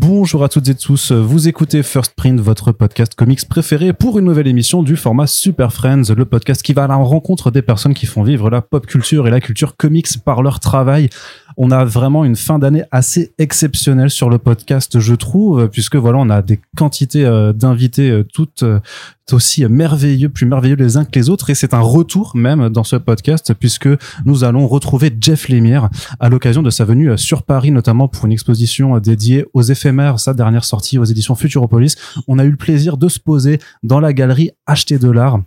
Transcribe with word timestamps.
Bonjour 0.00 0.44
à 0.44 0.48
toutes 0.48 0.68
et 0.68 0.76
tous, 0.76 1.10
vous 1.10 1.48
écoutez 1.48 1.82
First 1.82 2.14
Print, 2.14 2.38
votre 2.38 2.70
podcast 2.70 3.16
comics 3.16 3.48
préféré 3.48 3.92
pour 3.92 4.16
une 4.20 4.26
nouvelle 4.26 4.46
émission 4.46 4.84
du 4.84 4.94
format 4.94 5.26
Super 5.26 5.72
Friends, 5.72 6.14
le 6.16 6.24
podcast 6.24 6.62
qui 6.62 6.72
va 6.72 6.84
à 6.84 6.86
la 6.86 6.94
rencontre 6.94 7.50
des 7.50 7.62
personnes 7.62 7.94
qui 7.94 8.06
font 8.06 8.22
vivre 8.22 8.48
la 8.48 8.62
pop 8.62 8.86
culture 8.86 9.26
et 9.26 9.30
la 9.32 9.40
culture 9.40 9.76
comics 9.76 10.06
par 10.24 10.44
leur 10.44 10.60
travail. 10.60 11.10
On 11.60 11.72
a 11.72 11.84
vraiment 11.84 12.24
une 12.24 12.36
fin 12.36 12.60
d'année 12.60 12.84
assez 12.92 13.32
exceptionnelle 13.36 14.10
sur 14.10 14.30
le 14.30 14.38
podcast, 14.38 15.00
je 15.00 15.14
trouve, 15.16 15.68
puisque 15.68 15.96
voilà, 15.96 16.18
on 16.18 16.30
a 16.30 16.40
des 16.40 16.60
quantités 16.76 17.24
euh, 17.24 17.52
d'invités 17.52 18.10
euh, 18.10 18.22
toutes 18.22 18.62
euh, 18.62 18.78
aussi 19.32 19.66
merveilleux, 19.66 20.28
plus 20.28 20.46
merveilleux 20.46 20.76
les 20.76 20.96
uns 20.96 21.04
que 21.04 21.18
les 21.18 21.28
autres, 21.28 21.50
et 21.50 21.56
c'est 21.56 21.74
un 21.74 21.80
retour 21.80 22.36
même 22.36 22.68
dans 22.68 22.84
ce 22.84 22.94
podcast, 22.94 23.52
puisque 23.54 23.88
nous 24.24 24.44
allons 24.44 24.68
retrouver 24.68 25.12
Jeff 25.20 25.48
Lemire 25.48 25.90
à 26.20 26.28
l'occasion 26.28 26.62
de 26.62 26.70
sa 26.70 26.84
venue 26.84 27.18
sur 27.18 27.42
Paris, 27.42 27.72
notamment 27.72 28.06
pour 28.06 28.24
une 28.26 28.32
exposition 28.32 28.96
dédiée 29.00 29.44
aux 29.52 29.62
éphémères, 29.62 30.20
sa 30.20 30.34
dernière 30.34 30.64
sortie 30.64 30.96
aux 30.96 31.04
éditions 31.04 31.34
Futuropolis. 31.34 31.96
On 32.28 32.38
a 32.38 32.44
eu 32.44 32.50
le 32.50 32.56
plaisir 32.56 32.96
de 32.96 33.08
se 33.08 33.18
poser 33.18 33.58
dans 33.82 33.98
la 33.98 34.12
galerie 34.12 34.52
Acheter 34.66 35.00
de 35.00 35.10
l'art 35.10 35.40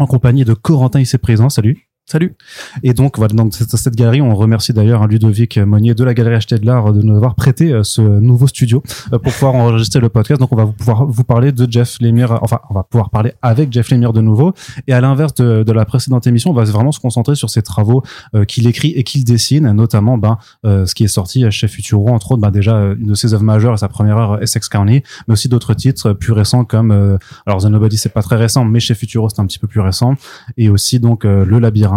en 0.00 0.06
compagnie 0.06 0.44
de 0.44 0.54
Corentin 0.54 0.98
ici 0.98 1.16
présent. 1.16 1.48
Salut. 1.48 1.83
Salut. 2.06 2.36
Et 2.82 2.92
donc, 2.92 3.16
voilà, 3.16 3.32
dans 3.32 3.50
cette, 3.50 3.74
cette 3.76 3.96
galerie, 3.96 4.20
on 4.20 4.34
remercie 4.34 4.74
d'ailleurs 4.74 5.02
hein, 5.02 5.06
Ludovic 5.08 5.56
Monnier 5.56 5.94
de 5.94 6.04
la 6.04 6.12
Galerie 6.12 6.34
Acheter 6.34 6.58
de 6.58 6.66
l'Art 6.66 6.92
de 6.92 7.00
nous 7.00 7.16
avoir 7.16 7.34
prêté 7.34 7.72
euh, 7.72 7.82
ce 7.82 8.02
nouveau 8.02 8.46
studio 8.46 8.82
euh, 9.14 9.18
pour 9.18 9.32
pouvoir 9.32 9.54
enregistrer 9.54 10.00
le 10.00 10.10
podcast. 10.10 10.38
Donc, 10.38 10.52
on 10.52 10.56
va 10.56 10.66
pouvoir 10.66 11.06
vous 11.06 11.24
parler 11.24 11.50
de 11.50 11.66
Jeff 11.70 11.96
Lemire, 12.02 12.38
enfin, 12.42 12.60
on 12.68 12.74
va 12.74 12.82
pouvoir 12.82 13.08
parler 13.08 13.32
avec 13.40 13.72
Jeff 13.72 13.90
Lemire 13.90 14.12
de 14.12 14.20
nouveau. 14.20 14.52
Et 14.86 14.92
à 14.92 15.00
l'inverse 15.00 15.32
de, 15.32 15.72
la 15.72 15.86
précédente 15.86 16.26
émission, 16.26 16.50
on 16.50 16.52
va 16.54 16.64
vraiment 16.64 16.92
se 16.92 17.00
concentrer 17.00 17.36
sur 17.36 17.48
ses 17.48 17.62
travaux 17.62 18.02
euh, 18.34 18.44
qu'il 18.44 18.66
écrit 18.66 18.90
et 18.90 19.02
qu'il 19.02 19.24
dessine, 19.24 19.72
notamment 19.72 20.18
ben, 20.18 20.36
ce 20.62 20.94
qui 20.94 21.04
est 21.04 21.08
sorti 21.08 21.50
chez 21.50 21.68
Futuro, 21.68 22.10
entre 22.10 22.32
autres, 22.32 22.42
ben, 22.42 22.50
déjà 22.50 22.80
une 22.98 23.06
de 23.06 23.14
ses 23.14 23.32
œuvres 23.32 23.44
majeures, 23.44 23.78
sa 23.78 23.88
première 23.88 24.18
œuvre 24.18 24.42
Essex 24.42 24.68
County, 24.68 25.02
mais 25.26 25.32
aussi 25.32 25.48
d'autres 25.48 25.72
titres 25.72 26.12
plus 26.12 26.32
récents 26.32 26.66
comme, 26.66 27.18
alors 27.46 27.62
The 27.62 27.66
Nobody, 27.66 27.96
c'est 27.96 28.12
pas 28.12 28.22
très 28.22 28.36
récent, 28.36 28.66
mais 28.66 28.78
chez 28.78 28.94
Futuro, 28.94 29.30
c'est 29.30 29.40
un 29.40 29.46
petit 29.46 29.58
peu 29.58 29.66
plus 29.66 29.80
récent. 29.80 30.14
Et 30.58 30.68
aussi, 30.68 31.00
donc, 31.00 31.24
Le 31.24 31.58
Labyrinthe 31.58 31.93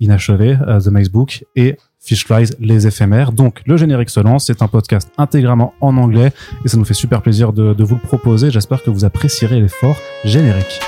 inachevé, 0.00 0.52
uh, 0.52 0.82
The 0.82 0.88
Maze 0.88 1.10
Book 1.10 1.44
et 1.56 1.76
Fish 2.00 2.26
Flies, 2.26 2.50
les 2.60 2.86
éphémères. 2.86 3.32
Donc, 3.32 3.62
le 3.66 3.76
générique 3.76 4.10
se 4.10 4.20
lance. 4.20 4.46
C'est 4.46 4.62
un 4.62 4.68
podcast 4.68 5.10
intégralement 5.16 5.72
en 5.80 5.96
anglais 5.96 6.32
et 6.64 6.68
ça 6.68 6.76
nous 6.76 6.84
fait 6.84 6.94
super 6.94 7.22
plaisir 7.22 7.52
de, 7.52 7.72
de 7.72 7.84
vous 7.84 7.94
le 7.94 8.00
proposer. 8.00 8.50
J'espère 8.50 8.82
que 8.82 8.90
vous 8.90 9.04
apprécierez 9.04 9.60
l'effort 9.60 9.96
générique. 10.24 10.80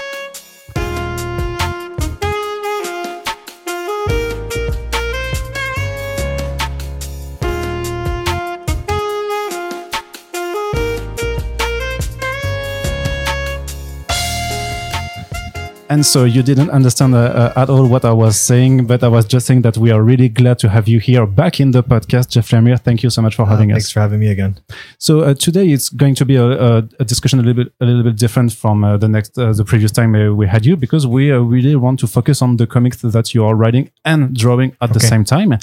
And 15.96 16.04
so 16.04 16.24
you 16.24 16.42
didn't 16.42 16.68
understand 16.68 17.14
uh, 17.14 17.20
uh, 17.20 17.62
at 17.62 17.70
all 17.70 17.86
what 17.86 18.04
I 18.04 18.12
was 18.12 18.38
saying, 18.38 18.86
but 18.86 19.02
I 19.02 19.08
was 19.08 19.24
just 19.24 19.46
saying 19.46 19.62
that 19.62 19.78
we 19.78 19.90
are 19.90 20.02
really 20.02 20.28
glad 20.28 20.58
to 20.58 20.68
have 20.68 20.86
you 20.88 20.98
here 20.98 21.24
back 21.24 21.58
in 21.58 21.70
the 21.70 21.82
podcast, 21.82 22.28
Jeff 22.28 22.50
Lemire. 22.50 22.78
Thank 22.78 23.02
you 23.02 23.08
so 23.08 23.22
much 23.22 23.34
for 23.34 23.44
uh, 23.44 23.46
having 23.46 23.70
thanks 23.70 23.84
us. 23.84 23.86
Thanks 23.86 23.92
for 23.92 24.00
having 24.00 24.20
me 24.20 24.28
again. 24.28 24.58
So 24.98 25.20
uh, 25.20 25.32
today 25.32 25.70
it's 25.70 25.88
going 25.88 26.14
to 26.16 26.26
be 26.26 26.36
a, 26.36 26.44
a, 26.44 26.76
a, 27.00 27.04
discussion 27.06 27.38
a 27.38 27.42
little 27.42 27.64
bit 27.64 27.72
a 27.80 27.86
little 27.86 28.02
bit 28.02 28.16
different 28.16 28.52
from 28.52 28.84
uh, 28.84 28.98
the 28.98 29.08
next 29.08 29.38
uh, 29.38 29.54
the 29.54 29.64
previous 29.64 29.90
time 29.90 30.12
we 30.36 30.46
had 30.46 30.66
you 30.66 30.76
because 30.76 31.06
we 31.06 31.30
really 31.30 31.76
want 31.76 31.98
to 32.00 32.06
focus 32.06 32.42
on 32.42 32.58
the 32.58 32.66
comics 32.66 32.98
that 33.00 33.32
you 33.32 33.42
are 33.42 33.54
writing 33.54 33.90
and 34.04 34.36
drawing 34.36 34.76
at 34.82 34.90
okay. 34.90 34.98
the 34.98 35.00
same 35.00 35.24
time. 35.24 35.58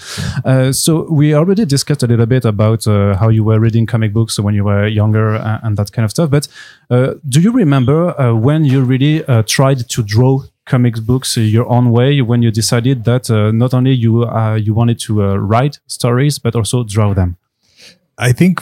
so 0.74 1.06
we 1.12 1.36
already 1.36 1.64
discussed 1.64 2.02
a 2.02 2.08
little 2.08 2.26
bit 2.26 2.44
about 2.44 2.86
how 2.86 3.30
you 3.30 3.44
were 3.44 3.60
reading 3.60 3.86
comic 3.86 4.12
books 4.14 4.40
when 4.40 4.56
you 4.56 4.64
were 4.64 4.88
younger 4.88 5.36
and 5.64 5.78
that 5.78 5.92
kind 5.92 6.06
of 6.06 6.10
stuff, 6.10 6.32
but 6.32 6.48
uh, 6.94 7.16
do 7.28 7.42
you 7.42 7.52
remember 7.52 8.20
uh, 8.22 8.36
when 8.36 8.64
you 8.64 8.84
really 8.84 9.26
uh, 9.26 9.42
tried 9.48 9.90
to 9.90 10.04
draw 10.04 10.23
comics 10.66 11.00
books 11.00 11.36
your 11.38 11.68
own 11.68 11.92
way 11.92 12.22
when 12.22 12.42
you 12.42 12.52
decided 12.52 13.04
that 13.04 13.30
not 13.54 13.74
only 13.74 13.92
you 13.92 14.26
you 14.58 14.74
wanted 14.74 15.00
to 15.00 15.22
write 15.38 15.80
stories 15.88 16.40
but 16.40 16.56
also 16.56 16.84
draw 16.84 17.14
them? 17.14 17.38
I 18.18 18.32
think 18.32 18.62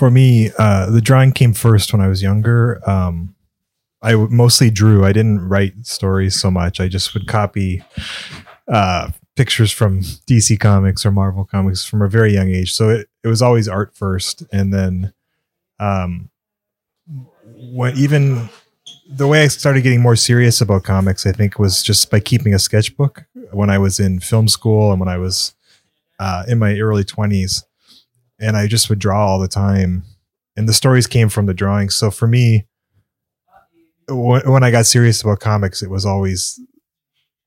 for 0.00 0.10
me, 0.10 0.48
the 0.48 1.00
drawing 1.02 1.32
came 1.32 1.52
first 1.52 1.92
when 1.92 2.00
I 2.00 2.08
was 2.08 2.22
younger. 2.22 2.80
Um, 2.88 3.34
I 4.02 4.14
mostly 4.14 4.70
drew. 4.70 5.04
I 5.04 5.12
didn't 5.12 5.46
write 5.46 5.86
stories 5.86 6.40
so 6.40 6.50
much. 6.50 6.80
I 6.80 6.88
just 6.88 7.12
would 7.12 7.26
copy 7.28 7.82
uh, 8.66 9.10
pictures 9.36 9.70
from 9.70 10.00
DC 10.00 10.58
Comics 10.58 11.04
or 11.04 11.10
Marvel 11.10 11.44
Comics 11.44 11.84
from 11.84 12.00
a 12.00 12.08
very 12.08 12.32
young 12.32 12.48
age. 12.48 12.72
So 12.72 12.88
it, 12.88 13.08
it 13.22 13.28
was 13.28 13.42
always 13.42 13.68
art 13.68 13.94
first, 13.94 14.42
and 14.52 14.72
then 14.72 15.12
um, 15.78 16.30
even 17.94 18.48
the 19.12 19.26
way 19.26 19.42
I 19.42 19.48
started 19.48 19.82
getting 19.82 20.00
more 20.00 20.16
serious 20.16 20.60
about 20.60 20.84
comics, 20.84 21.26
I 21.26 21.32
think, 21.32 21.58
was 21.58 21.82
just 21.82 22.10
by 22.10 22.20
keeping 22.20 22.54
a 22.54 22.58
sketchbook 22.58 23.24
when 23.50 23.68
I 23.68 23.78
was 23.78 23.98
in 23.98 24.20
film 24.20 24.46
school 24.46 24.92
and 24.92 25.00
when 25.00 25.08
I 25.08 25.18
was 25.18 25.54
uh, 26.20 26.44
in 26.46 26.58
my 26.58 26.78
early 26.78 27.02
20s. 27.02 27.64
And 28.38 28.56
I 28.56 28.68
just 28.68 28.88
would 28.88 29.00
draw 29.00 29.26
all 29.26 29.40
the 29.40 29.48
time. 29.48 30.04
And 30.56 30.68
the 30.68 30.72
stories 30.72 31.06
came 31.06 31.28
from 31.28 31.46
the 31.46 31.54
drawings. 31.54 31.96
So 31.96 32.10
for 32.10 32.28
me, 32.28 32.66
when, 34.08 34.64
I 34.64 34.70
got 34.70 34.86
serious 34.86 35.22
about 35.22 35.40
comics, 35.40 35.82
it 35.82 35.90
was 35.90 36.06
always 36.06 36.60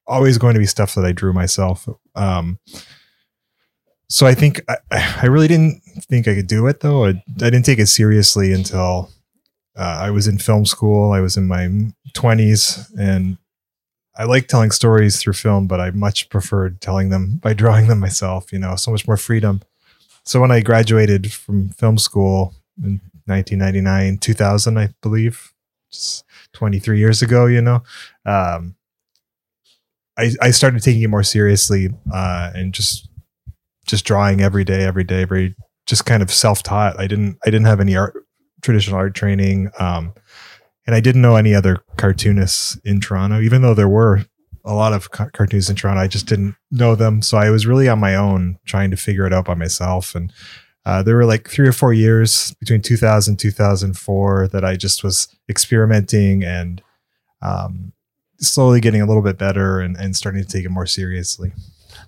always 0.05 0.37
going 0.37 0.53
to 0.53 0.59
be 0.59 0.65
stuff 0.65 0.95
that 0.95 1.05
I 1.05 1.13
drew 1.13 1.31
myself. 1.31 1.87
Um, 2.13 2.59
so 4.09 4.27
I 4.27 4.33
think 4.33 4.61
I, 4.69 4.77
I 4.91 5.27
really 5.27 5.47
didn't 5.47 5.81
think 6.09 6.27
I 6.27 6.35
could 6.35 6.47
do 6.47 6.67
it 6.67 6.81
though. 6.81 7.05
I, 7.05 7.09
I 7.09 7.49
didn't 7.49 7.63
take 7.63 7.79
it 7.79 7.87
seriously 7.87 8.51
until 8.53 9.09
uh, 9.75 9.99
I 10.01 10.11
was 10.11 10.27
in 10.27 10.37
film 10.37 10.65
school. 10.65 11.11
I 11.11 11.19
was 11.19 11.37
in 11.37 11.47
my 11.47 11.67
20s 12.13 12.91
and 12.97 13.37
I 14.15 14.25
like 14.25 14.47
telling 14.47 14.71
stories 14.71 15.19
through 15.19 15.33
film, 15.33 15.67
but 15.67 15.79
I 15.79 15.89
much 15.91 16.29
preferred 16.29 16.81
telling 16.81 17.09
them 17.09 17.37
by 17.37 17.53
drawing 17.53 17.87
them 17.87 17.99
myself, 17.99 18.53
you 18.53 18.59
know, 18.59 18.75
so 18.75 18.91
much 18.91 19.07
more 19.07 19.17
freedom. 19.17 19.61
So 20.23 20.39
when 20.39 20.51
I 20.51 20.61
graduated 20.61 21.33
from 21.33 21.69
film 21.69 21.97
school 21.97 22.53
in 22.81 23.01
1999, 23.25 24.19
2000, 24.19 24.77
I 24.77 24.89
believe, 25.01 25.53
just 25.91 26.23
23 26.53 26.99
years 26.99 27.21
ago, 27.21 27.47
you 27.47 27.61
know, 27.61 27.83
um, 28.25 28.75
I, 30.17 30.31
I 30.41 30.51
started 30.51 30.83
taking 30.83 31.01
it 31.01 31.09
more 31.09 31.23
seriously 31.23 31.89
uh, 32.13 32.51
and 32.53 32.73
just 32.73 33.09
just 33.85 34.05
drawing 34.05 34.41
every 34.41 34.63
day, 34.63 34.83
every 34.83 35.03
day, 35.03 35.23
every 35.23 35.55
just 35.87 36.05
kind 36.05 36.23
of 36.23 36.31
self 36.31 36.63
taught. 36.63 36.99
I 36.99 37.07
didn't 37.07 37.37
I 37.45 37.49
didn't 37.49 37.65
have 37.65 37.79
any 37.79 37.95
art 37.95 38.23
traditional 38.63 38.97
art 38.97 39.13
training. 39.13 39.69
Um, 39.79 40.13
and 40.85 40.95
I 40.95 40.99
didn't 40.99 41.21
know 41.21 41.35
any 41.35 41.53
other 41.53 41.83
cartoonists 41.97 42.77
in 42.83 42.99
Toronto, 42.99 43.39
even 43.39 43.61
though 43.61 43.73
there 43.73 43.87
were 43.87 44.25
a 44.65 44.73
lot 44.73 44.93
of 44.93 45.11
ca- 45.11 45.29
cartoonists 45.29 45.69
in 45.69 45.75
Toronto. 45.75 46.01
I 46.01 46.07
just 46.07 46.27
didn't 46.27 46.55
know 46.71 46.95
them. 46.95 47.21
So 47.21 47.37
I 47.37 47.49
was 47.49 47.67
really 47.67 47.87
on 47.87 47.99
my 47.99 48.15
own 48.15 48.57
trying 48.65 48.91
to 48.91 48.97
figure 48.97 49.25
it 49.25 49.33
out 49.33 49.45
by 49.45 49.53
myself. 49.53 50.15
And 50.15 50.31
uh, 50.85 51.03
there 51.03 51.15
were 51.15 51.25
like 51.25 51.49
three 51.49 51.67
or 51.67 51.73
four 51.73 51.93
years 51.93 52.53
between 52.59 52.81
2000 52.81 53.37
2004 53.37 54.47
that 54.49 54.65
I 54.65 54.75
just 54.75 55.03
was 55.03 55.27
experimenting 55.49 56.43
and 56.43 56.81
um, 57.41 57.93
slowly 58.39 58.81
getting 58.81 59.01
a 59.01 59.05
little 59.05 59.21
bit 59.21 59.37
better 59.37 59.79
and, 59.79 59.95
and 59.95 60.15
starting 60.15 60.41
to 60.41 60.47
take 60.47 60.65
it 60.65 60.69
more 60.69 60.87
seriously. 60.87 61.53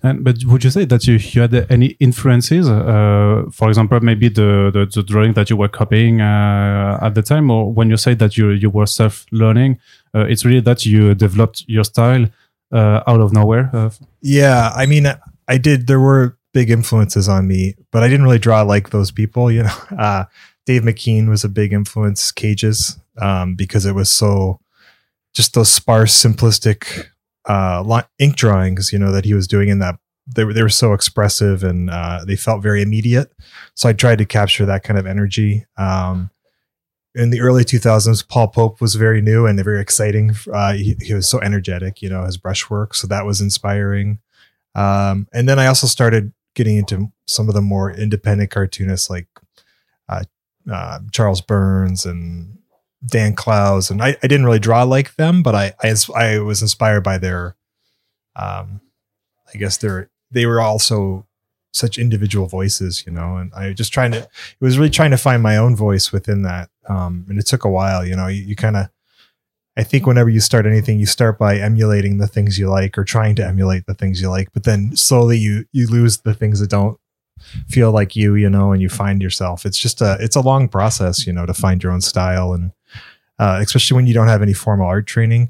And, 0.03 0.23
but 0.23 0.43
would 0.45 0.63
you 0.63 0.69
say 0.69 0.85
that 0.85 1.07
you, 1.07 1.15
you 1.15 1.41
had 1.41 1.53
any 1.69 1.97
influences? 1.99 2.69
Uh, 2.69 3.43
for 3.51 3.69
example, 3.69 3.99
maybe 4.01 4.29
the, 4.29 4.71
the, 4.73 4.85
the, 4.85 5.03
drawing 5.03 5.33
that 5.33 5.49
you 5.49 5.57
were 5.57 5.67
copying 5.67 6.21
uh, 6.21 6.99
at 7.01 7.15
the 7.15 7.21
time, 7.21 7.49
or 7.49 7.71
when 7.71 7.89
you 7.89 7.97
say 7.97 8.13
that 8.15 8.37
you, 8.37 8.49
you 8.49 8.69
were 8.69 8.85
self 8.85 9.25
learning, 9.31 9.79
uh, 10.13 10.25
it's 10.25 10.45
really 10.45 10.61
that 10.61 10.85
you 10.85 11.15
developed 11.15 11.63
your 11.67 11.83
style 11.83 12.27
uh, 12.71 13.01
out 13.07 13.21
of 13.21 13.33
nowhere? 13.33 13.69
Uh? 13.73 13.89
yeah. 14.21 14.71
I 14.75 14.85
mean, 14.85 15.07
I 15.47 15.57
did. 15.57 15.87
There 15.87 15.99
were 15.99 16.37
big 16.53 16.69
influences 16.69 17.27
on 17.27 17.47
me, 17.47 17.75
but 17.91 18.01
I 18.03 18.07
didn't 18.07 18.23
really 18.23 18.39
draw 18.39 18.61
like 18.61 18.89
those 18.89 19.11
people, 19.11 19.51
you 19.51 19.63
know. 19.63 19.77
Uh, 19.97 20.25
Dave 20.65 20.81
McKean 20.81 21.29
was 21.29 21.43
a 21.43 21.49
big 21.49 21.73
influence, 21.73 22.31
Cages, 22.31 22.97
um, 23.21 23.53
because 23.53 23.85
it 23.85 23.93
was 23.93 24.09
so 24.09 24.59
just 25.35 25.53
those 25.53 25.69
sparse, 25.69 26.23
simplistic 26.23 27.05
uh, 27.47 28.01
ink 28.19 28.35
drawings, 28.35 28.91
you 28.91 28.99
know, 28.99 29.11
that 29.11 29.25
he 29.25 29.33
was 29.33 29.47
doing 29.47 29.69
in 29.69 29.79
that 29.79 29.99
they 30.27 30.43
were, 30.43 30.53
they 30.53 30.63
were 30.63 30.69
so 30.69 30.93
expressive 30.93 31.63
and 31.63 31.89
uh, 31.89 32.23
they 32.25 32.35
felt 32.35 32.63
very 32.63 32.81
immediate. 32.81 33.31
So 33.75 33.89
I 33.89 33.93
tried 33.93 34.17
to 34.17 34.25
capture 34.25 34.65
that 34.65 34.83
kind 34.83 34.97
of 34.97 35.05
energy. 35.05 35.65
Um, 35.77 36.31
in 37.13 37.29
the 37.29 37.41
early 37.41 37.63
2000s, 37.63 38.27
Paul 38.27 38.49
Pope 38.49 38.81
was 38.81 38.95
very 38.95 39.21
new 39.21 39.45
and 39.45 39.63
very 39.63 39.79
exciting. 39.79 40.35
Uh, 40.51 40.73
he, 40.73 40.97
he, 40.99 41.13
was 41.13 41.29
so 41.29 41.39
energetic, 41.39 42.01
you 42.01 42.09
know, 42.09 42.25
his 42.25 42.37
brushwork. 42.37 42.93
So 42.93 43.07
that 43.07 43.25
was 43.25 43.39
inspiring. 43.39 44.19
Um, 44.73 45.27
and 45.31 45.47
then 45.47 45.59
I 45.59 45.67
also 45.67 45.87
started 45.87 46.33
getting 46.55 46.77
into 46.77 47.11
some 47.27 47.47
of 47.47 47.55
the 47.55 47.61
more 47.61 47.91
independent 47.91 48.51
cartoonists 48.51 49.09
like 49.09 49.27
uh, 50.09 50.23
uh, 50.71 50.99
Charles 51.11 51.41
Burns 51.41 52.05
and 52.05 52.57
Dan 53.05 53.35
Clowes, 53.35 53.91
and 53.91 54.01
I, 54.01 54.17
I 54.23 54.27
didn't 54.27 54.45
really 54.45 54.59
draw 54.59 54.83
like 54.83 55.15
them, 55.15 55.43
but 55.43 55.53
I, 55.53 55.73
I, 55.83 55.93
I 56.15 56.39
was 56.39 56.61
inspired 56.61 57.03
by 57.03 57.17
their, 57.19 57.55
um, 58.35 58.81
I 59.53 59.57
guess 59.57 59.77
their 59.77 60.09
they 60.31 60.45
were 60.45 60.59
also 60.59 61.27
such 61.71 61.97
individual 61.97 62.47
voices, 62.47 63.05
you 63.05 63.11
know, 63.11 63.35
and 63.35 63.53
I 63.53 63.73
just 63.73 63.93
trying 63.93 64.11
to, 64.13 64.19
it 64.19 64.29
was 64.61 64.77
really 64.77 64.89
trying 64.89 65.11
to 65.11 65.17
find 65.17 65.43
my 65.43 65.57
own 65.57 65.75
voice 65.75 66.11
within 66.11 66.41
that. 66.43 66.69
Um, 66.87 67.25
and 67.29 67.37
it 67.37 67.45
took 67.45 67.63
a 67.65 67.69
while, 67.69 68.05
you 68.05 68.15
know, 68.15 68.27
you, 68.27 68.41
you 68.41 68.55
kind 68.55 68.77
of, 68.77 68.89
I 69.77 69.83
think 69.83 70.07
whenever 70.07 70.29
you 70.29 70.39
start 70.39 70.65
anything, 70.65 70.99
you 70.99 71.05
start 71.05 71.37
by 71.37 71.57
emulating 71.57 72.17
the 72.17 72.27
things 72.27 72.57
you 72.57 72.69
like 72.69 72.97
or 72.97 73.03
trying 73.03 73.35
to 73.35 73.45
emulate 73.45 73.85
the 73.87 73.93
things 73.93 74.21
you 74.21 74.29
like, 74.29 74.53
but 74.53 74.63
then 74.63 74.95
slowly 74.95 75.37
you, 75.37 75.65
you 75.73 75.85
lose 75.87 76.19
the 76.19 76.33
things 76.33 76.61
that 76.61 76.69
don't 76.69 76.97
feel 77.67 77.91
like 77.91 78.15
you, 78.15 78.35
you 78.35 78.49
know, 78.49 78.71
and 78.71 78.81
you 78.81 78.87
find 78.87 79.21
yourself. 79.21 79.65
It's 79.65 79.77
just 79.77 80.01
a, 80.01 80.17
it's 80.21 80.37
a 80.37 80.41
long 80.41 80.69
process, 80.69 81.27
you 81.27 81.33
know, 81.33 81.45
to 81.45 81.53
find 81.53 81.83
your 81.83 81.91
own 81.91 82.01
style 82.01 82.53
and, 82.53 82.71
uh, 83.39 83.59
especially 83.61 83.95
when 83.95 84.07
you 84.07 84.13
don't 84.13 84.27
have 84.27 84.41
any 84.41 84.53
formal 84.53 84.87
art 84.87 85.07
training. 85.07 85.49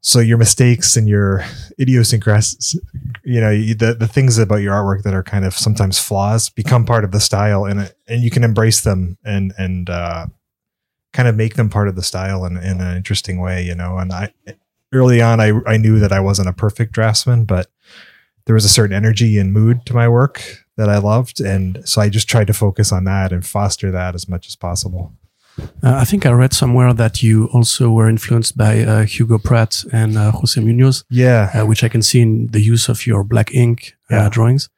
So 0.00 0.18
your 0.18 0.38
mistakes 0.38 0.96
and 0.96 1.08
your 1.08 1.44
idiosyncrasies 1.78 2.76
you 3.24 3.40
know 3.40 3.50
the, 3.50 3.94
the 3.98 4.08
things 4.08 4.38
about 4.38 4.56
your 4.56 4.74
artwork 4.74 5.02
that 5.02 5.14
are 5.14 5.22
kind 5.22 5.44
of 5.44 5.54
sometimes 5.54 5.98
flaws 5.98 6.48
become 6.48 6.84
part 6.84 7.04
of 7.04 7.12
the 7.12 7.20
style 7.20 7.64
and 7.64 7.92
and 8.08 8.22
you 8.22 8.30
can 8.30 8.44
embrace 8.44 8.80
them 8.80 9.16
and 9.24 9.52
and 9.58 9.88
uh, 9.88 10.26
kind 11.12 11.28
of 11.28 11.36
make 11.36 11.54
them 11.54 11.68
part 11.68 11.88
of 11.88 11.96
the 11.96 12.02
style 12.02 12.44
in, 12.44 12.56
in 12.56 12.80
an 12.80 12.96
interesting 12.96 13.40
way 13.40 13.64
you 13.64 13.74
know 13.74 13.98
and 13.98 14.12
i 14.12 14.32
early 14.92 15.22
on 15.22 15.40
I, 15.40 15.52
I 15.66 15.76
knew 15.76 15.98
that 16.00 16.12
i 16.12 16.20
wasn't 16.20 16.48
a 16.48 16.52
perfect 16.52 16.92
draftsman 16.92 17.44
but 17.44 17.68
there 18.46 18.54
was 18.54 18.64
a 18.64 18.70
certain 18.70 18.96
energy 18.96 19.38
and 19.38 19.52
mood 19.52 19.86
to 19.86 19.94
my 19.94 20.08
work 20.08 20.64
that 20.76 20.88
i 20.88 20.98
loved. 20.98 21.40
And 21.40 21.86
so 21.88 22.00
i 22.00 22.08
just 22.08 22.28
tried 22.28 22.48
to 22.48 22.52
focus 22.52 22.92
on 22.92 23.04
that 23.04 23.32
and 23.32 23.46
foster 23.46 23.90
that 23.90 24.14
as 24.14 24.28
much 24.28 24.46
as 24.46 24.56
possible 24.56 25.12
uh, 25.60 25.66
I 25.82 26.04
think 26.04 26.24
I 26.26 26.30
read 26.32 26.52
somewhere 26.52 26.92
that 26.94 27.22
you 27.22 27.46
also 27.52 27.90
were 27.90 28.08
influenced 28.08 28.56
by 28.56 28.80
uh, 28.82 29.04
Hugo 29.04 29.38
Pratt 29.38 29.84
and 29.92 30.16
uh, 30.16 30.30
Jose 30.32 30.60
Munoz. 30.60 31.04
Yeah. 31.10 31.50
Uh, 31.54 31.66
which 31.66 31.84
I 31.84 31.88
can 31.88 32.02
see 32.02 32.20
in 32.20 32.46
the 32.48 32.60
use 32.60 32.88
of 32.88 33.06
your 33.06 33.22
black 33.24 33.54
ink 33.54 33.94
uh, 34.10 34.16
Yeah. 34.16 34.28
drawings. 34.28 34.68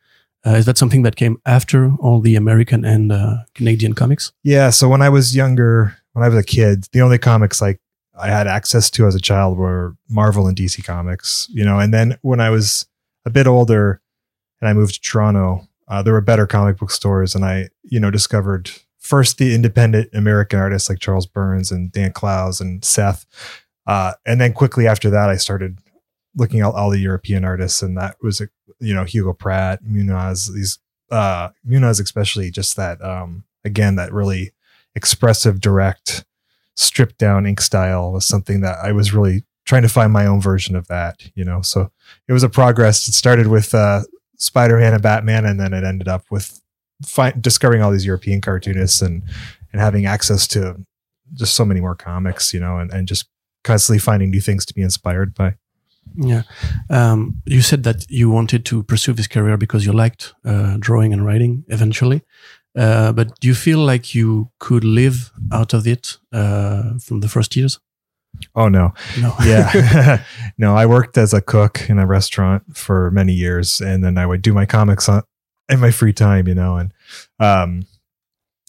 Uh, 0.47 0.51
is 0.59 0.67
that 0.67 0.77
something 0.77 1.03
that 1.05 1.17
came 1.17 1.39
after 1.47 1.93
all 2.01 2.21
the 2.21 2.37
American 2.37 2.85
and 2.85 3.11
Canadian 3.55 3.95
comics? 3.95 4.33
Yeah. 4.43 4.71
So 4.71 4.89
when 4.89 5.01
I 5.01 5.09
was 5.09 5.35
younger, 5.35 5.97
when 6.13 6.23
I 6.25 6.29
was 6.29 6.37
a 6.39 6.43
kid, 6.43 6.87
the 6.93 7.01
only 7.01 7.19
comics 7.19 7.63
like 7.63 7.81
I 8.19 8.29
had 8.29 8.47
access 8.47 8.91
to 8.91 9.07
as 9.07 9.15
a 9.15 9.21
child 9.21 9.57
were 9.57 9.97
Marvel 10.09 10.47
and 10.47 10.57
DC 10.57 10.85
comics, 10.85 11.49
you 11.51 11.65
know. 11.65 11.79
And 11.79 11.95
then 11.95 12.19
when 12.23 12.41
I 12.41 12.51
was 12.51 12.87
a 13.25 13.31
bit 13.31 13.47
older 13.47 14.01
and 14.61 14.69
I 14.69 14.73
moved 14.75 14.95
to 14.95 15.01
Toronto, 15.01 15.67
uh, 15.89 16.03
there 16.03 16.13
were 16.13 16.21
better 16.21 16.47
comic 16.47 16.77
book 16.77 16.91
stores, 16.91 17.35
and 17.35 17.45
I, 17.45 17.69
you 17.83 17.99
know, 17.99 18.11
discovered 18.11 18.71
first 19.05 19.37
the 19.37 19.55
independent 19.55 20.09
American 20.15 20.59
artists 20.59 20.89
like 20.89 20.99
Charles 20.99 21.27
Burns 21.27 21.71
and 21.71 21.93
Dan 21.93 22.13
Clowes 22.13 22.61
and 22.61 22.85
Seth, 22.85 23.27
uh, 23.87 24.15
and 24.27 24.41
then 24.41 24.53
quickly 24.53 24.87
after 24.87 25.11
that, 25.11 25.29
I 25.29 25.37
started 25.37 25.79
looking 26.35 26.61
at 26.61 26.73
all 26.73 26.91
the 26.91 26.99
European 26.99 27.45
artists, 27.45 27.83
and 27.83 27.97
that 27.99 28.17
was, 28.23 28.41
you 28.81 28.95
know, 28.95 29.05
Hugo 29.05 29.33
Pratt, 29.33 29.81
Munoz, 29.85 30.53
these 30.53 30.79
uh, 31.11 31.51
especially, 31.71 32.51
just 32.51 32.77
that 32.77 33.03
um, 33.05 33.45
again 33.65 33.97
that 33.97 34.13
really 34.13 34.53
expressive, 34.95 35.61
direct, 35.61 36.25
stripped 36.75 37.19
down 37.19 37.47
ink 37.47 37.61
style 37.61 38.13
was 38.13 38.27
something 38.27 38.63
that 38.63 38.79
I 38.83 38.93
was 38.93 39.13
really 39.13 39.45
trying 39.65 39.83
to 39.83 39.89
find 39.89 40.13
my 40.13 40.27
own 40.27 40.41
version 40.41 40.77
of 40.77 40.89
that, 40.89 41.31
you 41.35 41.45
know. 41.45 41.61
So 41.63 41.91
it 42.27 42.33
was 42.33 42.43
a 42.43 42.49
progress. 42.49 43.07
It 43.09 43.13
started 43.13 43.49
with 43.49 43.75
uh, 43.75 44.03
Spider 44.39 44.79
Man 44.79 44.95
and 44.95 45.03
Batman, 45.03 45.45
and 45.45 45.61
then 45.61 45.73
it 45.73 45.85
ended 45.85 46.09
up 46.09 46.25
with 46.31 46.61
fi- 47.05 47.33
discovering 47.33 47.83
all 47.83 47.91
these 47.91 48.07
European 48.07 48.41
cartoonists 48.41 49.03
and 49.03 49.23
and 49.73 49.81
having 49.81 50.07
access 50.07 50.47
to 50.49 50.77
just 51.35 51.55
so 51.55 51.65
many 51.65 51.81
more 51.81 51.97
comics, 51.97 52.55
you 52.55 52.61
know, 52.61 52.79
and, 52.79 52.93
and 52.93 53.09
just 53.09 53.27
constantly 53.65 53.99
finding 53.99 54.31
new 54.31 54.41
things 54.41 54.65
to 54.67 54.75
be 54.75 54.83
inspired 54.83 55.35
by. 55.35 55.55
Yeah. 56.17 56.43
Um, 56.91 57.43
you 57.47 57.61
said 57.61 57.83
that 57.85 58.09
you 58.09 58.31
wanted 58.31 58.65
to 58.67 58.83
pursue 58.83 59.15
this 59.15 59.27
career 59.27 59.57
because 59.57 59.85
you 59.85 59.93
liked 59.93 60.35
uh, 60.45 60.77
drawing 60.79 61.13
and 61.13 61.25
writing 61.25 61.65
eventually. 61.69 62.23
Uh, 62.77 63.13
but 63.13 63.39
do 63.41 63.49
you 63.49 63.55
feel 63.55 63.79
like 63.79 64.15
you 64.15 64.51
could 64.59 64.85
live 64.85 65.33
out 65.53 65.75
of 65.75 65.87
it 65.87 66.19
uh, 66.33 66.99
from 66.99 67.21
the 67.21 67.29
first 67.29 67.57
years? 67.57 67.81
Oh 68.55 68.69
no, 68.69 68.93
No. 69.21 69.33
yeah, 69.45 70.25
no. 70.59 70.77
I 70.77 70.87
worked 70.87 71.17
as 71.17 71.33
a 71.33 71.41
cook 71.41 71.89
in 71.89 72.01
a 72.01 72.07
restaurant 72.07 72.77
for 72.77 73.13
many 73.13 73.33
years, 73.33 73.81
and 73.81 74.03
then 74.03 74.19
I 74.19 74.27
would 74.27 74.43
do 74.43 74.53
my 74.53 74.67
comics 74.67 75.09
on 75.09 75.23
in 75.69 75.81
my 75.81 75.91
free 75.91 76.13
time, 76.13 76.49
you 76.49 76.55
know. 76.55 76.77
And 76.77 76.93
um, 77.41 77.87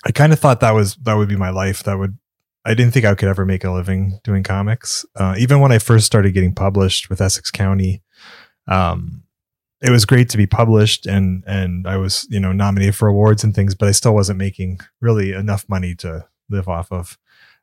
I 0.06 0.12
kind 0.12 0.34
of 0.34 0.40
thought 0.40 0.60
that 0.60 0.74
was 0.74 0.96
that 0.98 1.16
would 1.16 1.30
be 1.30 1.36
my 1.36 1.50
life. 1.50 1.84
That 1.84 1.98
would 1.98 2.18
I 2.66 2.74
didn't 2.74 2.94
think 2.94 3.06
I 3.06 3.16
could 3.16 3.30
ever 3.30 3.46
make 3.46 3.64
a 3.64 3.72
living 3.72 4.20
doing 4.24 4.44
comics. 4.44 5.06
Uh, 5.16 5.36
even 5.38 5.60
when 5.60 5.72
I 5.72 5.80
first 5.80 6.06
started 6.06 6.34
getting 6.34 6.54
published 6.54 7.10
with 7.10 7.22
Essex 7.22 7.52
County, 7.52 8.02
um, 8.68 9.24
it 9.82 9.92
was 9.92 10.06
great 10.06 10.30
to 10.30 10.38
be 10.38 10.48
published, 10.48 11.06
and 11.06 11.44
and 11.46 11.88
I 11.88 11.98
was 11.98 12.28
you 12.30 12.40
know 12.40 12.52
nominated 12.52 12.96
for 12.96 13.08
awards 13.08 13.44
and 13.44 13.54
things, 13.54 13.76
but 13.76 13.88
I 13.88 13.92
still 13.92 14.16
wasn't 14.16 14.40
making 14.40 14.80
really 15.02 15.32
enough 15.32 15.66
money 15.70 15.96
to 15.96 16.26
live 16.50 16.68
off 16.68 16.92
of. 16.92 17.18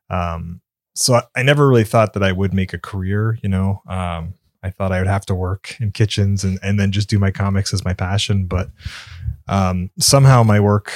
Um, 0.09 0.61
so 0.95 1.15
I, 1.15 1.23
I 1.35 1.43
never 1.43 1.67
really 1.67 1.83
thought 1.83 2.13
that 2.13 2.23
I 2.23 2.31
would 2.31 2.53
make 2.53 2.73
a 2.73 2.79
career, 2.79 3.39
you 3.41 3.49
know. 3.49 3.81
Um, 3.87 4.35
I 4.61 4.69
thought 4.69 4.93
I 4.93 4.99
would 4.99 5.07
have 5.07 5.25
to 5.25 5.35
work 5.35 5.75
in 5.81 5.91
kitchens 5.91 6.43
and, 6.43 6.57
and 6.63 6.79
then 6.79 6.91
just 6.91 7.09
do 7.09 7.19
my 7.19 7.31
comics 7.31 7.73
as 7.73 7.83
my 7.83 7.93
passion. 7.93 8.45
But 8.45 8.69
um, 9.47 9.89
somehow 9.99 10.43
my 10.43 10.59
work 10.59 10.91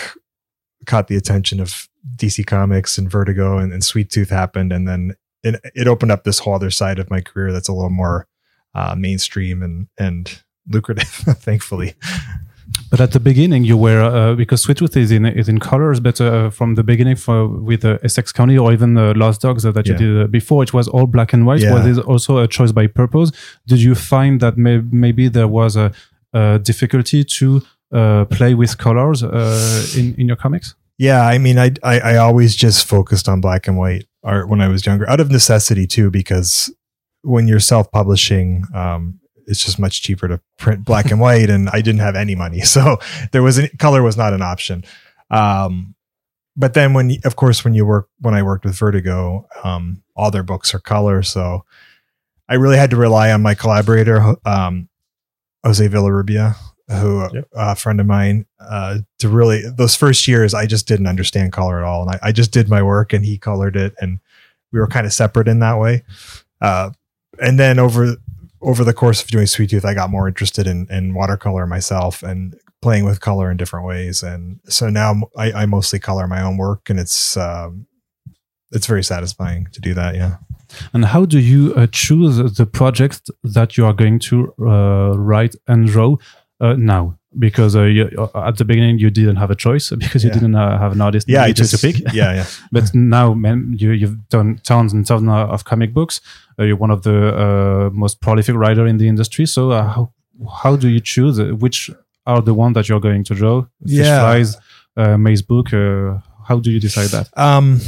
caught 0.85 1.07
the 1.07 1.15
attention 1.17 1.59
of 1.59 1.88
DC 2.15 2.45
Comics 2.45 2.97
and 2.97 3.09
Vertigo 3.11 3.57
and, 3.57 3.73
and 3.73 3.83
Sweet 3.83 4.09
Tooth 4.09 4.29
happened. 4.29 4.71
And 4.71 4.88
then 4.88 5.15
it, 5.44 5.59
it 5.75 5.88
opened 5.88 6.11
up 6.11 6.23
this 6.23 6.39
whole 6.39 6.53
other 6.55 6.71
side 6.71 6.99
of 6.99 7.09
my 7.09 7.21
career 7.21 7.51
that's 7.51 7.67
a 7.67 7.73
little 7.73 7.89
more 7.89 8.27
uh, 8.73 8.95
mainstream 8.97 9.61
and, 9.63 9.88
and 9.97 10.41
lucrative, 10.69 11.07
thankfully. 11.39 11.95
But 12.91 13.01
at 13.01 13.11
the 13.11 13.19
beginning, 13.19 13.63
you 13.63 13.77
were 13.77 14.01
uh, 14.01 14.35
because 14.35 14.61
Sweet 14.61 14.77
Tooth 14.77 14.95
is 14.97 15.09
in 15.11 15.25
is 15.25 15.47
in 15.49 15.59
colors, 15.59 15.99
but 16.01 16.19
uh, 16.21 16.49
from 16.49 16.75
the 16.75 16.83
beginning, 16.83 17.15
for 17.15 17.47
with 17.47 17.83
uh, 17.85 17.97
Essex 18.03 18.31
County 18.33 18.57
or 18.57 18.71
even 18.73 18.97
uh, 18.97 19.13
Lost 19.15 19.41
Dogs 19.41 19.65
uh, 19.65 19.71
that 19.71 19.88
you 19.88 19.94
Yeah. 19.94 19.97
did 19.99 20.21
uh, 20.23 20.27
before, 20.27 20.63
it 20.63 20.73
was 20.73 20.88
all 20.89 21.07
black 21.07 21.33
and 21.33 21.45
white. 21.45 21.61
Yeah. 21.61 21.73
Was 21.73 21.97
it 21.97 22.05
also 22.05 22.38
a 22.39 22.47
choice 22.47 22.71
by 22.73 22.88
purpose? 22.88 23.31
Did 23.67 23.81
you 23.81 23.95
find 23.95 24.39
that 24.41 24.57
may- 24.57 24.83
maybe 24.91 25.27
there 25.29 25.47
was 25.47 25.75
a, 25.77 25.91
a 26.33 26.59
difficulty 26.61 27.23
to 27.23 27.61
uh, 27.91 28.25
play 28.25 28.53
with 28.53 28.77
colors 28.77 29.23
uh, 29.23 29.85
in 29.95 30.15
in 30.15 30.27
your 30.27 30.37
comics? 30.37 30.75
Yeah, 30.97 31.25
I 31.25 31.37
mean, 31.37 31.59
I, 31.59 31.71
I 31.83 31.99
I 31.99 32.17
always 32.17 32.55
just 32.55 32.85
focused 32.85 33.29
on 33.29 33.41
black 33.41 33.67
and 33.67 33.77
white 33.77 34.05
art 34.23 34.49
when 34.49 34.61
I 34.61 34.67
was 34.67 34.85
younger, 34.85 35.09
out 35.09 35.19
of 35.19 35.31
necessity 35.31 35.87
too, 35.87 36.09
because 36.11 36.73
when 37.21 37.47
you're 37.47 37.59
self-publishing, 37.59 38.65
um, 38.73 39.19
it's 39.45 39.63
just 39.63 39.79
much 39.79 40.01
cheaper 40.01 40.27
to 40.27 40.41
print 40.57 40.83
black 40.83 41.11
and 41.11 41.19
white, 41.19 41.49
and 41.49 41.69
I 41.69 41.81
didn't 41.81 42.01
have 42.01 42.15
any 42.15 42.35
money, 42.35 42.61
so 42.75 42.97
there 43.31 43.43
was 43.43 43.57
an, 43.57 43.69
color 43.79 44.03
was 44.03 44.17
not 44.17 44.33
an 44.33 44.41
option. 44.41 44.83
Um, 45.29 45.95
but 46.55 46.73
then 46.73 46.93
when, 46.93 47.17
of 47.23 47.35
course, 47.35 47.63
when 47.63 47.75
you 47.75 47.85
work 47.85 48.09
when 48.19 48.33
I 48.33 48.41
worked 48.43 48.65
with 48.65 48.75
Vertigo, 48.75 49.47
um, 49.63 50.03
all 50.15 50.31
their 50.31 50.44
books 50.44 50.73
are 50.73 50.79
color, 50.79 51.21
so 51.21 51.63
I 52.49 52.56
really 52.56 52.77
had 52.77 52.89
to 52.91 52.97
rely 52.97 53.31
on 53.31 53.41
my 53.41 53.53
collaborator, 53.53 54.35
um, 54.45 54.89
Jose 55.63 55.87
Villarrubia, 55.87 56.56
who 56.89 57.27
Yep. 57.33 57.47
a 57.53 57.75
friend 57.75 57.99
of 57.99 58.06
mine, 58.07 58.45
uh, 58.59 58.99
to 59.19 59.29
really 59.29 59.61
those 59.69 59.95
first 59.95 60.27
years, 60.27 60.53
I 60.53 60.65
just 60.65 60.87
didn't 60.87 61.07
understand 61.07 61.51
color 61.51 61.79
at 61.79 61.85
all, 61.85 62.01
and 62.03 62.11
I, 62.11 62.29
I 62.29 62.31
just 62.31 62.51
did 62.51 62.69
my 62.69 62.81
work, 62.81 63.13
and 63.13 63.25
he 63.25 63.37
colored 63.37 63.75
it, 63.75 63.94
and 63.99 64.19
we 64.71 64.79
were 64.79 64.87
kind 64.87 65.06
of 65.06 65.13
separate 65.13 65.47
in 65.47 65.59
that 65.59 65.79
way. 65.79 66.03
Uh, 66.61 66.91
and 67.39 67.59
then 67.59 67.79
over 67.79 68.15
over 68.61 68.83
the 68.83 68.94
course 68.94 69.21
of 69.21 69.27
doing 69.27 69.45
Sweet 69.47 69.69
Tooth, 69.69 69.85
I 69.85 69.94
got 69.94 70.09
more 70.09 70.27
interested 70.27 70.67
in 70.67 70.87
in 70.89 71.13
watercolor 71.13 71.67
myself 71.67 72.23
and 72.23 72.56
playing 72.81 73.06
with 73.06 73.19
color 73.19 73.51
in 73.51 73.57
different 73.57 73.85
ways, 73.85 74.23
and 74.23 74.59
so 74.69 74.89
now 74.89 75.29
I, 75.37 75.51
I 75.51 75.65
mostly 75.65 75.99
color 75.99 76.27
my 76.27 76.41
own 76.41 76.57
work, 76.57 76.89
and 76.89 76.99
it's 76.99 77.35
um, 77.37 77.87
it's 78.71 78.87
very 78.87 79.03
satisfying 79.03 79.67
to 79.73 79.81
do 79.81 79.94
that. 79.94 80.15
Yeah. 80.15 80.37
And 80.94 81.06
how 81.06 81.25
do 81.25 81.39
you 81.39 81.73
uh, 81.75 81.87
choose 81.91 82.37
the 82.57 82.65
project 82.65 83.29
that 83.44 83.77
you 83.77 83.85
are 83.85 83.94
going 83.94 84.19
to 84.19 84.53
uh, 84.59 85.17
write 85.17 85.56
and 85.67 85.87
draw 85.87 86.17
uh, 86.59 86.73
now? 86.73 87.18
Because 87.37 87.76
uh, 87.76 87.83
you, 87.83 88.09
uh, 88.18 88.47
at 88.47 88.57
the 88.57 88.66
beginning 88.66 88.97
you 88.99 89.09
didn't 89.11 89.35
have 89.35 89.52
a 89.52 89.56
choice 89.56 89.90
because 89.92 90.23
you 90.23 90.30
Yeah. 90.30 90.33
didn't 90.33 90.56
uh, 90.56 90.80
have 90.80 90.94
an 90.94 91.02
artist 91.02 91.28
Yeah, 91.30 91.47
just 91.52 91.71
to 91.71 91.78
pick. 91.78 92.02
Yeah, 92.14 92.33
yeah. 92.33 92.45
but 92.71 92.94
now, 92.95 93.33
man, 93.33 93.76
you, 93.78 93.92
you've 93.92 94.28
done 94.30 94.59
tons 94.64 94.94
and 94.94 95.06
tons 95.06 95.28
of 95.30 95.64
comic 95.66 95.94
books. 95.94 96.21
Uh, 96.57 96.64
you're 96.64 96.78
one 96.78 96.90
of 96.92 97.04
the 97.04 97.18
uh, 97.37 97.90
most 97.94 98.21
prolific 98.21 98.56
writer 98.56 98.87
in 98.87 98.97
the 98.97 99.07
industry. 99.07 99.45
So 99.45 99.71
uh, 99.71 99.87
how 99.87 100.14
how 100.64 100.76
do 100.76 100.87
you 100.87 100.99
choose 100.99 101.40
which 101.61 101.92
are 102.26 102.42
the 102.42 102.54
one 102.54 102.73
that 102.73 102.87
you're 102.90 102.99
going 103.02 103.23
to 103.26 103.35
draw? 103.35 103.61
Fish 103.83 103.92
Yeah. 104.06 104.19
Flies, 104.21 104.57
uh, 104.95 105.18
Maze 105.18 105.42
Book. 105.44 105.73
Uh, 105.73 106.19
how 106.47 106.59
do 106.59 106.71
you 106.71 106.80
decide 106.80 107.09
that? 107.09 107.30
Um, 107.37 107.80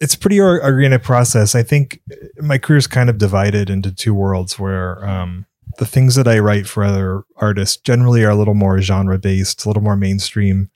it's 0.00 0.14
a 0.14 0.18
pretty 0.18 0.40
or- 0.40 0.62
organic 0.62 1.02
process. 1.02 1.54
I 1.54 1.62
think 1.62 2.00
my 2.38 2.58
career 2.58 2.78
is 2.78 2.86
kind 2.86 3.08
of 3.08 3.16
divided 3.18 3.70
into 3.70 3.92
two 3.92 4.12
worlds 4.12 4.58
where 4.58 5.02
um, 5.08 5.46
the 5.78 5.86
things 5.86 6.14
that 6.14 6.28
I 6.28 6.38
write 6.38 6.66
for 6.66 6.84
other 6.84 7.24
artists 7.36 7.76
generally 7.76 8.24
are 8.24 8.30
a 8.30 8.36
little 8.36 8.54
more 8.54 8.80
genre 8.80 9.18
based, 9.18 9.64
a 9.64 9.68
little 9.68 9.82
more 9.82 9.96
mainstream. 9.96 10.70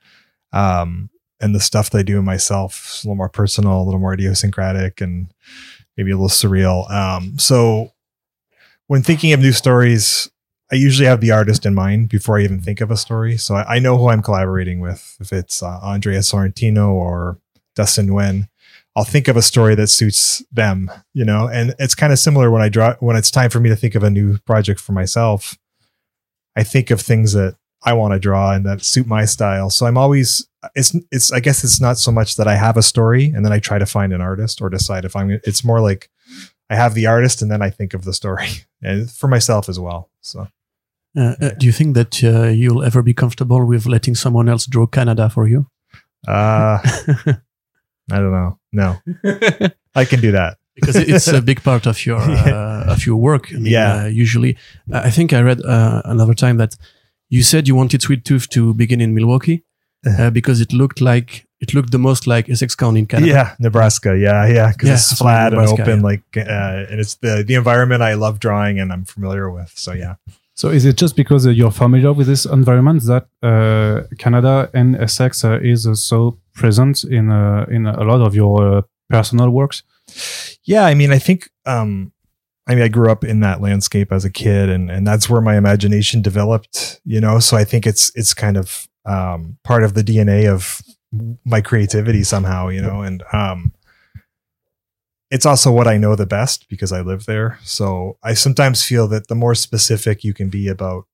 Um, 0.52 1.10
and 1.40 1.54
the 1.54 1.60
stuff 1.60 1.90
that 1.90 1.98
I 1.98 2.02
do 2.02 2.20
myself 2.20 2.94
is 2.98 3.04
a 3.04 3.08
little 3.08 3.16
more 3.16 3.28
personal, 3.28 3.80
a 3.80 3.84
little 3.84 4.00
more 4.00 4.14
idiosyncratic, 4.14 5.00
and 5.00 5.32
maybe 5.96 6.10
a 6.10 6.16
little 6.16 6.28
surreal. 6.28 6.90
Um, 6.90 7.38
so 7.38 7.92
when 8.88 9.02
thinking 9.02 9.32
of 9.32 9.40
new 9.40 9.52
stories, 9.52 10.30
I 10.70 10.74
usually 10.74 11.06
have 11.06 11.20
the 11.20 11.30
artist 11.30 11.64
in 11.64 11.74
mind 11.74 12.08
before 12.08 12.38
I 12.38 12.42
even 12.42 12.60
think 12.60 12.80
of 12.80 12.90
a 12.90 12.96
story. 12.96 13.36
So 13.36 13.54
I, 13.54 13.76
I 13.76 13.78
know 13.78 13.96
who 13.96 14.08
I'm 14.08 14.22
collaborating 14.22 14.80
with. 14.80 15.16
If 15.20 15.32
it's 15.32 15.62
uh, 15.62 15.78
Andrea 15.82 16.18
Sorrentino 16.18 16.90
or 16.90 17.38
Dustin 17.74 18.08
Nguyen, 18.08 18.48
I'll 18.96 19.04
think 19.04 19.28
of 19.28 19.36
a 19.36 19.42
story 19.42 19.74
that 19.76 19.88
suits 19.88 20.42
them, 20.50 20.90
you 21.14 21.24
know. 21.24 21.48
And 21.48 21.74
it's 21.78 21.94
kind 21.94 22.12
of 22.12 22.18
similar 22.18 22.50
when 22.50 22.62
I 22.62 22.68
draw 22.68 22.94
when 23.00 23.16
it's 23.16 23.30
time 23.30 23.50
for 23.50 23.60
me 23.60 23.68
to 23.68 23.76
think 23.76 23.94
of 23.94 24.02
a 24.02 24.10
new 24.10 24.38
project 24.38 24.80
for 24.80 24.92
myself. 24.92 25.56
I 26.56 26.64
think 26.64 26.90
of 26.90 27.00
things 27.00 27.32
that 27.34 27.56
I 27.84 27.92
want 27.92 28.14
to 28.14 28.18
draw 28.18 28.52
and 28.52 28.66
that 28.66 28.82
suit 28.82 29.06
my 29.06 29.24
style. 29.24 29.70
So 29.70 29.86
I'm 29.86 29.96
always 29.96 30.48
it's 30.74 30.94
it's 31.12 31.30
I 31.32 31.40
guess 31.40 31.62
it's 31.62 31.80
not 31.80 31.98
so 31.98 32.10
much 32.10 32.34
that 32.36 32.48
I 32.48 32.56
have 32.56 32.76
a 32.76 32.82
story 32.82 33.26
and 33.26 33.44
then 33.44 33.52
I 33.52 33.60
try 33.60 33.78
to 33.78 33.86
find 33.86 34.12
an 34.12 34.20
artist 34.20 34.60
or 34.60 34.68
decide 34.68 35.04
if 35.04 35.14
I'm 35.14 35.30
it's 35.44 35.62
more 35.64 35.80
like 35.80 36.10
I 36.68 36.74
have 36.74 36.94
the 36.94 37.06
artist 37.06 37.40
and 37.42 37.50
then 37.50 37.62
I 37.62 37.70
think 37.70 37.94
of 37.94 38.04
the 38.04 38.12
story 38.12 38.48
and 38.82 39.10
for 39.10 39.28
myself 39.28 39.68
as 39.68 39.78
well. 39.78 40.10
So 40.20 40.48
Uh, 41.16 41.34
uh, 41.40 41.50
do 41.58 41.66
you 41.66 41.72
think 41.72 41.94
that 41.94 42.22
uh, 42.22 42.48
you'll 42.48 42.84
ever 42.84 43.02
be 43.02 43.14
comfortable 43.14 43.64
with 43.64 43.86
letting 43.86 44.14
someone 44.16 44.48
else 44.48 44.66
draw 44.66 44.86
Canada 44.86 45.28
for 45.30 45.48
you? 45.48 45.66
uh 46.26 46.78
I 48.10 48.16
don't 48.16 48.32
know. 48.32 48.57
No. 48.72 48.96
I 49.94 50.04
can 50.04 50.20
do 50.20 50.32
that. 50.32 50.56
because 50.80 50.96
it's 50.96 51.26
a 51.28 51.40
big 51.42 51.60
part 51.62 51.86
of 51.86 52.06
your 52.06 52.18
Yeah. 52.20 52.54
uh, 52.86 52.92
of 52.92 53.04
your 53.06 53.16
work. 53.16 53.48
I 53.50 53.58
mean, 53.58 53.72
Yeah. 53.72 54.04
Uh, 54.04 54.06
usually, 54.24 54.56
I 55.08 55.10
think 55.10 55.32
I 55.32 55.40
read 55.42 55.60
uh, 55.64 56.02
another 56.04 56.34
time 56.34 56.56
that 56.58 56.76
you 57.30 57.42
said 57.42 57.66
you 57.68 57.74
wanted 57.76 58.00
Sweet 58.02 58.24
Tooth 58.24 58.48
to 58.50 58.74
begin 58.74 59.00
in 59.00 59.12
Milwaukee 59.14 59.64
uh, 60.06 60.30
because 60.30 60.60
it 60.60 60.72
looked 60.72 61.00
like 61.00 61.46
it 61.60 61.74
looked 61.74 61.90
the 61.90 61.98
most 61.98 62.26
like 62.26 62.48
Essex 62.52 62.74
County 62.76 63.00
in 63.00 63.06
Canada. 63.06 63.32
Yeah, 63.32 63.54
Nebraska. 63.58 64.16
Yeah, 64.16 64.46
yeah, 64.46 64.70
because 64.72 64.88
Yeah, 64.88 64.94
it's 64.94 65.08
that's 65.10 65.20
flat 65.20 65.52
and 65.52 65.66
open, 65.66 65.98
yeah. 66.00 66.06
like, 66.10 66.22
uh, 66.36 66.90
and 66.90 67.00
it's 67.00 67.16
the 67.16 67.42
the 67.48 67.54
environment 67.54 68.00
I 68.02 68.14
love 68.14 68.38
drawing 68.38 68.78
and 68.80 68.92
I'm 68.92 69.04
familiar 69.04 69.50
with. 69.50 69.72
So 69.74 69.92
yeah, 69.92 70.14
So 70.54 70.70
is 70.70 70.84
it 70.84 70.96
just 71.02 71.16
because 71.16 71.46
uh, 71.48 71.50
you're 71.50 71.72
familiar 71.84 72.12
with 72.12 72.26
this 72.28 72.44
environment 72.46 73.02
that 73.06 73.24
uh, 73.42 74.06
Canada 74.18 74.70
and 74.72 74.96
Essex 74.96 75.44
uh, 75.44 75.58
is 75.72 75.86
uh, 75.86 75.94
so 75.94 76.38
present 76.58 77.04
in 77.04 77.30
uh, 77.30 77.66
in 77.70 77.86
a 77.86 78.04
lot 78.04 78.20
of 78.20 78.34
your 78.34 78.78
uh, 78.78 78.82
personal 79.08 79.50
works? 79.50 79.82
yeah. 80.64 80.84
I 80.84 80.94
mean, 80.94 81.12
I 81.12 81.18
think, 81.18 81.50
um, 81.66 82.12
I 82.66 82.74
mean, 82.74 82.84
I 82.84 82.88
grew 82.88 83.10
up 83.10 83.24
in 83.24 83.40
that 83.40 83.60
landscape 83.60 84.12
as 84.12 84.24
a 84.24 84.30
kid, 84.30 84.68
and 84.68 84.90
and 84.90 85.06
that's 85.06 85.28
where 85.30 85.40
my 85.40 85.56
imagination 85.56 86.22
developed. 86.22 87.00
You 87.04 87.20
know, 87.20 87.38
so 87.38 87.56
I 87.56 87.64
think 87.64 87.86
it's 87.86 88.12
it's 88.14 88.34
kind 88.34 88.56
of 88.56 88.86
um, 89.06 89.58
part 89.64 89.84
of 89.84 89.94
the 89.94 90.04
DNA 90.04 90.52
of 90.52 90.82
my 91.44 91.60
creativity 91.62 92.22
somehow. 92.24 92.68
You 92.68 92.82
know, 92.82 93.00
and 93.02 93.22
um, 93.32 93.72
it's 95.30 95.46
also 95.46 95.72
what 95.72 95.88
I 95.88 95.96
know 95.96 96.14
the 96.14 96.26
best 96.26 96.68
because 96.68 96.92
I 96.92 97.00
live 97.00 97.26
there. 97.26 97.58
So 97.62 98.18
I 98.22 98.34
sometimes 98.34 98.84
feel 98.84 99.08
that 99.08 99.28
the 99.28 99.34
more 99.34 99.54
specific 99.54 100.24
you 100.24 100.34
can 100.34 100.48
be 100.48 100.68
about 100.68 101.04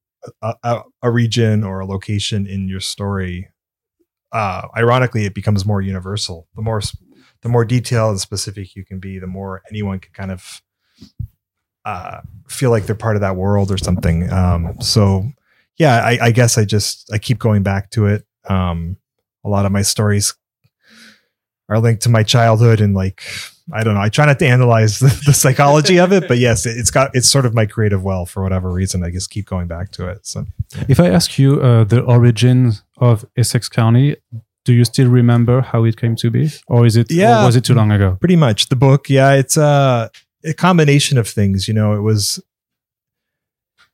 a, 0.42 0.54
a, 0.62 0.82
a 1.02 1.10
region 1.10 1.64
or 1.64 1.80
a 1.80 1.86
location 1.86 2.46
in 2.46 2.68
your 2.68 2.80
story, 2.80 3.48
uh, 4.34 4.66
ironically, 4.76 5.24
it 5.24 5.34
becomes 5.34 5.64
more 5.64 5.80
universal. 5.80 6.48
The 6.56 6.62
more 6.62 6.82
the 7.42 7.48
more 7.48 7.64
detailed 7.64 8.10
and 8.10 8.20
specific 8.20 8.74
you 8.74 8.84
can 8.84 8.98
be, 8.98 9.18
the 9.18 9.26
more 9.26 9.62
anyone 9.70 10.00
can 10.00 10.12
kind 10.12 10.32
of 10.32 10.60
uh, 11.84 12.20
feel 12.48 12.70
like 12.70 12.86
they're 12.86 12.94
part 12.96 13.16
of 13.16 13.20
that 13.20 13.36
world 13.36 13.70
or 13.70 13.78
something. 13.78 14.30
Um, 14.32 14.80
so 14.80 15.24
yeah, 15.76 16.04
I, 16.04 16.18
I 16.20 16.30
guess 16.32 16.58
I 16.58 16.64
just 16.64 17.12
I 17.12 17.18
keep 17.18 17.38
going 17.38 17.62
back 17.62 17.90
to 17.90 18.06
it. 18.06 18.26
Um, 18.48 18.96
a 19.44 19.48
lot 19.48 19.66
of 19.66 19.72
my 19.72 19.82
stories 19.82 20.34
are 21.68 21.78
linked 21.78 22.02
to 22.02 22.08
my 22.08 22.22
childhood 22.22 22.80
and 22.80 22.94
like 22.94 23.22
I 23.72 23.82
don't 23.82 23.94
know. 23.94 24.00
I 24.00 24.10
try 24.10 24.26
not 24.26 24.38
to 24.40 24.46
analyze 24.46 24.98
the, 25.00 25.22
the 25.26 25.32
psychology 25.32 25.98
of 25.98 26.12
it, 26.12 26.28
but 26.28 26.38
yes, 26.38 26.66
it, 26.66 26.76
it's 26.76 26.90
got 26.90 27.10
it's 27.14 27.28
sort 27.28 27.46
of 27.46 27.54
my 27.54 27.66
creative 27.66 28.02
well 28.02 28.26
for 28.26 28.42
whatever 28.42 28.70
reason. 28.70 29.04
I 29.04 29.10
just 29.10 29.30
keep 29.30 29.46
going 29.46 29.68
back 29.68 29.90
to 29.92 30.08
it. 30.08 30.26
So 30.26 30.44
If 30.88 31.00
I 31.00 31.08
ask 31.08 31.38
you 31.38 31.60
uh, 31.60 31.84
the 31.84 32.02
origin 32.02 32.72
of 33.04 33.25
Essex 33.37 33.68
County, 33.68 34.16
do 34.64 34.73
you 34.73 34.84
still 34.84 35.08
remember 35.11 35.61
how 35.61 35.84
it 35.84 35.96
came 35.96 36.16
to 36.16 36.30
be, 36.30 36.50
or 36.68 36.87
is 36.87 36.96
it? 36.96 37.11
or 37.11 37.14
Yeah. 37.14 37.44
was 37.44 37.56
it 37.56 37.64
too 37.64 37.75
long 37.75 37.90
ago? 37.92 38.16
pretty 38.20 38.37
much 38.37 38.68
the 38.68 38.76
book, 38.76 39.08
yeah, 39.11 39.32
it's 39.32 39.56
a, 39.56 40.11
a 40.44 40.54
combination 40.54 41.18
of 41.18 41.28
things. 41.28 41.68
You 41.68 41.75
know, 41.75 41.92
it 41.94 42.00
was 42.00 42.40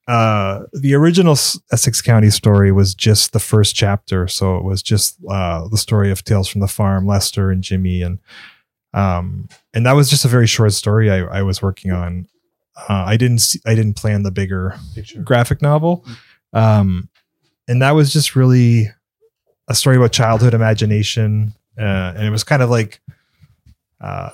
uh, 0.09 0.63
the 0.73 0.95
original 0.95 1.37
Essex 1.73 2.03
County 2.03 2.31
story 2.31 2.73
was 2.73 2.95
just 2.95 3.33
the 3.33 3.39
first 3.41 3.75
chapter, 3.77 4.27
so 4.29 4.57
it 4.57 4.65
was 4.65 4.83
just 4.83 5.17
uh, 5.29 5.69
the 5.69 5.77
story 5.79 6.11
of 6.11 6.25
Tales 6.25 6.49
from 6.49 6.61
the 6.61 6.69
Farm, 6.69 7.07
Lester 7.07 7.51
and 7.51 7.63
Jimmy, 7.63 8.03
and 8.03 8.19
um, 8.93 9.49
and 9.73 9.87
that 9.87 9.93
was 9.93 10.11
just 10.11 10.25
a 10.25 10.29
very 10.29 10.47
short 10.49 10.73
story 10.73 11.11
I, 11.11 11.19
I 11.39 11.43
was 11.43 11.63
working 11.63 11.93
on. 11.93 12.27
Uh, 12.89 13.05
I 13.07 13.17
didn't 13.17 13.39
see, 13.39 13.61
I 13.67 13.75
didn't 13.75 13.95
plan 13.95 14.23
the 14.23 14.31
bigger 14.33 14.75
graphic 15.25 15.63
novel, 15.63 16.05
um, 16.53 17.09
and 17.69 17.83
that 17.83 17.93
was 17.95 18.13
just 18.13 18.35
really 18.35 18.89
a 19.71 19.75
story 19.75 19.97
about 19.97 20.11
childhood 20.11 20.53
imagination, 20.53 21.55
uh, 21.79 22.13
and 22.17 22.27
it 22.27 22.31
was 22.31 22.43
kind 22.43 22.61
of 22.61 22.69
like 22.69 23.01
uh, 24.01 24.31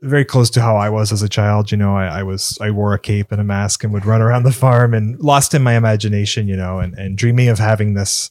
very 0.00 0.24
close 0.24 0.48
to 0.50 0.60
how 0.62 0.76
I 0.76 0.88
was 0.88 1.10
as 1.10 1.22
a 1.22 1.28
child. 1.28 1.72
You 1.72 1.76
know, 1.76 1.96
I, 1.96 2.20
I 2.20 2.22
was 2.22 2.56
I 2.60 2.70
wore 2.70 2.94
a 2.94 2.98
cape 2.98 3.32
and 3.32 3.40
a 3.40 3.44
mask 3.44 3.82
and 3.82 3.92
would 3.92 4.06
run 4.06 4.22
around 4.22 4.44
the 4.44 4.52
farm 4.52 4.94
and 4.94 5.18
lost 5.18 5.54
in 5.54 5.62
my 5.62 5.74
imagination. 5.74 6.46
You 6.46 6.56
know, 6.56 6.78
and 6.78 6.94
and 6.94 7.18
dreaming 7.18 7.48
of 7.48 7.58
having 7.58 7.94
this 7.94 8.30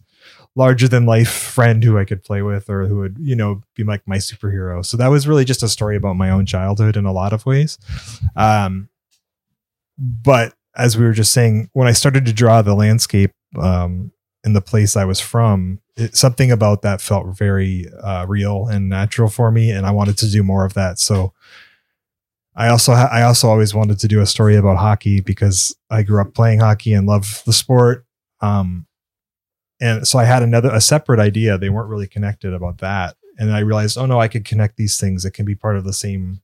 larger 0.55 0.87
than 0.87 1.05
life 1.05 1.29
friend 1.29 1.83
who 1.83 1.97
I 1.97 2.05
could 2.05 2.23
play 2.23 2.41
with 2.41 2.69
or 2.69 2.87
who 2.87 2.99
would 2.99 3.17
you 3.19 3.35
know 3.35 3.61
be 3.75 3.83
like 3.83 4.07
my 4.07 4.17
superhero. 4.17 4.83
So 4.85 4.95
that 4.95 5.09
was 5.09 5.27
really 5.27 5.43
just 5.43 5.61
a 5.61 5.67
story 5.67 5.97
about 5.97 6.15
my 6.15 6.29
own 6.29 6.45
childhood 6.45 6.95
in 6.95 7.03
a 7.05 7.11
lot 7.11 7.33
of 7.33 7.45
ways. 7.45 7.77
Um, 8.37 8.87
but 9.97 10.53
as 10.73 10.97
we 10.97 11.03
were 11.03 11.11
just 11.11 11.33
saying, 11.33 11.69
when 11.73 11.89
I 11.89 11.93
started 11.93 12.25
to 12.25 12.33
draw 12.33 12.61
the 12.61 12.75
landscape 12.75 13.31
um, 13.59 14.11
in 14.45 14.53
the 14.53 14.61
place 14.61 14.95
I 14.95 15.05
was 15.05 15.19
from, 15.19 15.79
it, 15.97 16.15
something 16.15 16.51
about 16.51 16.83
that 16.83 17.01
felt 17.01 17.37
very 17.37 17.87
uh, 18.03 18.25
real 18.27 18.67
and 18.67 18.87
natural 18.87 19.29
for 19.29 19.51
me, 19.51 19.71
and 19.71 19.85
I 19.85 19.91
wanted 19.91 20.17
to 20.19 20.29
do 20.29 20.43
more 20.43 20.63
of 20.65 20.75
that. 20.75 20.99
So 20.99 21.33
I 22.55 22.69
also 22.69 22.93
ha- 22.93 23.09
I 23.11 23.23
also 23.23 23.49
always 23.49 23.73
wanted 23.73 23.99
to 23.99 24.07
do 24.07 24.21
a 24.21 24.25
story 24.25 24.55
about 24.55 24.77
hockey 24.77 25.19
because 25.19 25.75
I 25.89 26.03
grew 26.03 26.21
up 26.21 26.33
playing 26.33 26.59
hockey 26.59 26.93
and 26.93 27.07
love 27.07 27.41
the 27.45 27.53
sport. 27.53 28.05
Um, 28.39 28.85
and 29.81 30.07
so 30.07 30.19
I 30.19 30.23
had 30.23 30.43
another 30.43 30.69
a 30.71 30.79
separate 30.79 31.19
idea. 31.19 31.57
They 31.57 31.69
weren't 31.69 31.89
really 31.89 32.07
connected 32.07 32.53
about 32.53 32.77
that, 32.77 33.15
and 33.37 33.51
I 33.51 33.59
realized, 33.59 33.97
oh 33.97 34.05
no, 34.05 34.19
I 34.19 34.27
could 34.27 34.45
connect 34.45 34.77
these 34.77 34.99
things. 34.99 35.25
It 35.25 35.31
can 35.31 35.45
be 35.45 35.55
part 35.55 35.75
of 35.75 35.83
the 35.83 35.93
same 35.93 36.41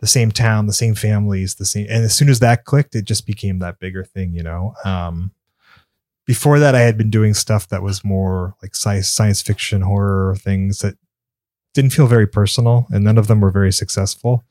the 0.00 0.06
same 0.06 0.30
town, 0.30 0.66
the 0.66 0.72
same 0.72 0.94
families, 0.94 1.54
the 1.54 1.64
same. 1.64 1.86
And 1.88 2.04
as 2.04 2.14
soon 2.14 2.28
as 2.28 2.40
that 2.40 2.64
clicked, 2.64 2.94
it 2.94 3.06
just 3.06 3.26
became 3.26 3.60
that 3.60 3.78
bigger 3.78 4.04
thing, 4.04 4.34
you 4.34 4.42
know. 4.42 4.74
Um, 4.84 5.32
before 6.26 6.58
that, 6.58 6.74
I 6.74 6.80
had 6.80 6.98
been 6.98 7.10
doing 7.10 7.34
stuff 7.34 7.68
that 7.68 7.82
was 7.82 8.04
more 8.04 8.54
like 8.62 8.74
science, 8.74 9.08
science 9.08 9.42
fiction, 9.42 9.82
horror 9.82 10.36
things 10.36 10.80
that 10.80 10.96
didn't 11.72 11.92
feel 11.92 12.06
very 12.06 12.26
personal, 12.26 12.86
and 12.90 13.04
none 13.04 13.18
of 13.18 13.26
them 13.26 13.40
were 13.40 13.50
very 13.50 13.72
successful. 13.72 14.44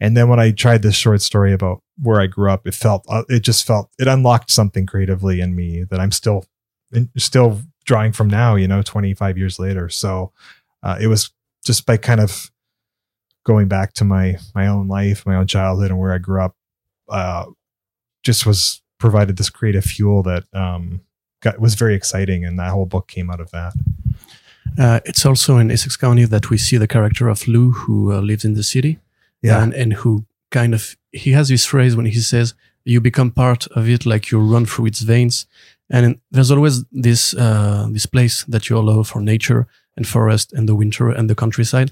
And 0.00 0.16
then 0.16 0.28
when 0.28 0.40
I 0.40 0.50
tried 0.50 0.82
this 0.82 0.96
short 0.96 1.20
story 1.20 1.52
about 1.52 1.82
where 2.00 2.20
I 2.20 2.26
grew 2.26 2.50
up, 2.50 2.66
it 2.66 2.74
felt, 2.74 3.04
uh, 3.08 3.24
it 3.28 3.40
just 3.40 3.66
felt, 3.66 3.90
it 3.98 4.08
unlocked 4.08 4.50
something 4.50 4.86
creatively 4.86 5.40
in 5.40 5.54
me 5.54 5.84
that 5.84 6.00
I'm 6.00 6.10
still, 6.10 6.44
still 7.16 7.60
drawing 7.84 8.12
from 8.12 8.28
now, 8.28 8.56
you 8.56 8.66
know, 8.66 8.82
25 8.82 9.38
years 9.38 9.58
later. 9.58 9.88
So 9.88 10.32
uh, 10.82 10.98
it 11.00 11.06
was 11.06 11.30
just 11.64 11.86
by 11.86 11.96
kind 11.96 12.20
of 12.20 12.50
going 13.44 13.68
back 13.68 13.92
to 13.94 14.04
my 14.04 14.36
my 14.54 14.66
own 14.66 14.88
life, 14.88 15.26
my 15.26 15.36
own 15.36 15.46
childhood, 15.46 15.90
and 15.90 15.98
where 15.98 16.12
I 16.12 16.18
grew 16.18 16.42
up, 16.42 16.56
uh, 17.08 17.46
just 18.22 18.46
was 18.46 18.81
provided 19.06 19.36
this 19.36 19.50
creative 19.50 19.84
fuel 19.94 20.22
that 20.22 20.44
um, 20.64 20.82
got, 21.44 21.58
was 21.64 21.74
very 21.82 21.94
exciting, 22.00 22.40
and 22.46 22.58
that 22.58 22.70
whole 22.74 22.86
book 22.94 23.06
came 23.14 23.28
out 23.32 23.40
of 23.40 23.50
that. 23.50 23.72
Uh, 24.78 25.00
it's 25.04 25.26
also 25.26 25.58
in 25.58 25.70
Essex 25.70 25.96
County 25.96 26.26
that 26.34 26.48
we 26.50 26.58
see 26.66 26.78
the 26.78 26.92
character 26.96 27.28
of 27.28 27.46
Lou, 27.46 27.72
who 27.80 27.96
uh, 28.12 28.20
lives 28.30 28.44
in 28.44 28.54
the 28.54 28.62
city, 28.62 28.92
and 29.60 29.74
and 29.74 29.92
who 30.00 30.24
kind 30.50 30.72
of 30.74 30.96
he 31.22 31.32
has 31.32 31.48
this 31.48 31.66
phrase 31.66 31.94
when 31.96 32.06
he 32.06 32.20
says, 32.20 32.54
"You 32.84 33.00
become 33.00 33.30
part 33.30 33.62
of 33.78 33.88
it, 33.88 34.06
like 34.06 34.30
you 34.30 34.52
run 34.54 34.66
through 34.66 34.88
its 34.88 35.02
veins." 35.04 35.46
And 35.90 36.20
there's 36.30 36.50
always 36.50 36.84
this 37.04 37.34
uh, 37.34 37.86
this 37.92 38.06
place 38.06 38.36
that 38.52 38.64
you 38.68 38.78
allow 38.78 39.02
for 39.04 39.20
nature 39.20 39.66
and 39.96 40.06
forest 40.06 40.52
and 40.56 40.66
the 40.66 40.74
winter 40.74 41.06
and 41.18 41.28
the 41.28 41.34
countryside. 41.34 41.90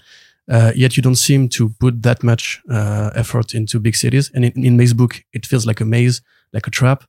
Uh, 0.50 0.72
yet 0.74 0.96
you 0.96 1.02
don't 1.02 1.18
seem 1.28 1.48
to 1.48 1.68
put 1.78 2.02
that 2.02 2.22
much 2.22 2.60
uh, 2.68 3.10
effort 3.14 3.54
into 3.54 3.78
big 3.78 3.94
cities. 3.94 4.30
And 4.34 4.44
in, 4.44 4.64
in 4.64 4.76
Maze 4.76 4.94
book, 4.94 5.24
it 5.32 5.46
feels 5.46 5.64
like 5.66 5.82
a 5.82 5.84
maze, 5.84 6.22
like 6.52 6.66
a 6.66 6.70
trap. 6.70 7.04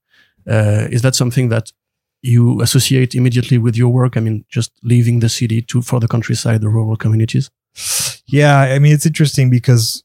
Uh, 0.47 0.87
is 0.89 1.01
that 1.01 1.15
something 1.15 1.49
that 1.49 1.71
you 2.21 2.61
associate 2.61 3.15
immediately 3.15 3.57
with 3.57 3.75
your 3.75 3.89
work? 3.89 4.17
I 4.17 4.19
mean, 4.19 4.45
just 4.49 4.71
leaving 4.83 5.19
the 5.19 5.29
city 5.29 5.61
to 5.63 5.81
for 5.81 5.99
the 5.99 6.07
countryside, 6.07 6.61
the 6.61 6.69
rural 6.69 6.95
communities. 6.95 7.49
Yeah, 8.27 8.59
I 8.59 8.79
mean 8.79 8.93
it's 8.93 9.05
interesting 9.05 9.49
because 9.49 10.03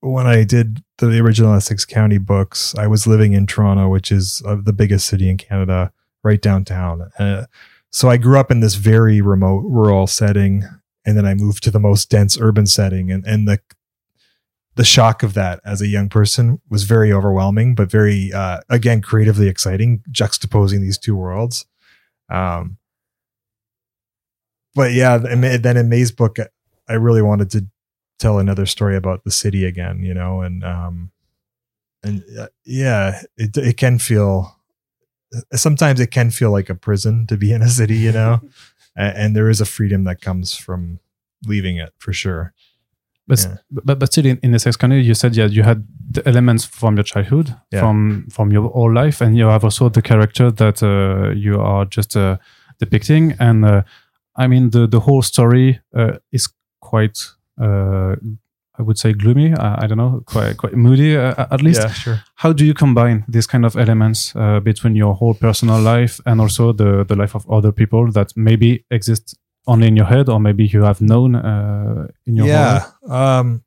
when 0.00 0.26
I 0.26 0.44
did 0.44 0.82
the 0.98 1.18
original 1.18 1.54
Essex 1.54 1.84
County 1.84 2.18
books, 2.18 2.74
I 2.76 2.86
was 2.86 3.06
living 3.06 3.32
in 3.32 3.46
Toronto, 3.46 3.88
which 3.88 4.10
is 4.10 4.42
uh, 4.46 4.56
the 4.62 4.72
biggest 4.72 5.06
city 5.06 5.28
in 5.28 5.36
Canada, 5.36 5.92
right 6.22 6.40
downtown. 6.40 7.10
Uh, 7.18 7.46
so 7.90 8.08
I 8.08 8.16
grew 8.16 8.38
up 8.38 8.50
in 8.50 8.60
this 8.60 8.76
very 8.76 9.20
remote 9.20 9.64
rural 9.66 10.06
setting, 10.06 10.64
and 11.04 11.16
then 11.16 11.26
I 11.26 11.34
moved 11.34 11.62
to 11.64 11.70
the 11.70 11.80
most 11.80 12.08
dense 12.08 12.38
urban 12.40 12.66
setting, 12.66 13.10
and 13.10 13.26
and 13.26 13.46
the 13.46 13.58
the 14.80 14.84
shock 14.84 15.22
of 15.22 15.34
that 15.34 15.60
as 15.62 15.82
a 15.82 15.86
young 15.86 16.08
person 16.08 16.58
was 16.70 16.84
very 16.84 17.12
overwhelming, 17.12 17.74
but 17.74 17.90
very 17.90 18.32
uh, 18.32 18.60
again 18.70 19.02
creatively 19.02 19.46
exciting, 19.46 20.02
juxtaposing 20.10 20.80
these 20.80 20.96
two 20.96 21.14
worlds. 21.14 21.66
Um, 22.30 22.78
but 24.74 24.92
yeah, 24.92 25.18
then 25.18 25.76
in 25.76 25.90
Maze 25.90 26.12
book, 26.12 26.38
I 26.88 26.94
really 26.94 27.20
wanted 27.20 27.50
to 27.50 27.66
tell 28.18 28.38
another 28.38 28.64
story 28.64 28.96
about 28.96 29.24
the 29.24 29.30
city 29.30 29.66
again, 29.66 30.02
you 30.02 30.14
know, 30.14 30.40
and 30.40 30.64
um, 30.64 31.12
and 32.02 32.24
uh, 32.38 32.48
yeah, 32.64 33.20
it 33.36 33.54
it 33.58 33.76
can 33.76 33.98
feel 33.98 34.56
sometimes 35.52 36.00
it 36.00 36.10
can 36.10 36.30
feel 36.30 36.52
like 36.52 36.70
a 36.70 36.74
prison 36.74 37.26
to 37.26 37.36
be 37.36 37.52
in 37.52 37.60
a 37.60 37.68
city, 37.68 37.96
you 37.96 38.12
know, 38.12 38.40
and, 38.96 39.14
and 39.18 39.36
there 39.36 39.50
is 39.50 39.60
a 39.60 39.66
freedom 39.66 40.04
that 40.04 40.22
comes 40.22 40.54
from 40.54 41.00
leaving 41.44 41.76
it 41.76 41.92
for 41.98 42.14
sure. 42.14 42.54
But 43.30 43.38
Yeah. 43.40 43.56
but 43.86 43.98
but 43.98 44.08
still, 44.12 44.26
in, 44.26 44.38
in 44.42 44.54
Essex 44.54 44.76
County, 44.76 45.00
you 45.00 45.14
said 45.14 45.36
yeah, 45.36 45.50
you 45.50 45.62
had 45.64 45.78
the 46.14 46.20
elements 46.28 46.64
from 46.66 46.96
your 46.96 47.04
childhood, 47.04 47.46
Yeah. 47.72 47.80
from 47.82 48.26
from 48.30 48.50
your 48.52 48.70
whole 48.72 48.92
life, 49.04 49.24
and 49.24 49.36
you 49.36 49.48
have 49.50 49.64
also 49.64 49.88
the 49.90 50.02
character 50.02 50.52
that 50.52 50.82
uh, 50.82 51.30
you 51.36 51.60
are 51.60 51.86
just 51.96 52.16
uh, 52.16 52.36
depicting. 52.78 53.34
And 53.38 53.64
uh, 53.64 53.82
I 54.44 54.48
mean, 54.48 54.70
the 54.70 54.86
the 54.88 55.00
whole 55.00 55.22
story 55.22 55.80
uh, 55.98 56.12
is 56.32 56.48
quite, 56.90 57.18
uh, 57.62 58.14
I 58.78 58.82
would 58.82 58.98
say, 58.98 59.12
gloomy. 59.12 59.52
I, 59.52 59.84
I 59.84 59.86
don't 59.86 59.98
know, 59.98 60.22
quite 60.24 60.56
quite 60.56 60.74
moody 60.76 61.16
uh, 61.16 61.46
at 61.50 61.60
least. 61.62 61.80
yeah, 61.82 61.92
sure. 61.92 62.18
How 62.34 62.52
do 62.52 62.64
you 62.64 62.74
combine 62.74 63.24
these 63.32 63.46
kind 63.46 63.64
of 63.64 63.76
elements 63.76 64.34
uh, 64.36 64.60
between 64.60 64.96
your 64.96 65.14
whole 65.14 65.34
personal 65.34 65.80
life 65.80 66.20
and 66.24 66.40
also 66.40 66.72
the 66.72 67.04
the 67.04 67.14
life 67.16 67.36
of 67.36 67.44
other 67.50 67.72
people 67.72 68.12
that 68.12 68.32
maybe 68.36 68.84
exist 68.90 69.36
only 69.66 69.86
in 69.88 69.96
your 69.96 70.06
head, 70.06 70.28
or 70.28 70.40
maybe 70.40 70.66
you 70.66 70.82
have 70.82 71.00
known 71.00 71.34
uh, 71.34 72.08
in 72.26 72.36
your 72.36 72.46
whole 72.46 72.54
yeah 72.54 72.86
um 73.08 73.62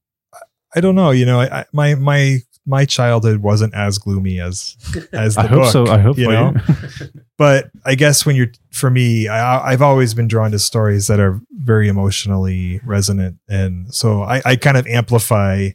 i 0.75 0.79
don't 0.81 0.95
know 0.95 1.12
you 1.12 1.25
know 1.25 1.39
I, 1.39 1.59
I 1.59 1.65
my 1.71 1.95
my 1.95 2.39
my 2.65 2.85
childhood 2.85 3.39
wasn't 3.41 3.73
as 3.73 3.97
gloomy 3.97 4.39
as 4.39 4.77
as 5.13 5.35
the 5.35 5.41
I 5.41 5.47
hope 5.47 5.62
book, 5.63 5.71
so. 5.71 5.88
I 5.88 6.00
hope 6.00 6.17
you 6.17 6.25
for 6.25 6.31
know 6.31 6.53
you. 7.00 7.21
but 7.38 7.69
i 7.85 7.95
guess 7.95 8.25
when 8.25 8.35
you're 8.35 8.51
for 8.71 8.89
me 8.89 9.27
I, 9.27 9.71
i've 9.71 9.81
always 9.81 10.13
been 10.13 10.27
drawn 10.27 10.51
to 10.51 10.59
stories 10.59 11.07
that 11.07 11.19
are 11.19 11.41
very 11.51 11.88
emotionally 11.88 12.79
resonant 12.85 13.38
and 13.50 13.93
so 13.93 14.23
i 14.23 14.41
i 14.45 14.55
kind 14.55 14.77
of 14.77 14.88
amplify 14.88 15.69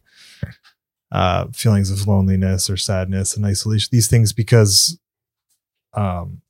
uh 1.13 1.47
feelings 1.53 1.91
of 1.91 2.07
loneliness 2.07 2.69
or 2.69 2.77
sadness 2.77 3.37
and 3.37 3.45
isolation 3.47 3.89
these 3.93 4.09
things 4.09 4.33
because 4.33 4.99
um 5.95 6.43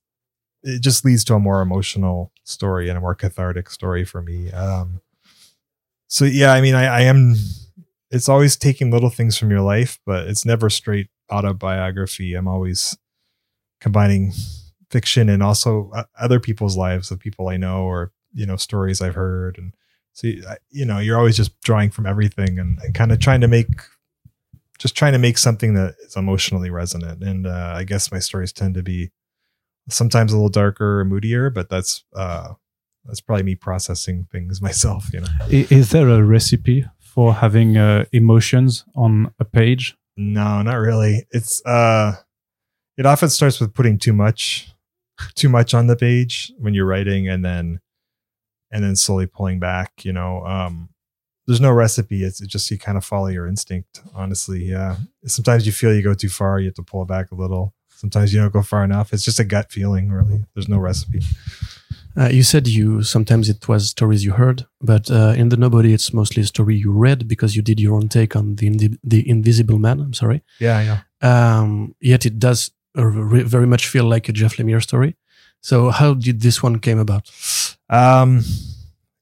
it 0.62 0.82
just 0.82 1.04
leads 1.04 1.24
to 1.24 1.34
a 1.34 1.38
more 1.40 1.62
emotional 1.62 2.32
story 2.44 2.88
and 2.88 2.98
a 2.98 3.00
more 3.00 3.14
cathartic 3.14 3.70
story 3.70 4.04
for 4.04 4.22
me. 4.22 4.50
Um 4.52 5.00
so 6.08 6.24
yeah 6.24 6.52
i 6.52 6.60
mean 6.60 6.74
i, 6.74 6.84
I 6.84 7.00
am 7.02 7.34
it's 8.10 8.28
always 8.28 8.56
taking 8.56 8.90
little 8.90 9.10
things 9.10 9.36
from 9.36 9.50
your 9.50 9.60
life 9.60 9.98
but 10.06 10.26
it's 10.26 10.44
never 10.44 10.70
straight 10.70 11.08
autobiography. 11.30 12.32
I'm 12.34 12.48
always 12.48 12.96
combining 13.80 14.32
fiction 14.90 15.28
and 15.28 15.42
also 15.42 15.90
uh, 15.94 16.04
other 16.18 16.40
people's 16.40 16.76
lives 16.76 17.10
of 17.10 17.20
people 17.20 17.48
i 17.48 17.56
know 17.56 17.82
or 17.84 18.12
you 18.34 18.46
know 18.46 18.56
stories 18.56 19.02
i've 19.02 19.14
heard. 19.16 19.58
And 19.58 19.74
so 20.14 20.28
you- 20.70 20.86
know 20.86 20.98
you're 20.98 21.18
always 21.18 21.36
just 21.36 21.58
drawing 21.62 21.90
from 21.90 22.06
everything 22.06 22.58
and, 22.58 22.78
and 22.82 22.94
kind 22.94 23.12
of 23.12 23.20
trying 23.20 23.42
to 23.42 23.48
make 23.48 23.68
just 24.78 24.96
trying 24.96 25.12
to 25.12 25.18
make 25.18 25.38
something 25.38 25.74
that 25.74 25.94
is 26.06 26.16
emotionally 26.16 26.70
resonant. 26.70 27.22
And 27.22 27.46
uh, 27.46 27.72
i 27.76 27.84
guess 27.84 28.12
my 28.12 28.18
stories 28.18 28.52
tend 28.52 28.74
to 28.74 28.82
be 28.82 29.10
sometimes 29.88 30.32
a 30.32 30.36
little 30.36 30.48
darker 30.48 31.00
or 31.00 31.04
moodier 31.04 31.50
but 31.50 31.68
that's 31.68 32.04
uh 32.14 32.52
that's 33.04 33.20
probably 33.20 33.42
me 33.42 33.54
processing 33.54 34.26
things 34.30 34.60
myself 34.68 35.06
you 35.12 35.20
know 35.20 35.26
Is 35.48 35.90
there 35.90 36.08
a 36.08 36.22
recipe 36.22 36.84
for 37.18 37.34
having 37.34 37.76
uh, 37.76 38.04
emotions 38.12 38.84
on 38.94 39.34
a 39.40 39.44
page? 39.44 39.96
No, 40.16 40.62
not 40.62 40.76
really. 40.76 41.26
It's 41.32 41.64
uh 41.66 42.12
it 42.96 43.06
often 43.06 43.28
starts 43.28 43.58
with 43.60 43.74
putting 43.74 43.98
too 43.98 44.12
much 44.12 44.72
too 45.34 45.48
much 45.48 45.74
on 45.74 45.88
the 45.88 45.96
page 45.96 46.52
when 46.58 46.74
you're 46.74 46.86
writing 46.86 47.28
and 47.28 47.44
then 47.44 47.80
and 48.70 48.84
then 48.84 48.94
slowly 48.94 49.26
pulling 49.26 49.58
back, 49.58 50.04
you 50.04 50.12
know. 50.12 50.44
Um 50.46 50.90
there's 51.48 51.60
no 51.60 51.72
recipe. 51.72 52.22
It's, 52.22 52.40
it's 52.40 52.52
just 52.52 52.70
you 52.70 52.78
kind 52.78 52.98
of 52.98 53.04
follow 53.04 53.28
your 53.28 53.48
instinct, 53.48 54.00
honestly. 54.14 54.62
Yeah. 54.64 54.96
Sometimes 55.24 55.64
you 55.66 55.72
feel 55.72 55.94
you 55.94 56.02
go 56.02 56.14
too 56.14 56.28
far, 56.28 56.60
you 56.60 56.66
have 56.66 56.74
to 56.74 56.82
pull 56.82 57.02
it 57.02 57.08
back 57.08 57.32
a 57.32 57.34
little. 57.34 57.74
Sometimes 57.98 58.32
you 58.32 58.40
don't 58.40 58.52
go 58.52 58.62
far 58.62 58.84
enough. 58.84 59.12
It's 59.12 59.24
just 59.24 59.40
a 59.40 59.44
gut 59.44 59.72
feeling, 59.72 60.08
really. 60.08 60.44
There's 60.54 60.68
no 60.68 60.78
recipe. 60.78 61.20
Uh, 62.16 62.28
you 62.28 62.44
said 62.44 62.68
you 62.68 63.02
sometimes 63.02 63.48
it 63.48 63.66
was 63.66 63.90
stories 63.90 64.24
you 64.24 64.32
heard, 64.32 64.66
but 64.80 65.10
uh, 65.10 65.34
in 65.36 65.48
the 65.48 65.56
Nobody, 65.56 65.92
it's 65.92 66.12
mostly 66.12 66.44
a 66.44 66.46
story 66.46 66.76
you 66.76 66.92
read 66.92 67.26
because 67.26 67.56
you 67.56 67.62
did 67.62 67.80
your 67.80 67.96
own 67.96 68.08
take 68.08 68.36
on 68.36 68.54
the 68.54 68.68
Indi- 68.68 69.00
the 69.02 69.28
Invisible 69.28 69.80
Man. 69.80 69.98
I'm 70.00 70.14
sorry. 70.14 70.44
Yeah, 70.60 70.80
yeah. 70.80 71.00
Um, 71.60 71.96
yet 72.00 72.24
it 72.24 72.38
does 72.38 72.70
very 72.94 73.66
much 73.66 73.88
feel 73.88 74.04
like 74.04 74.28
a 74.28 74.32
Jeff 74.32 74.56
Lemire 74.58 74.80
story. 74.80 75.16
So 75.60 75.90
how 75.90 76.14
did 76.14 76.40
this 76.40 76.62
one 76.62 76.78
came 76.78 77.00
about? 77.00 77.28
Um 77.90 78.44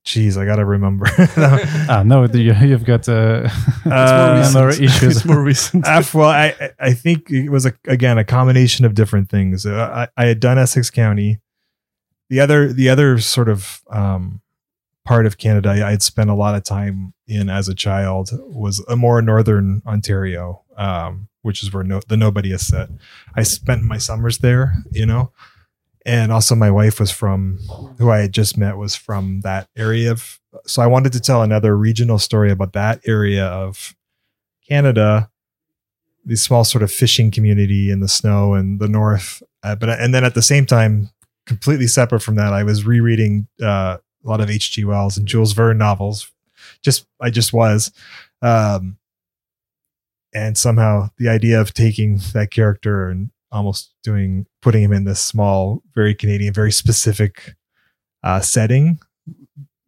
geez, 0.07 0.39
I 0.39 0.47
gotta 0.47 0.65
remember. 0.65 1.05
Ah, 1.89 2.03
no, 2.07 2.25
you, 2.25 2.55
you've 2.55 2.85
got 2.85 3.07
uh, 3.09 3.49
Uh, 3.85 4.51
memory 4.55 4.85
issues. 4.87 5.25
more 5.27 5.43
recent. 5.43 5.85
Well, 6.15 6.31
I 6.31 6.55
I- 6.61 6.71
I 6.81 6.93
think 6.95 7.31
it 7.31 7.51
was 7.51 7.67
a, 7.67 7.73
again 7.87 8.17
a 8.17 8.25
combination 8.25 8.87
of 8.87 8.95
different 8.95 9.29
things. 9.29 9.67
Uh, 9.67 10.07
I, 10.17 10.23
I 10.23 10.27
had 10.27 10.41
done 10.41 10.59
Essex 10.59 10.89
County. 10.91 11.41
The 12.31 12.41
other 12.41 12.73
the 12.73 12.89
other 12.89 13.19
sort 13.19 13.49
of 13.49 13.83
um, 13.91 14.41
part 15.05 15.27
of 15.27 15.37
Canada 15.39 15.71
I 15.71 15.91
had 15.91 16.03
spent 16.03 16.31
a 16.31 16.35
lot 16.35 16.55
of 16.57 16.65
time 16.65 17.13
in 17.29 17.49
as 17.51 17.69
a 17.69 17.75
child 17.75 18.31
was 18.33 18.85
a 18.89 18.97
more 18.97 19.21
northern 19.23 19.83
Ontario, 19.87 20.63
um, 20.77 21.29
which 21.43 21.63
is 21.63 21.73
where 21.73 21.85
no, 21.85 22.01
the 22.09 22.17
Nobody 22.17 22.51
is 22.53 22.67
set. 22.67 22.89
I 23.37 23.43
spent 23.45 23.83
my 23.83 23.99
summers 23.99 24.39
there, 24.39 24.75
you 24.91 25.07
know, 25.07 25.31
and 26.07 26.33
also 26.33 26.55
my 26.55 26.71
wife 26.71 27.01
was 27.01 27.11
from 27.11 27.59
who 27.99 28.11
I 28.11 28.19
had 28.19 28.33
just 28.33 28.57
met 28.57 28.77
was 28.77 28.95
from 28.95 29.41
that 29.41 29.69
area 29.77 30.13
of. 30.13 30.41
So 30.65 30.81
I 30.81 30.87
wanted 30.87 31.13
to 31.13 31.21
tell 31.21 31.43
another 31.43 31.77
regional 31.77 32.19
story 32.19 32.51
about 32.51 32.73
that 32.73 33.01
area 33.07 33.45
of 33.45 33.95
Canada 34.67 35.31
this 36.25 36.43
small 36.43 36.65
sort 36.65 36.83
of 36.83 36.91
fishing 36.91 37.31
community 37.31 37.91
in 37.91 38.01
the 38.01 38.09
snow 38.09 38.55
and 38.55 38.81
the 38.81 38.89
north. 38.89 39.43
Uh, 39.63 39.77
but 39.77 39.89
and 39.89 40.13
then 40.13 40.25
at 40.25 40.35
the 40.35 40.43
same 40.43 40.67
time, 40.67 41.11
completely 41.47 41.87
separate 41.87 42.21
from 42.21 42.35
that, 42.35 42.53
I 42.53 42.65
was 42.65 42.85
rereading 42.85 43.47
uh, 43.63 43.99
a 43.99 44.29
lot 44.29 44.41
of 44.41 44.51
H.G. 44.51 44.85
Wells 44.85 45.17
and 45.17 45.27
Jules 45.27 45.53
Verne 45.53 45.79
novels. 45.79 46.31
Just 46.83 47.07
I 47.21 47.31
just 47.31 47.53
was, 47.53 47.93
um, 48.43 48.99
and 50.35 50.59
somehow 50.59 51.11
the 51.19 51.29
idea 51.29 51.61
of 51.61 51.73
taking 51.73 52.19
that 52.33 52.51
character 52.51 53.09
and 53.09 53.31
almost 53.53 53.95
doing 54.03 54.47
putting 54.63 54.83
him 54.83 54.93
in 54.93 55.05
this 55.05 55.21
small, 55.21 55.83
very 55.95 56.15
Canadian, 56.15 56.53
very 56.53 56.73
specific 56.73 57.55
uh, 58.23 58.41
setting 58.41 58.99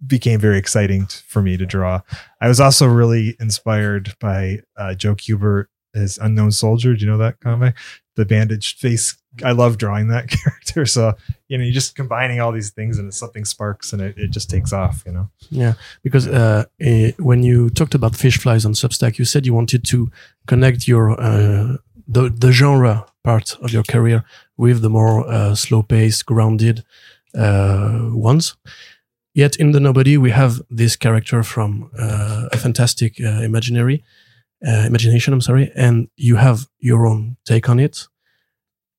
became 0.06 0.38
very 0.38 0.58
exciting 0.58 1.06
t- 1.06 1.18
for 1.26 1.42
me 1.42 1.56
to 1.56 1.66
draw. 1.66 2.00
I 2.40 2.48
was 2.48 2.60
also 2.60 2.86
really 2.86 3.36
inspired 3.40 4.14
by 4.20 4.60
uh, 4.76 4.94
Joe 4.94 5.14
Kubert 5.14 5.66
as 5.94 6.18
Unknown 6.18 6.52
Soldier. 6.52 6.94
Do 6.94 7.04
you 7.04 7.10
know 7.10 7.18
that 7.18 7.40
comic? 7.40 7.74
The 8.16 8.24
bandaged 8.24 8.78
face. 8.78 9.16
I 9.44 9.52
love 9.52 9.78
drawing 9.78 10.08
that 10.08 10.28
character. 10.28 10.86
So, 10.86 11.14
you 11.48 11.58
know, 11.58 11.64
you're 11.64 11.72
just 11.72 11.94
combining 11.94 12.40
all 12.40 12.52
these 12.52 12.70
things 12.70 12.98
and 12.98 13.12
something 13.12 13.44
sparks 13.44 13.92
and 13.92 14.02
it, 14.02 14.16
it 14.18 14.30
just 14.30 14.50
takes 14.50 14.72
off, 14.72 15.02
you 15.06 15.12
know? 15.12 15.30
Yeah, 15.50 15.74
because 16.02 16.26
uh, 16.26 16.64
eh, 16.80 17.12
when 17.18 17.42
you 17.42 17.70
talked 17.70 17.94
about 17.94 18.16
fish 18.16 18.38
flies 18.38 18.64
on 18.64 18.72
Substack, 18.72 19.18
you 19.18 19.24
said 19.24 19.46
you 19.46 19.54
wanted 19.54 19.84
to 19.86 20.10
connect 20.46 20.86
your 20.86 21.20
uh, 21.20 21.76
the 22.08 22.30
the 22.30 22.52
genre 22.52 23.06
part 23.22 23.56
of 23.60 23.70
your 23.70 23.84
career 23.84 24.24
with 24.56 24.80
the 24.80 24.90
more 24.90 25.28
uh, 25.28 25.54
slow 25.54 25.82
paced, 25.82 26.26
grounded 26.26 26.84
uh, 27.34 28.08
ones. 28.12 28.56
Yet 29.34 29.56
in 29.56 29.72
the 29.72 29.80
Nobody, 29.80 30.16
we 30.16 30.30
have 30.30 30.60
this 30.70 30.96
character 30.96 31.42
from 31.42 31.90
uh, 31.98 32.48
a 32.50 32.56
fantastic 32.56 33.20
uh, 33.20 33.42
imaginary 33.42 34.02
uh, 34.66 34.84
imagination. 34.86 35.32
I'm 35.32 35.40
sorry, 35.40 35.70
and 35.76 36.08
you 36.16 36.36
have 36.36 36.66
your 36.80 37.06
own 37.06 37.36
take 37.44 37.68
on 37.68 37.78
it. 37.78 38.08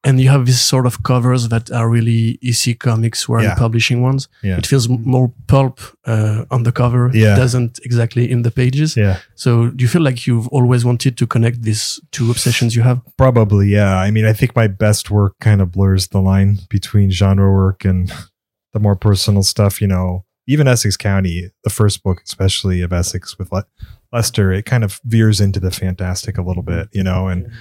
And 0.05 0.17
you 0.21 0.29
have 0.29 0.45
this 0.45 0.61
sort 0.61 0.85
of 0.85 1.03
covers 1.03 1.49
that 1.49 1.69
are 1.71 1.89
really 1.89 2.39
EC 2.41 2.79
Comics 2.79 3.27
were 3.27 3.41
Yeah. 3.43 3.55
publishing 3.55 4.01
ones. 4.01 4.29
Yeah. 4.41 4.57
It 4.57 4.65
feels 4.65 4.87
more 4.87 5.33
pulp 5.47 5.79
uh, 6.05 6.45
on 6.49 6.63
the 6.63 6.71
cover. 6.71 7.11
Yeah. 7.13 7.33
It 7.33 7.35
doesn't 7.35 7.79
exactly 7.83 8.31
in 8.31 8.43
the 8.43 8.51
pages. 8.51 8.95
Yeah. 8.95 9.17
So 9.35 9.69
do 9.71 9.83
you 9.83 9.89
feel 9.89 10.01
like 10.01 10.25
you've 10.25 10.47
always 10.49 10.85
wanted 10.85 11.17
to 11.17 11.27
connect 11.27 11.63
these 11.63 11.99
two 12.11 12.31
obsessions 12.31 12.75
you 12.77 12.83
have? 12.83 13.01
Probably, 13.17 13.67
yeah. 13.67 13.97
I 13.97 14.09
mean, 14.11 14.23
I 14.25 14.31
think 14.33 14.55
my 14.55 14.67
best 14.67 15.11
work 15.11 15.33
kind 15.41 15.61
of 15.61 15.71
blurs 15.73 16.07
the 16.07 16.21
line 16.21 16.59
between 16.69 17.11
genre 17.11 17.51
work 17.51 17.83
and 17.83 18.09
the 18.73 18.79
more 18.79 18.95
personal 18.95 19.43
stuff. 19.43 19.81
You 19.81 19.87
know, 19.87 20.23
even 20.47 20.65
Essex 20.67 20.95
County, 20.95 21.51
the 21.65 21.69
first 21.69 22.03
book, 22.03 22.21
especially 22.25 22.81
of 22.81 22.93
Essex 22.93 23.37
with 23.37 23.51
Le- 23.51 23.65
Lester, 24.13 24.53
it 24.53 24.63
kind 24.65 24.83
of 24.85 25.01
veers 25.03 25.41
into 25.41 25.59
the 25.59 25.71
fantastic 25.71 26.37
a 26.37 26.41
little 26.41 26.63
bit, 26.63 26.87
you 26.93 27.03
know, 27.03 27.27
and 27.27 27.51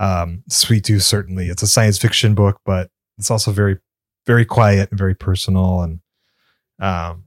um, 0.00 0.42
Sweet 0.48 0.84
Tooth, 0.84 1.02
certainly. 1.02 1.48
It's 1.48 1.62
a 1.62 1.66
science 1.68 1.98
fiction 1.98 2.34
book, 2.34 2.60
but 2.64 2.90
it's 3.18 3.30
also 3.30 3.52
very, 3.52 3.78
very 4.26 4.46
quiet 4.46 4.90
and 4.90 4.98
very 4.98 5.14
personal. 5.14 5.82
And 5.82 6.00
um, 6.80 7.24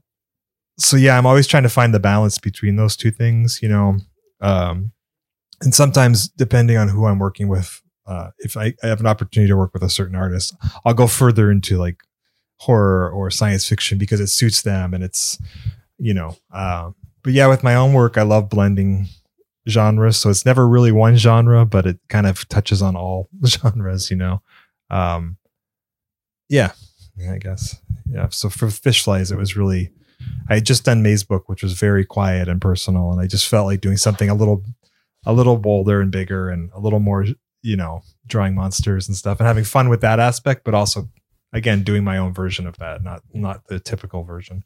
so, 0.76 0.96
yeah, 0.96 1.16
I'm 1.16 1.24
always 1.24 1.46
trying 1.46 1.62
to 1.62 1.68
find 1.68 1.94
the 1.94 2.00
balance 2.00 2.38
between 2.38 2.74
those 2.76 2.96
two 2.96 3.12
things, 3.12 3.60
you 3.62 3.68
know. 3.68 3.96
Um, 4.40 4.90
and 5.62 5.72
sometimes 5.72 6.28
depending 6.28 6.76
on 6.76 6.88
who 6.88 7.06
I'm 7.06 7.20
working 7.20 7.46
with, 7.46 7.80
uh, 8.06 8.30
if 8.38 8.56
I, 8.56 8.74
I 8.82 8.88
have 8.88 9.00
an 9.00 9.06
opportunity 9.06 9.48
to 9.48 9.56
work 9.56 9.72
with 9.72 9.84
a 9.84 9.88
certain 9.88 10.16
artist, 10.16 10.54
I'll 10.84 10.94
go 10.94 11.06
further 11.06 11.50
into 11.52 11.78
like 11.78 12.02
horror 12.56 13.08
or 13.08 13.30
science 13.30 13.68
fiction 13.68 13.98
because 13.98 14.20
it 14.20 14.26
suits 14.26 14.62
them 14.62 14.92
and 14.92 15.04
it's, 15.04 15.38
you 15.98 16.12
know, 16.12 16.36
uh, 16.52 16.90
but 17.22 17.32
yeah, 17.32 17.46
with 17.46 17.62
my 17.62 17.76
own 17.76 17.92
work, 17.92 18.18
I 18.18 18.22
love 18.22 18.50
blending 18.50 19.06
genres. 19.68 20.16
So 20.16 20.30
it's 20.30 20.44
never 20.44 20.68
really 20.68 20.92
one 20.92 21.16
genre, 21.16 21.64
but 21.64 21.86
it 21.86 21.98
kind 22.08 22.26
of 22.26 22.48
touches 22.48 22.82
on 22.82 22.96
all 22.96 23.28
genres, 23.46 24.10
you 24.10 24.16
know. 24.16 24.42
Um, 24.90 25.36
yeah, 26.48 26.72
yeah, 27.16 27.32
I 27.32 27.38
guess. 27.38 27.80
Yeah. 28.06 28.28
So 28.28 28.48
for 28.48 28.70
Fish 28.70 29.02
Flies, 29.02 29.30
it 29.30 29.38
was 29.38 29.56
really, 29.56 29.90
I 30.48 30.56
had 30.56 30.66
just 30.66 30.84
done 30.84 31.02
Maze 31.02 31.24
Book, 31.24 31.48
which 31.48 31.62
was 31.62 31.72
very 31.72 32.04
quiet 32.04 32.48
and 32.48 32.60
personal. 32.60 33.10
And 33.10 33.20
I 33.20 33.26
just 33.26 33.48
felt 33.48 33.66
like 33.66 33.80
doing 33.80 33.96
something 33.96 34.28
a 34.28 34.34
little, 34.34 34.62
a 35.26 35.32
little 35.32 35.56
bolder 35.56 36.00
and 36.00 36.10
bigger 36.12 36.50
and 36.50 36.70
a 36.74 36.80
little 36.80 37.00
more, 37.00 37.24
you 37.62 37.76
know, 37.76 38.02
drawing 38.26 38.54
monsters 38.54 39.08
and 39.08 39.16
stuff 39.16 39.40
and 39.40 39.46
having 39.46 39.64
fun 39.64 39.88
with 39.88 40.02
that 40.02 40.20
aspect, 40.20 40.64
but 40.64 40.74
also, 40.74 41.08
again, 41.52 41.82
doing 41.82 42.04
my 42.04 42.18
own 42.18 42.34
version 42.34 42.66
of 42.66 42.76
that, 42.78 43.02
not, 43.02 43.22
not 43.32 43.66
the 43.68 43.80
typical 43.80 44.22
version 44.22 44.62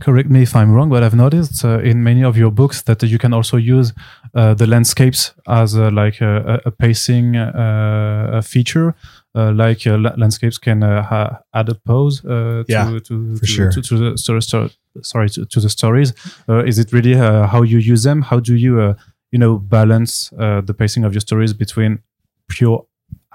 correct 0.00 0.30
me 0.30 0.42
if 0.42 0.54
I'm 0.56 0.72
wrong, 0.72 0.88
but 0.90 1.02
I've 1.02 1.14
noticed 1.14 1.64
uh, 1.64 1.78
in 1.80 2.02
many 2.02 2.22
of 2.24 2.36
your 2.36 2.50
books 2.50 2.82
that 2.82 3.02
you 3.02 3.18
can 3.18 3.32
also 3.32 3.56
use 3.56 3.92
uh, 4.34 4.54
the 4.54 4.66
landscapes 4.66 5.32
as 5.46 5.76
uh, 5.76 5.90
like 5.90 6.20
a, 6.20 6.60
a 6.64 6.70
pacing 6.70 7.36
uh, 7.36 8.30
a 8.32 8.42
feature. 8.42 8.94
Uh, 9.32 9.52
like 9.52 9.86
uh, 9.86 9.96
landscapes 10.16 10.58
can 10.58 10.82
add 10.82 11.68
a 11.68 11.74
pose 11.86 12.20
to, 12.22 12.64
yeah, 12.68 12.98
to, 13.04 13.36
for 13.36 13.40
to, 13.40 13.46
sure. 13.46 13.70
to, 13.70 13.80
to 13.80 13.96
the 14.10 14.18
story, 14.18 14.42
story 14.42 14.70
sorry 15.02 15.28
to, 15.30 15.46
to, 15.46 15.60
the 15.60 15.68
stories. 15.68 16.12
is 16.48 16.78
it 16.80 16.92
really 16.92 17.14
how 17.14 17.62
you 17.62 17.78
use 17.78 18.02
them? 18.02 18.22
How 18.22 18.40
do 18.40 18.56
you 18.56 18.94
you 19.30 19.38
know 19.38 19.58
balance 19.58 20.30
the 20.30 20.74
pacing 20.76 21.04
of 21.04 21.12
your 21.12 21.20
stories 21.20 21.52
between 21.52 22.00
pure 22.48 22.84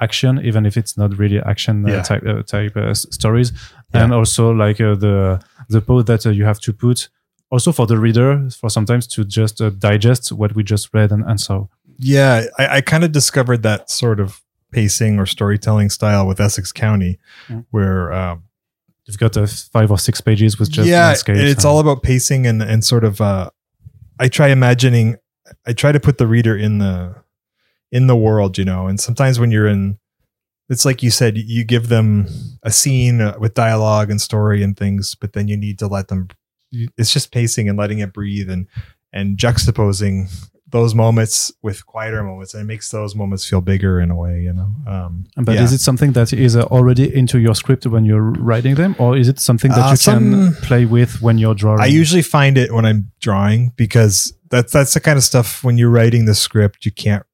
action, 0.01 0.41
even 0.43 0.65
if 0.65 0.75
it's 0.75 0.97
not 0.97 1.17
really 1.17 1.39
action 1.39 1.87
Yeah. 1.87 2.01
type 2.01 2.23
type 2.47 2.75
stories, 2.95 3.53
Yeah. 3.93 4.03
and 4.03 4.13
also 4.13 4.51
like 4.51 4.77
the 4.77 5.39
the 5.69 5.81
pose 5.81 6.05
that 6.05 6.25
uh, 6.25 6.29
you 6.29 6.45
have 6.45 6.59
to 6.61 6.73
put 6.73 7.09
also 7.51 7.71
for 7.71 7.85
the 7.87 7.97
reader 7.97 8.49
for 8.49 8.69
sometimes 8.69 9.05
to 9.07 9.23
just 9.23 9.61
uh, 9.61 9.69
digest 9.69 10.31
what 10.31 10.55
we 10.55 10.63
just 10.63 10.89
read 10.93 11.11
and, 11.11 11.23
and 11.23 11.39
saw 11.39 11.67
Yeah, 11.99 12.45
I, 12.57 12.77
I 12.77 12.81
kind 12.81 13.03
of 13.03 13.11
discovered 13.11 13.61
that 13.63 13.89
sort 13.89 14.19
of 14.19 14.41
pacing 14.71 15.19
or 15.19 15.25
storytelling 15.25 15.89
style 15.89 16.27
with 16.27 16.39
Essex 16.41 16.71
County, 16.71 17.17
Mm. 17.49 17.65
where 17.71 18.11
um, 18.11 18.43
you've 19.05 19.17
got 19.19 19.37
uh, 19.37 19.45
five 19.47 19.91
or 19.91 19.97
six 19.99 20.19
pages 20.21 20.57
with 20.59 20.69
just 20.71 20.89
yeah, 20.89 21.11
it's 21.49 21.63
all 21.65 21.79
about 21.79 22.01
pacing 22.03 22.47
and 22.47 22.61
and 22.61 22.83
sort 22.83 23.03
of. 23.03 23.21
Uh, 23.21 23.49
I 24.19 24.27
try 24.27 24.47
imagining. 24.49 25.17
I 25.67 25.73
try 25.73 25.91
to 25.91 25.99
put 25.99 26.17
the 26.17 26.25
reader 26.27 26.57
in 26.57 26.79
the 26.79 27.15
in 27.91 28.07
the 28.07 28.15
world, 28.15 28.57
you 28.57 28.65
know. 28.65 28.87
And 28.87 28.99
sometimes 28.99 29.39
when 29.39 29.51
you're 29.51 29.67
in, 29.67 29.99
it's 30.69 30.85
like 30.85 31.03
you 31.03 31.11
said, 31.11 31.37
you 31.37 31.63
give 31.63 31.89
them 31.89 32.27
a 32.63 32.71
scene 32.71 33.21
uh, 33.21 33.35
with 33.39 33.53
dialogue 33.53 34.09
and 34.09 34.19
story 34.19 34.63
and 34.63 34.75
things, 34.75 35.15
but 35.15 35.33
then 35.33 35.47
you 35.47 35.57
need 35.57 35.79
to 35.79 35.87
let 35.87 36.07
them. 36.07 36.27
It's 36.97 37.13
just 37.13 37.31
pacing 37.31 37.69
and 37.69 37.77
letting 37.77 37.99
it 37.99 38.13
breathe 38.13 38.49
and 38.49 38.67
and 39.13 39.37
juxtaposing 39.37 40.29
those 40.67 40.93
moments 40.95 41.53
with 41.61 41.85
quieter 41.85 42.21
moments, 42.23 42.53
and 42.53 42.61
it 42.61 42.65
makes 42.65 42.89
those 42.91 43.15
moments 43.15 43.47
feel 43.47 43.61
bigger 43.61 43.99
in 44.01 44.11
a 44.11 44.15
way, 44.15 44.41
you 44.41 44.51
know. 44.51 44.69
Um, 44.87 45.25
but 45.37 45.55
yeah. 45.55 45.63
is 45.63 45.71
it 45.71 45.79
something 45.79 46.11
that 46.13 46.33
is 46.33 46.55
uh, 46.57 46.63
already 46.63 47.15
into 47.15 47.39
your 47.39 47.55
script 47.55 47.85
when 47.85 48.03
you're 48.03 48.31
writing 48.31 48.75
them 48.75 48.95
or 48.99 49.15
is 49.15 49.29
it 49.29 49.39
something 49.39 49.71
that 49.71 49.85
Uh, 49.85 49.91
you 49.91 49.95
some- 49.95 50.31
can 50.31 50.53
play 50.55 50.85
with 50.85 51.21
when 51.21 51.37
you're 51.37 51.55
drawing 51.55 51.79
I 51.79 51.85
usually 51.85 52.23
find 52.23 52.57
it 52.57 52.73
when 52.73 52.85
I'm 52.85 53.11
drawing 53.21 53.71
because 53.77 54.33
that's 54.49 54.73
that's 54.73 54.93
the 54.95 54.99
kind 54.99 55.17
of 55.17 55.23
stuff 55.23 55.63
when 55.63 55.77
you're 55.77 55.91
writing 55.91 56.25
the 56.25 56.35
script 56.35 56.85
you 56.85 56.91
can't 56.91 57.25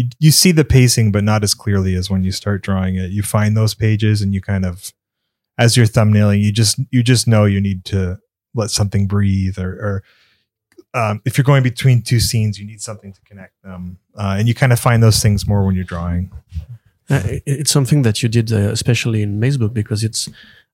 you 0.00 0.10
you 0.18 0.30
see 0.30 0.52
the 0.52 0.64
pacing 0.64 1.12
but 1.12 1.24
not 1.24 1.42
as 1.42 1.54
clearly 1.54 1.94
as 1.94 2.10
when 2.10 2.24
you 2.24 2.32
start 2.32 2.62
drawing 2.62 2.96
it. 2.96 3.10
You 3.10 3.22
find 3.22 3.56
those 3.56 3.74
pages 3.74 4.22
and 4.22 4.34
you 4.34 4.40
kind 4.40 4.64
of 4.64 4.92
as 5.58 5.76
you're 5.76 5.86
thumbnailing 5.86 6.40
you 6.42 6.52
just 6.52 6.78
you 6.90 7.02
just 7.02 7.26
know 7.28 7.44
you 7.44 7.60
need 7.60 7.84
to 7.84 8.18
let 8.54 8.70
something 8.70 9.06
breathe 9.06 9.58
or, 9.58 9.72
or 9.72 10.02
um, 10.92 11.20
if 11.24 11.38
you're 11.38 11.44
going 11.44 11.62
between 11.62 12.02
two 12.02 12.18
scenes 12.18 12.58
you 12.58 12.66
need 12.66 12.80
something 12.80 13.12
to 13.12 13.20
connect 13.22 13.62
them 13.62 13.98
uh, 14.16 14.36
and 14.38 14.48
you 14.48 14.54
kind 14.54 14.72
of 14.72 14.80
find 14.80 15.02
those 15.02 15.22
things 15.22 15.46
more 15.46 15.64
when 15.64 15.74
you're 15.74 15.84
drawing. 15.84 16.30
Uh, 17.08 17.22
it's 17.44 17.72
something 17.72 18.02
that 18.02 18.22
you 18.22 18.28
did, 18.28 18.52
uh, 18.52 18.70
especially 18.70 19.22
in 19.22 19.40
Maze 19.40 19.58
book, 19.58 19.74
because 19.74 20.04
it's, 20.04 20.28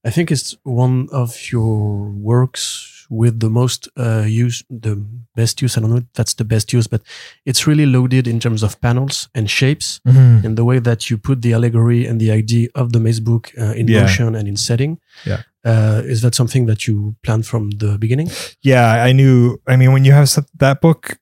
I 0.05 0.11
think 0.11 0.31
it's 0.31 0.55
one 0.65 1.09
of 1.11 1.51
your 1.51 2.11
works 2.11 3.07
with 3.09 3.41
the 3.41 3.49
most 3.49 3.89
uh, 3.97 4.25
use, 4.27 4.63
the 4.69 5.03
best 5.41 5.63
use. 5.65 5.77
I 5.77 5.81
don't 5.81 5.91
know 5.91 6.03
if 6.05 6.13
that's 6.19 6.35
the 6.35 6.45
best 6.45 6.73
use, 6.79 6.87
but 6.93 7.01
it's 7.45 7.63
really 7.69 7.87
loaded 7.97 8.27
in 8.27 8.39
terms 8.41 8.63
of 8.63 8.81
panels 8.81 9.29
and 9.35 9.45
shapes 9.59 10.01
and 10.45 10.57
the 10.57 10.65
way 10.71 10.79
that 10.89 11.01
you 11.11 11.19
put 11.19 11.39
the 11.43 11.53
allegory 11.59 12.07
and 12.09 12.21
the 12.21 12.31
idea 12.41 12.69
of 12.75 12.87
the 12.93 13.01
Maze 13.01 13.21
book 13.21 13.45
uh, 13.59 13.75
in 13.81 13.87
Yeah. 13.89 14.03
motion 14.03 14.35
and 14.35 14.47
in 14.49 14.57
setting. 14.57 14.93
Yeah. 15.25 15.43
Uh, 15.73 16.01
is 16.13 16.21
that 16.23 16.35
something 16.35 16.67
that 16.71 16.81
you 16.87 17.15
planned 17.25 17.45
from 17.51 17.63
the 17.83 17.91
beginning? 17.99 18.29
yeah 18.63 19.05
i 19.09 19.13
knew 19.19 19.37
i 19.67 19.75
mean 19.81 19.91
when 19.95 20.05
you 20.07 20.13
have 20.21 20.29
that 20.65 20.81
book 20.81 21.19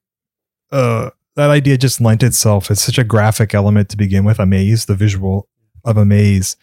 uh 0.79 1.09
that 1.37 1.51
idea 1.59 1.77
just 1.87 1.99
lent 2.01 2.23
itself 2.23 2.71
it's 2.71 2.85
such 2.89 2.99
a 2.99 3.05
graphic 3.15 3.51
element 3.55 3.89
to 3.89 3.97
begin 3.97 4.23
with 4.29 4.39
a 4.39 4.47
maze 4.47 4.85
the 4.87 4.95
visual 5.07 5.37
of 5.85 5.97
a 5.97 6.05
maze 6.05 6.57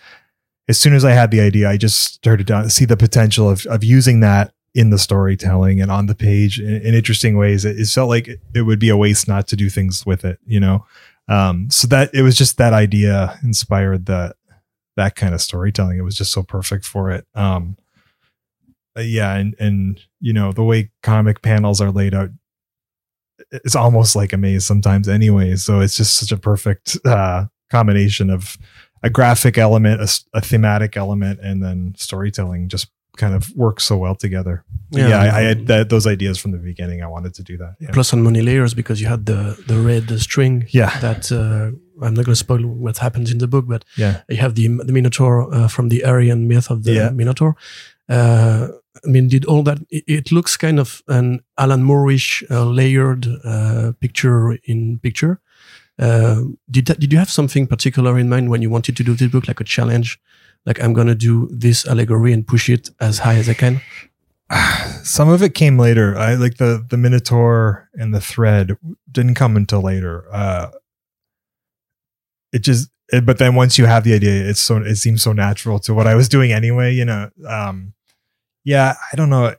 as 0.72 0.78
soon 0.78 0.94
as 0.94 1.04
i 1.04 1.14
had 1.20 1.30
the 1.32 1.42
idea 1.50 1.70
i 1.74 1.78
just 1.88 1.98
started 2.22 2.46
to 2.48 2.70
see 2.70 2.86
the 2.86 2.98
potential 3.06 3.50
of, 3.54 3.66
of 3.76 3.84
using 3.84 4.20
that 4.22 4.54
in 4.74 4.90
the 4.90 4.98
storytelling 4.98 5.82
and 5.82 5.92
on 5.92 6.06
the 6.06 6.16
page 6.16 6.60
in, 6.60 6.82
in 6.82 6.94
interesting 6.94 7.38
ways. 7.38 7.66
It, 7.66 7.80
it 7.80 7.88
felt 7.88 8.10
like 8.10 8.30
it, 8.56 8.62
would 8.62 8.80
be 8.80 8.90
a 8.90 8.98
waste 8.98 9.28
not 9.28 9.48
to 9.48 9.56
do 9.56 9.70
things 9.70 10.06
with 10.06 10.24
it 10.26 10.40
you 10.46 10.60
know? 10.60 10.86
Um 11.28 11.70
so 11.70 11.88
that 11.88 12.14
it 12.14 12.22
was 12.22 12.38
just 12.38 12.58
that 12.58 12.74
idea 12.74 13.38
inspired 13.44 14.06
that 14.08 14.36
that 14.98 15.16
kind 15.16 15.34
of 15.34 15.42
storytelling. 15.42 15.98
It 15.98 16.04
was 16.04 16.16
just 16.16 16.32
so 16.32 16.44
perfect 16.44 16.86
for 16.86 17.12
it. 17.12 17.26
Um 17.36 17.78
yeah 18.98 19.36
and 19.36 19.56
and 19.60 20.02
you 20.20 20.34
know 20.34 20.52
the 20.52 20.64
way 20.64 20.92
comic 21.02 21.42
panels 21.42 21.80
are 21.80 21.92
laid 21.92 22.14
out 22.14 22.30
it's 23.52 23.76
almost 23.76 24.16
like 24.16 24.34
a 24.34 24.38
maze 24.38 24.66
sometimes 24.66 25.10
anyway. 25.10 25.56
So 25.56 25.80
it's 25.80 25.98
just 25.98 26.18
such 26.18 26.32
a 26.32 26.38
perfect 26.38 26.98
uh 27.06 27.46
combination 27.70 28.30
of 28.30 28.58
a 29.04 29.10
graphic 29.10 29.58
element 29.58 30.02
a 30.34 30.42
thematic 30.42 30.96
element 30.96 31.40
and 31.42 31.64
then 31.64 31.94
storytelling 31.98 32.70
just 32.70 32.90
kind 33.17 33.34
of 33.34 33.52
works 33.56 33.84
so 33.84 33.97
well 33.97 34.15
together 34.15 34.63
yeah, 34.91 35.19
I, 35.19 35.39
I 35.39 35.41
had 35.41 35.67
that, 35.67 35.89
those 35.89 36.08
ideas 36.08 36.38
from 36.38 36.52
the 36.52 36.58
beginning 36.58 37.04
i 37.04 37.08
wanted 37.08 37.34
to 37.36 37.43
do 37.43 37.58
that 37.58 37.76
yeah 37.80 37.91
Plus 37.91 38.13
on 38.13 38.24
many 38.24 38.41
layers 38.41 38.74
because 38.74 39.02
you 39.02 39.08
had 39.08 39.26
the 39.26 39.62
the 39.67 39.78
red 39.80 40.19
string 40.19 40.65
yeah 40.69 40.97
that 41.00 41.32
uh, 41.32 41.71
I'm 42.04 42.13
not 42.15 42.26
going 42.26 42.34
to 42.34 42.36
spoil 42.36 42.65
what 42.65 42.97
happens 42.97 43.32
in 43.32 43.38
the 43.38 43.47
book, 43.47 43.65
but 43.67 43.86
yeah 43.95 44.21
you 44.28 44.38
have 44.38 44.56
the 44.56 44.67
the 44.88 44.93
Minotaur 44.93 45.54
uh, 45.54 45.67
from 45.67 45.89
the 45.89 46.04
Ariadne 46.04 46.47
myth 46.47 46.71
of 46.71 46.84
the 46.84 46.93
Yeah. 46.93 47.10
Minotaur. 47.12 47.56
Uh, 48.10 48.67
I 49.06 49.08
mean, 49.08 49.28
did 49.30 49.45
all 49.45 49.63
that? 49.63 49.80
It, 49.89 50.04
it 50.08 50.32
looks 50.32 50.58
kind 50.58 50.80
of 50.80 51.02
an 51.08 51.41
Alan 51.58 51.84
Moore-ish 51.84 52.43
uh, 52.50 52.65
layered 52.65 53.28
uh, 53.45 53.91
picture 54.00 54.58
in 54.63 55.00
picture. 55.00 55.39
Uh, 56.00 56.41
did 56.69 56.88
that, 56.88 57.00
did 57.00 57.12
you 57.13 57.19
have 57.19 57.30
something 57.30 57.67
particular 57.67 58.17
in 58.17 58.28
mind 58.30 58.50
when 58.50 58.62
you 58.62 58.69
wanted 58.71 58.97
to 58.97 59.04
do 59.04 59.13
this 59.13 59.32
book, 59.32 59.47
like 59.47 59.62
a 59.62 59.63
challenge? 59.63 60.19
Like 60.65 60.82
I'm 60.82 60.93
gonna 60.93 61.15
do 61.15 61.50
this 61.52 61.86
allegory 61.88 62.34
and 62.34 62.45
push 62.45 62.69
it 62.69 62.89
as 63.00 63.19
high 63.19 63.36
as 63.36 63.50
I 63.50 63.54
can. 63.54 63.82
some 65.04 65.30
of 65.30 65.41
it 65.41 65.56
came 65.56 65.78
later. 65.78 66.17
I 66.17 66.36
like 66.36 66.58
the 66.58 66.86
the 66.88 66.97
minotaur 66.97 67.89
and 67.93 68.13
the 68.13 68.21
thread 68.21 68.78
didn't 69.12 69.36
come 69.36 69.56
until 69.58 69.82
later. 69.82 70.26
Uh 70.32 70.71
it 72.52 72.60
just 72.60 72.89
it, 73.12 73.26
but 73.26 73.38
then 73.38 73.56
once 73.56 73.78
you 73.78 73.86
have 73.86 74.04
the 74.04 74.13
idea 74.13 74.50
it's 74.50 74.62
so 74.62 74.78
it 74.78 74.95
seems 74.95 75.24
so 75.24 75.34
natural 75.34 75.80
to 75.80 75.93
what 75.93 76.08
i 76.08 76.15
was 76.15 76.30
doing 76.30 76.52
anyway 76.52 76.93
you 76.93 77.06
know? 77.06 77.30
Um 77.47 77.93
yeah 78.63 78.95
i 79.12 79.15
don't 79.15 79.30
know. 79.30 79.56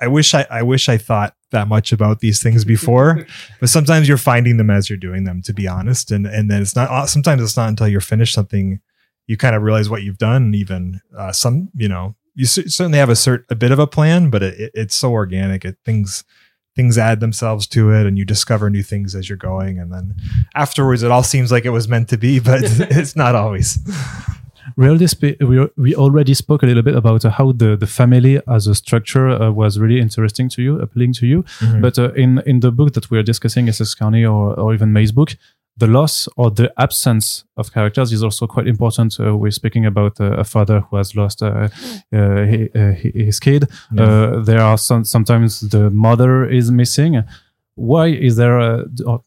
I 0.00 0.08
wish 0.08 0.34
i 0.34 0.46
i 0.50 0.62
wish 0.62 0.88
i 0.88 0.96
thought 0.96 1.34
that 1.50 1.68
much 1.68 1.92
about 1.92 2.20
these 2.20 2.42
things 2.42 2.64
before 2.74 3.26
but 3.60 3.68
sometimes 3.68 4.08
you're 4.08 4.16
finding 4.16 4.56
them 4.56 4.70
as 4.70 4.88
you're 4.88 4.96
doing 4.96 5.24
them 5.24 5.42
to 5.42 5.52
be 5.52 5.68
honest 5.68 6.10
and 6.10 6.26
and 6.26 6.50
then 6.50 6.62
it's 6.62 6.74
not 6.76 7.08
sometimes 7.08 7.42
it's 7.42 7.56
not 7.56 7.68
until 7.68 7.88
you're 7.88 8.00
finished 8.00 8.34
something 8.34 8.80
you 9.26 9.36
kind 9.36 9.54
of 9.54 9.62
realize 9.62 9.88
what 9.88 10.02
you've 10.02 10.18
done 10.18 10.54
even 10.54 11.00
uh, 11.16 11.32
some 11.32 11.68
you 11.74 11.88
know 11.88 12.14
you 12.34 12.46
cer- 12.46 12.68
certainly 12.68 12.98
have 12.98 13.08
a 13.08 13.12
cert 13.12 13.44
a 13.50 13.54
bit 13.54 13.72
of 13.72 13.78
a 13.78 13.86
plan 13.86 14.30
but 14.30 14.42
it, 14.42 14.58
it, 14.58 14.70
it's 14.74 14.94
so 14.94 15.12
organic 15.12 15.64
it 15.64 15.76
things 15.84 16.24
things 16.76 16.98
add 16.98 17.20
themselves 17.20 17.66
to 17.68 17.90
it 17.92 18.04
and 18.06 18.18
you 18.18 18.24
discover 18.24 18.68
new 18.68 18.82
things 18.82 19.14
as 19.14 19.28
you're 19.28 19.38
going 19.38 19.78
and 19.78 19.92
then 19.92 20.14
afterwards 20.54 21.02
it 21.02 21.10
all 21.10 21.22
seems 21.22 21.52
like 21.52 21.64
it 21.64 21.70
was 21.70 21.88
meant 21.88 22.08
to 22.08 22.18
be 22.18 22.38
but 22.40 22.60
it's 22.64 23.16
not 23.16 23.34
always 23.34 23.78
Really, 24.76 25.06
spe- 25.06 25.40
we, 25.40 25.68
we 25.76 25.94
already 25.94 26.34
spoke 26.34 26.62
a 26.62 26.66
little 26.66 26.82
bit 26.82 26.96
about 26.96 27.24
uh, 27.24 27.30
how 27.30 27.52
the, 27.52 27.76
the 27.76 27.86
family 27.86 28.40
as 28.48 28.66
a 28.66 28.74
structure 28.74 29.28
uh, 29.28 29.50
was 29.50 29.78
really 29.78 30.00
interesting 30.00 30.48
to 30.50 30.62
you, 30.62 30.80
appealing 30.80 31.12
to 31.14 31.26
you. 31.26 31.44
But 31.80 31.98
uh, 31.98 32.12
in 32.14 32.42
in 32.46 32.60
the 32.60 32.72
book 32.72 32.94
that 32.94 33.10
we 33.10 33.18
are 33.18 33.22
discussing, 33.22 33.68
Essex 33.68 33.94
County 33.94 34.24
or, 34.24 34.58
or 34.58 34.74
even 34.74 34.92
Maze 34.92 35.12
book, 35.12 35.36
the 35.76 35.86
loss 35.88 36.28
or 36.36 36.50
the 36.52 36.72
absence 36.78 37.44
of 37.56 37.72
characters 37.72 38.12
is 38.12 38.22
also 38.22 38.46
quite 38.46 38.68
important. 38.68 39.16
Uh, 39.18 39.36
we're 39.36 39.50
speaking 39.50 39.84
about 39.86 40.20
uh, 40.20 40.32
a 40.38 40.44
father 40.44 40.80
who 40.80 40.96
has 40.96 41.16
lost 41.16 41.42
uh, 41.42 41.46
uh, 41.46 41.68
hi- 42.12 42.68
uh, 42.74 42.92
hi- 42.92 43.12
his 43.14 43.40
kid. 43.40 43.68
Uh, 43.98 44.40
there 44.40 44.60
are 44.60 44.78
some 44.78 45.04
sometimes 45.04 45.60
the 45.60 45.90
mother 45.90 46.48
is 46.48 46.70
missing. 46.70 47.22
Why 47.74 48.06
is 48.08 48.36
there? 48.36 48.58
A, 48.58 48.84
uh, 49.06 49.18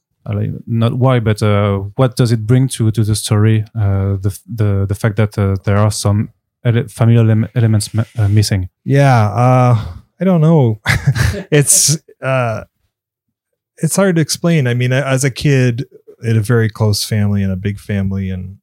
not 0.65 0.93
why, 0.93 1.19
but 1.19 1.41
uh, 1.41 1.77
what 1.95 2.15
does 2.17 2.31
it 2.31 2.45
bring 2.45 2.67
to 2.69 2.91
to 2.91 3.03
the 3.03 3.15
story? 3.15 3.63
Uh, 3.75 4.15
the 4.21 4.38
the 4.45 4.86
the 4.88 4.95
fact 4.95 5.15
that 5.17 5.38
uh, 5.38 5.55
there 5.65 5.77
are 5.77 5.91
some 5.91 6.29
ele- 6.63 6.88
familiar 6.88 7.29
ele- 7.29 7.49
elements 7.55 7.89
m- 7.95 8.05
uh, 8.17 8.27
missing. 8.29 8.69
Yeah, 8.86 9.27
uh, 9.29 9.75
I 10.19 10.23
don't 10.25 10.41
know. 10.41 10.79
it's 11.51 11.97
uh, 12.21 12.63
it's 13.77 13.95
hard 13.95 14.15
to 14.15 14.21
explain. 14.21 14.67
I 14.67 14.73
mean, 14.73 14.91
as 14.93 15.23
a 15.23 15.29
kid, 15.31 15.86
in 16.23 16.38
a 16.38 16.41
very 16.41 16.69
close 16.69 17.03
family 17.03 17.43
and 17.43 17.51
a 17.51 17.58
big 17.58 17.80
family, 17.80 18.30
and 18.30 18.58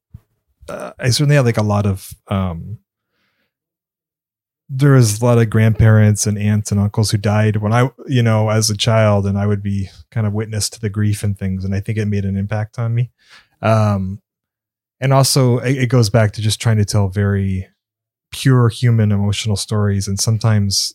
uh, 0.69 0.93
I 0.99 1.11
certainly 1.11 1.37
had 1.37 1.45
like 1.45 1.57
a 1.57 1.63
lot 1.63 1.87
of. 1.87 2.11
Um, 2.29 2.79
there 4.71 4.93
was 4.93 5.21
a 5.21 5.25
lot 5.25 5.39
of 5.39 5.51
grandparents 5.51 6.27
and 6.27 6.39
aunts 6.39 6.73
and 6.73 6.81
uncles 6.81 7.11
who 7.11 7.19
died 7.19 7.57
when 7.57 7.73
I, 7.73 7.91
you 8.07 8.23
know, 8.23 8.49
as 8.49 8.71
a 8.71 8.77
child, 8.77 9.27
and 9.27 9.39
I 9.39 9.47
would 9.47 9.63
be 9.63 9.91
kind 10.11 10.27
of 10.27 10.33
witness 10.33 10.71
to 10.71 10.81
the 10.81 10.89
grief 10.89 11.23
and 11.23 11.39
things, 11.39 11.65
and 11.65 11.75
I 11.75 11.81
think 11.81 11.99
it 11.99 12.07
made 12.07 12.25
an 12.25 12.37
impact 12.37 12.79
on 12.79 12.95
me. 12.95 13.11
Um, 13.61 14.21
and 15.01 15.13
also, 15.13 15.59
it, 15.59 15.77
it 15.77 15.87
goes 15.91 16.09
back 16.09 16.33
to 16.33 16.43
just 16.43 16.61
trying 16.61 16.79
to 16.79 16.85
tell 16.85 17.09
very 17.09 17.69
pure 18.33 18.69
human 18.69 19.13
emotional 19.13 19.57
stories, 19.57 20.09
and 20.09 20.19
sometimes 20.19 20.95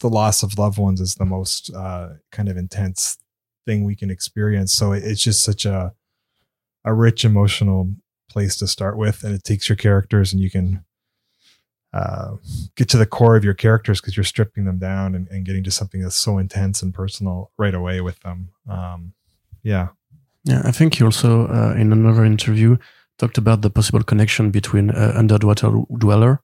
the 0.00 0.10
loss 0.10 0.42
of 0.42 0.58
loved 0.58 0.76
ones 0.76 1.00
is 1.00 1.14
the 1.14 1.24
most 1.24 1.72
uh, 1.72 2.10
kind 2.30 2.48
of 2.48 2.56
intense 2.56 3.16
thing 3.66 3.84
we 3.84 3.96
can 3.96 4.10
experience. 4.10 4.72
So 4.72 4.92
it, 4.92 5.04
it's 5.04 5.22
just 5.22 5.42
such 5.42 5.66
a 5.66 5.92
a 6.84 6.94
rich 6.94 7.24
emotional 7.24 7.90
place 8.30 8.56
to 8.56 8.66
start 8.66 8.96
with, 8.96 9.24
and 9.24 9.34
it 9.34 9.44
takes 9.44 9.68
your 9.68 9.76
characters, 9.76 10.32
and 10.32 10.40
you 10.40 10.50
can 10.50 10.84
uh, 11.92 12.36
get 12.76 12.88
to 12.90 12.96
the 12.96 13.06
core 13.06 13.36
of 13.36 13.44
your 13.44 13.54
characters 13.54 14.00
because 14.00 14.16
you're 14.16 14.24
stripping 14.24 14.64
them 14.64 14.78
down 14.78 15.14
and, 15.14 15.28
and, 15.28 15.46
getting 15.46 15.64
to 15.64 15.70
something 15.70 16.02
that's 16.02 16.16
so 16.16 16.36
intense 16.36 16.82
and 16.82 16.92
personal 16.92 17.50
right 17.56 17.74
away 17.74 18.00
with 18.02 18.20
them. 18.20 18.50
Um, 18.68 19.14
yeah. 19.62 19.88
Yeah, 20.44 20.62
I 20.64 20.72
think 20.72 20.98
you 20.98 21.06
also 21.06 21.48
uh, 21.48 21.74
in 21.74 21.92
another 21.92 22.24
interview 22.24 22.76
talked 23.18 23.38
about 23.38 23.62
the 23.62 23.70
possible 23.70 24.02
connection 24.02 24.50
between 24.50 24.90
uh, 24.90 25.12
Underwater 25.16 25.70
Welder 25.88 26.40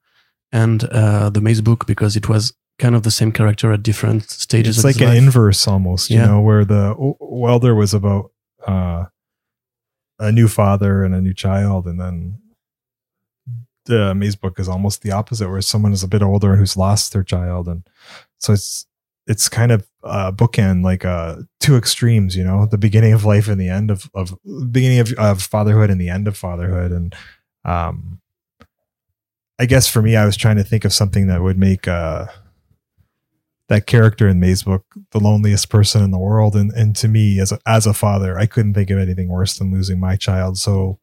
and 0.52 0.84
uh, 0.84 1.28
the 1.28 1.40
Maze 1.40 1.60
book 1.60 1.86
because 1.86 2.16
it 2.16 2.28
was 2.28 2.52
kind 2.82 2.96
of 2.96 3.04
the 3.04 3.12
same 3.12 3.30
character 3.30 3.72
at 3.72 3.84
different 3.84 4.28
stages. 4.28 4.78
It's 4.78 4.84
like 4.84 5.00
an 5.00 5.14
life. 5.14 5.18
inverse 5.18 5.68
almost, 5.68 6.10
you 6.10 6.18
yeah. 6.18 6.26
know, 6.26 6.40
where 6.40 6.64
the 6.64 6.96
Welder 7.20 7.76
was 7.76 7.94
about 7.94 8.32
uh, 8.66 9.04
a 10.18 10.32
new 10.32 10.48
father 10.48 11.04
and 11.04 11.14
a 11.14 11.20
new 11.20 11.32
child, 11.32 11.86
and 11.86 12.00
then 12.00 12.40
the 13.84 14.14
Maze 14.16 14.34
book 14.34 14.58
is 14.58 14.68
almost 14.68 15.02
the 15.02 15.12
opposite, 15.12 15.48
where 15.48 15.62
someone 15.62 15.92
is 15.92 16.02
a 16.02 16.08
bit 16.08 16.22
older 16.22 16.50
and 16.50 16.58
who's 16.58 16.76
lost 16.76 17.12
their 17.12 17.22
child, 17.22 17.68
and 17.68 17.86
so 18.38 18.52
it's 18.52 18.86
it's 19.28 19.48
kind 19.48 19.70
of 19.70 19.86
a 20.02 20.32
bookend, 20.32 20.82
like 20.82 21.04
uh, 21.04 21.36
two 21.60 21.76
extremes, 21.76 22.36
you 22.36 22.42
know, 22.42 22.66
the 22.66 22.78
beginning 22.78 23.12
of 23.12 23.24
life 23.24 23.46
and 23.46 23.60
the 23.60 23.68
end 23.68 23.92
of 23.92 24.10
of 24.12 24.36
beginning 24.72 24.98
of, 24.98 25.12
of 25.18 25.40
fatherhood 25.40 25.88
and 25.88 26.00
the 26.00 26.10
end 26.10 26.26
of 26.26 26.36
fatherhood, 26.36 26.90
and 26.90 27.14
um, 27.64 28.20
I 29.60 29.66
guess 29.66 29.86
for 29.86 30.02
me, 30.02 30.16
I 30.16 30.26
was 30.26 30.36
trying 30.36 30.56
to 30.56 30.64
think 30.64 30.84
of 30.84 30.92
something 30.92 31.28
that 31.28 31.42
would 31.42 31.58
make 31.58 31.86
uh 31.86 32.26
that 33.68 33.86
character 33.86 34.28
in 34.28 34.40
Maze 34.40 34.64
book 34.64 34.84
the 35.12 35.20
loneliest 35.20 35.68
person 35.68 36.02
in 36.02 36.10
the 36.10 36.18
world, 36.18 36.54
and 36.54 36.70
and 36.72 36.94
to 36.96 37.08
me 37.08 37.40
as 37.40 37.52
a, 37.52 37.58
as 37.66 37.86
a 37.86 37.94
father, 37.94 38.38
I 38.38 38.46
couldn't 38.46 38.74
think 38.74 38.90
of 38.90 38.98
anything 38.98 39.28
worse 39.28 39.58
than 39.58 39.72
losing 39.72 40.00
my 40.00 40.16
child. 40.16 40.58
So 40.58 40.98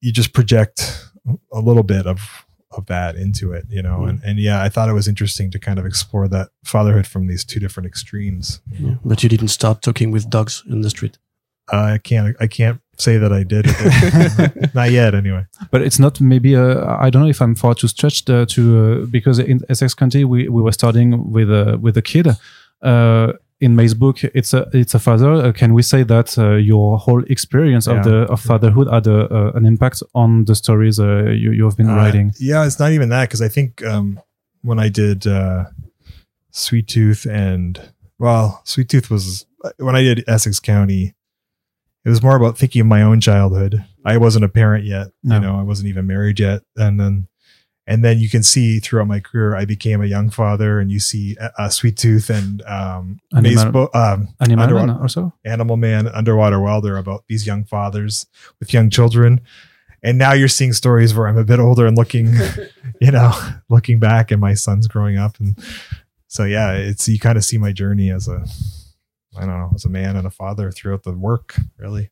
you 0.00 0.12
just 0.12 0.32
project 0.32 1.08
a 1.52 1.60
little 1.60 1.82
bit 1.82 2.06
of 2.06 2.46
of 2.70 2.86
that 2.86 3.16
into 3.16 3.52
it, 3.52 3.64
you 3.68 3.82
know. 3.82 4.00
Mm. 4.00 4.08
And 4.08 4.22
and 4.24 4.38
yeah, 4.38 4.62
I 4.62 4.68
thought 4.68 4.88
it 4.88 4.94
was 4.94 5.08
interesting 5.08 5.50
to 5.52 5.58
kind 5.58 5.78
of 5.78 5.86
explore 5.86 6.28
that 6.28 6.50
fatherhood 6.64 7.06
from 7.06 7.26
these 7.26 7.44
two 7.44 7.60
different 7.60 7.86
extremes. 7.86 8.60
Yeah. 8.70 8.94
But 9.04 9.22
you 9.22 9.28
didn't 9.28 9.48
start 9.48 9.82
talking 9.82 10.10
with 10.10 10.28
dogs 10.28 10.62
in 10.68 10.82
the 10.82 10.90
street. 10.90 11.18
Uh, 11.72 11.94
I 11.94 11.98
can't. 11.98 12.36
I 12.40 12.46
can't 12.46 12.80
say 12.96 13.18
that 13.18 13.32
I 13.32 13.42
did. 13.42 13.66
not 14.74 14.90
yet, 14.90 15.14
anyway. 15.14 15.46
But 15.70 15.82
it's 15.82 15.98
not 15.98 16.20
maybe. 16.20 16.56
Uh, 16.56 16.96
I 16.98 17.10
don't 17.10 17.22
know 17.22 17.28
if 17.28 17.40
I'm 17.40 17.54
far 17.54 17.74
too 17.74 17.88
stretched 17.88 18.30
uh, 18.30 18.46
to 18.46 19.02
uh, 19.02 19.06
because 19.06 19.38
in 19.38 19.60
Essex 19.68 19.94
County 19.94 20.24
we, 20.24 20.48
we 20.48 20.62
were 20.62 20.72
starting 20.72 21.30
with 21.30 21.50
a 21.50 21.78
with 21.80 21.96
a 21.96 22.02
kid. 22.02 22.28
Uh, 22.82 23.32
in 23.60 23.76
Maze 23.76 23.94
book, 23.94 24.22
it's 24.22 24.52
a 24.52 24.68
it's 24.72 24.94
a 24.94 24.98
father. 24.98 25.32
Uh, 25.32 25.52
can 25.52 25.74
we 25.74 25.82
say 25.82 26.02
that 26.02 26.36
uh, 26.38 26.54
your 26.56 26.98
whole 26.98 27.22
experience 27.24 27.86
yeah. 27.86 27.94
of 27.94 28.04
the 28.04 28.16
of 28.32 28.40
fatherhood 28.40 28.88
had 28.92 29.06
a, 29.06 29.32
uh, 29.34 29.52
an 29.54 29.64
impact 29.64 30.02
on 30.14 30.44
the 30.44 30.54
stories 30.54 30.98
uh, 31.00 31.24
you 31.30 31.52
you 31.52 31.64
have 31.64 31.76
been 31.76 31.88
uh, 31.88 31.96
writing? 31.96 32.32
Yeah, 32.38 32.66
it's 32.66 32.78
not 32.78 32.92
even 32.92 33.08
that 33.10 33.28
because 33.28 33.40
I 33.40 33.48
think 33.48 33.82
um, 33.84 34.20
when 34.62 34.78
I 34.78 34.88
did 34.88 35.24
Sweet 36.50 36.88
Tooth 36.88 37.26
and 37.26 37.80
well, 38.18 38.60
Sweet 38.64 38.88
Tooth 38.88 39.10
was 39.10 39.46
when 39.78 39.96
I 39.96 40.02
did 40.02 40.24
Essex 40.28 40.60
County. 40.60 41.14
It 42.04 42.10
was 42.10 42.22
more 42.22 42.36
about 42.36 42.58
thinking 42.58 42.82
of 42.82 42.86
my 42.86 43.02
own 43.02 43.20
childhood. 43.20 43.84
I 44.04 44.18
wasn't 44.18 44.44
a 44.44 44.48
parent 44.48 44.84
yet. 44.84 45.08
No. 45.22 45.36
You 45.36 45.40
know, 45.40 45.58
I 45.58 45.62
wasn't 45.62 45.88
even 45.88 46.06
married 46.06 46.38
yet, 46.38 46.62
and 46.76 47.00
then 47.00 47.28
and 47.86 48.04
then 48.04 48.18
you 48.18 48.30
can 48.30 48.42
see 48.42 48.78
throughout 48.78 49.06
my 49.08 49.20
career, 49.20 49.54
I 49.54 49.66
became 49.66 50.02
a 50.02 50.06
young 50.06 50.30
father, 50.30 50.80
and 50.80 50.90
you 50.90 50.98
see 50.98 51.36
a, 51.38 51.50
uh, 51.62 51.68
Sweet 51.68 51.98
Tooth 51.98 52.30
and 52.30 52.62
um, 52.62 53.20
Animal, 53.34 53.90
um, 53.92 54.28
Animal 54.40 54.86
Man 54.86 54.90
or 54.90 55.08
so, 55.08 55.32
Animal 55.44 55.76
Man, 55.76 56.08
Underwater 56.08 56.60
Welder 56.60 56.96
about 56.96 57.24
these 57.28 57.46
young 57.46 57.64
fathers 57.64 58.26
with 58.58 58.72
young 58.72 58.88
children, 58.88 59.40
and 60.02 60.16
now 60.16 60.32
you're 60.32 60.48
seeing 60.48 60.72
stories 60.72 61.14
where 61.14 61.28
I'm 61.28 61.36
a 61.36 61.44
bit 61.44 61.60
older 61.60 61.86
and 61.86 61.96
looking, 61.96 62.34
you 63.00 63.10
know, 63.10 63.32
looking 63.68 63.98
back, 63.98 64.30
and 64.30 64.40
my 64.40 64.54
son's 64.54 64.86
growing 64.86 65.18
up, 65.18 65.38
and 65.38 65.58
so 66.26 66.44
yeah, 66.44 66.72
it's 66.72 67.06
you 67.06 67.18
kind 67.18 67.36
of 67.36 67.44
see 67.44 67.58
my 67.58 67.72
journey 67.72 68.10
as 68.10 68.28
a, 68.28 68.46
I 69.36 69.46
don't 69.46 69.58
know, 69.58 69.70
as 69.74 69.84
a 69.84 69.88
man 69.88 70.16
and 70.16 70.26
a 70.26 70.30
father 70.30 70.70
throughout 70.70 71.02
the 71.02 71.12
work, 71.12 71.56
really. 71.78 72.10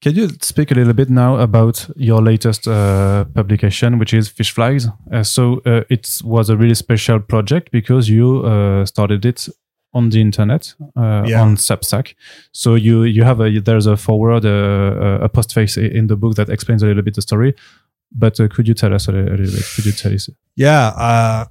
Can 0.00 0.14
you 0.14 0.30
speak 0.40 0.70
a 0.70 0.74
little 0.74 0.94
bit 0.94 1.10
now 1.10 1.36
about 1.36 1.90
your 1.94 2.22
latest 2.22 2.66
uh, 2.66 3.26
publication, 3.34 3.98
which 3.98 4.14
is 4.14 4.28
Fish 4.28 4.50
Flies? 4.50 4.88
Uh, 5.12 5.22
so 5.22 5.60
uh, 5.66 5.82
it 5.90 6.08
was 6.24 6.48
a 6.48 6.56
really 6.56 6.74
special 6.74 7.20
project 7.20 7.70
because 7.70 8.08
you 8.08 8.40
uh, 8.46 8.86
started 8.86 9.26
it 9.26 9.46
on 9.92 10.08
the 10.08 10.20
internet 10.20 10.74
uh, 10.96 11.24
yeah. 11.26 11.42
on 11.42 11.56
Substack. 11.56 12.14
So 12.52 12.76
you 12.76 13.02
you 13.02 13.24
have 13.24 13.40
a 13.40 13.60
there's 13.60 13.86
a 13.86 13.96
forward 13.96 14.46
uh, 14.46 15.18
a 15.20 15.28
postface 15.28 15.76
in 15.76 16.06
the 16.06 16.16
book 16.16 16.34
that 16.36 16.48
explains 16.48 16.82
a 16.82 16.86
little 16.86 17.02
bit 17.02 17.14
the 17.14 17.22
story. 17.22 17.54
But 18.10 18.36
could 18.36 18.66
you 18.66 18.74
tell 18.74 18.94
us 18.94 19.06
a 19.06 19.12
little, 19.12 19.28
a 19.28 19.36
little 19.36 19.54
bit? 19.54 19.64
Could 19.74 19.84
you 19.84 19.92
tell 19.92 20.14
us? 20.14 20.30
Yeah, 20.56 21.46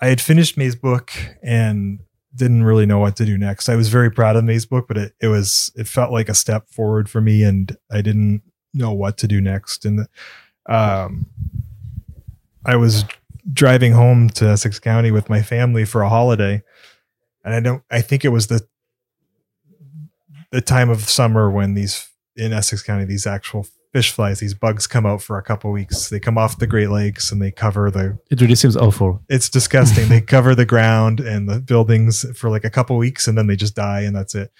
I 0.00 0.08
had 0.08 0.20
finished 0.20 0.56
Maze 0.56 0.74
book 0.74 1.12
and 1.42 2.00
didn't 2.36 2.64
really 2.64 2.86
know 2.86 2.98
what 2.98 3.16
to 3.16 3.24
do 3.24 3.38
next. 3.38 3.68
I 3.68 3.76
was 3.76 3.88
very 3.88 4.10
proud 4.10 4.36
of 4.36 4.44
Maze 4.44 4.66
book, 4.66 4.86
but 4.86 4.96
it, 4.96 5.14
it 5.20 5.28
was 5.28 5.72
it 5.74 5.88
felt 5.88 6.12
like 6.12 6.28
a 6.28 6.34
step 6.34 6.68
forward 6.68 7.08
for 7.08 7.20
me, 7.20 7.42
and 7.42 7.76
I 7.90 8.02
didn't 8.02 8.42
know 8.74 8.92
what 8.92 9.18
to 9.18 9.26
do 9.26 9.40
next. 9.40 9.84
And 9.84 10.06
um, 10.66 11.26
I 12.64 12.76
was 12.76 13.04
driving 13.52 13.92
home 13.92 14.28
to 14.30 14.46
Essex 14.46 14.78
County 14.78 15.10
with 15.10 15.30
my 15.30 15.42
family 15.42 15.84
for 15.84 16.02
a 16.02 16.08
holiday, 16.08 16.62
and 17.44 17.54
I 17.54 17.60
don't. 17.60 17.82
I 17.90 18.00
think 18.00 18.24
it 18.24 18.30
was 18.30 18.48
the 18.48 18.66
the 20.52 20.60
time 20.60 20.90
of 20.90 21.08
summer 21.08 21.50
when 21.50 21.74
these 21.74 22.08
in 22.36 22.52
Essex 22.52 22.82
County 22.82 23.04
these 23.04 23.26
actual 23.26 23.66
fish 23.96 24.12
flies, 24.12 24.40
these 24.40 24.52
bugs 24.52 24.86
come 24.86 25.06
out 25.06 25.22
for 25.22 25.38
a 25.38 25.42
couple 25.42 25.72
weeks. 25.72 26.10
They 26.10 26.20
come 26.20 26.36
off 26.36 26.58
the 26.58 26.66
Great 26.66 26.90
Lakes 26.90 27.32
and 27.32 27.40
they 27.40 27.50
cover 27.50 27.90
the. 27.90 28.18
It 28.30 28.42
really 28.42 28.54
seems 28.54 28.76
awful. 28.76 29.22
It's 29.30 29.48
disgusting. 29.48 30.10
they 30.10 30.20
cover 30.20 30.54
the 30.54 30.66
ground 30.66 31.18
and 31.18 31.48
the 31.48 31.60
buildings 31.60 32.26
for 32.38 32.50
like 32.50 32.66
a 32.66 32.68
couple 32.68 32.98
weeks 32.98 33.26
and 33.26 33.38
then 33.38 33.46
they 33.46 33.56
just 33.56 33.74
die 33.74 34.02
and 34.02 34.14
that's 34.14 34.34
it. 34.34 34.52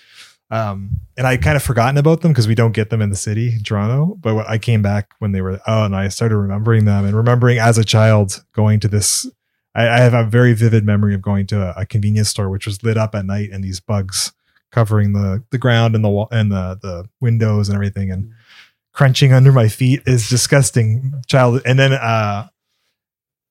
Um, 0.50 1.00
and 1.18 1.26
I 1.26 1.36
kind 1.36 1.54
of 1.54 1.62
forgotten 1.62 1.98
about 1.98 2.22
them 2.22 2.32
because 2.32 2.48
we 2.48 2.54
don't 2.54 2.72
get 2.72 2.88
them 2.88 3.02
in 3.02 3.10
the 3.10 3.16
city, 3.16 3.58
Toronto. 3.62 4.16
But 4.18 4.48
I 4.48 4.56
came 4.56 4.80
back 4.80 5.10
when 5.18 5.32
they 5.32 5.42
were 5.42 5.60
oh, 5.66 5.84
and 5.84 5.94
I 5.94 6.08
started 6.08 6.38
remembering 6.38 6.86
them 6.86 7.04
and 7.04 7.14
remembering 7.14 7.58
as 7.58 7.76
a 7.76 7.84
child 7.84 8.42
going 8.54 8.80
to 8.80 8.88
this. 8.88 9.26
I, 9.74 9.86
I 9.86 9.98
have 9.98 10.14
a 10.14 10.24
very 10.24 10.54
vivid 10.54 10.86
memory 10.86 11.14
of 11.14 11.20
going 11.20 11.46
to 11.48 11.60
a, 11.60 11.82
a, 11.82 11.84
convenience 11.84 12.30
store 12.30 12.48
which 12.48 12.64
was 12.64 12.82
lit 12.82 12.96
up 12.96 13.14
at 13.14 13.26
night 13.26 13.50
and 13.52 13.62
these 13.62 13.80
bugs 13.80 14.32
covering 14.72 15.12
the 15.12 15.44
the 15.50 15.58
ground 15.58 15.94
and 15.94 16.02
the 16.02 16.08
wall 16.08 16.28
and 16.32 16.50
the 16.50 16.78
the 16.80 17.04
windows 17.20 17.68
and 17.68 17.76
everything 17.76 18.10
and 18.10 18.32
crunching 18.96 19.30
under 19.30 19.52
my 19.52 19.68
feet 19.68 20.02
is 20.06 20.26
disgusting 20.30 21.12
child 21.26 21.60
and 21.66 21.78
then 21.78 21.92
uh 21.92 22.48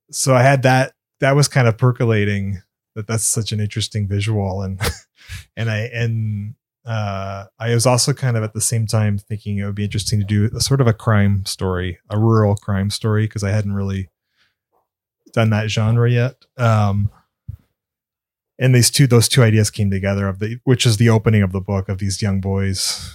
so 0.10 0.34
i 0.34 0.42
had 0.42 0.64
that 0.64 0.94
that 1.20 1.36
was 1.36 1.48
kind 1.48 1.68
of 1.68 1.78
percolating 1.78 2.64
that 2.96 3.06
that's 3.06 3.24
such 3.24 3.52
an 3.52 3.60
interesting 3.60 4.08
visual 4.08 4.64
and 4.64 4.82
and 5.56 5.70
i 5.70 5.82
and 5.94 6.56
uh 6.88 7.46
i 7.60 7.76
was 7.76 7.86
also 7.86 8.12
kind 8.12 8.36
of 8.36 8.44
at 8.44 8.54
the 8.54 8.62
same 8.62 8.88
time 8.88 9.20
thinking 9.20 9.60
it 9.60 9.66
would 9.66 9.76
be 9.76 9.84
interesting 9.84 10.20
to 10.20 10.26
do 10.26 10.50
a 10.56 10.60
sort 10.60 10.82
of 10.82 10.88
a 10.88 10.94
crime 10.94 11.46
story 11.46 12.00
a 12.10 12.18
rural 12.18 12.56
crime 12.56 12.90
story 12.90 13.26
because 13.28 13.44
i 13.44 13.52
hadn't 13.52 13.74
really 13.74 14.10
done 15.32 15.52
that 15.52 15.70
genre 15.70 16.10
yet 16.10 16.44
um 16.58 17.12
and 18.58 18.74
these 18.74 18.90
two 18.90 19.06
those 19.06 19.28
two 19.28 19.44
ideas 19.44 19.70
came 19.70 19.92
together 19.92 20.28
of 20.28 20.40
the 20.40 20.58
which 20.64 20.88
is 20.88 20.98
the 20.98 21.10
opening 21.10 21.44
of 21.44 21.52
the 21.52 21.62
book 21.62 21.88
of 21.88 22.00
these 22.00 22.20
young 22.20 22.42
boys 22.42 23.14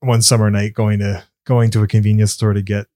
one 0.00 0.20
summer 0.20 0.50
night 0.50 0.74
going 0.74 0.98
to 0.98 1.24
going 1.50 1.68
to 1.68 1.82
a 1.82 1.88
convenience 1.88 2.30
store 2.32 2.52
to 2.52 2.62
get 2.62 2.86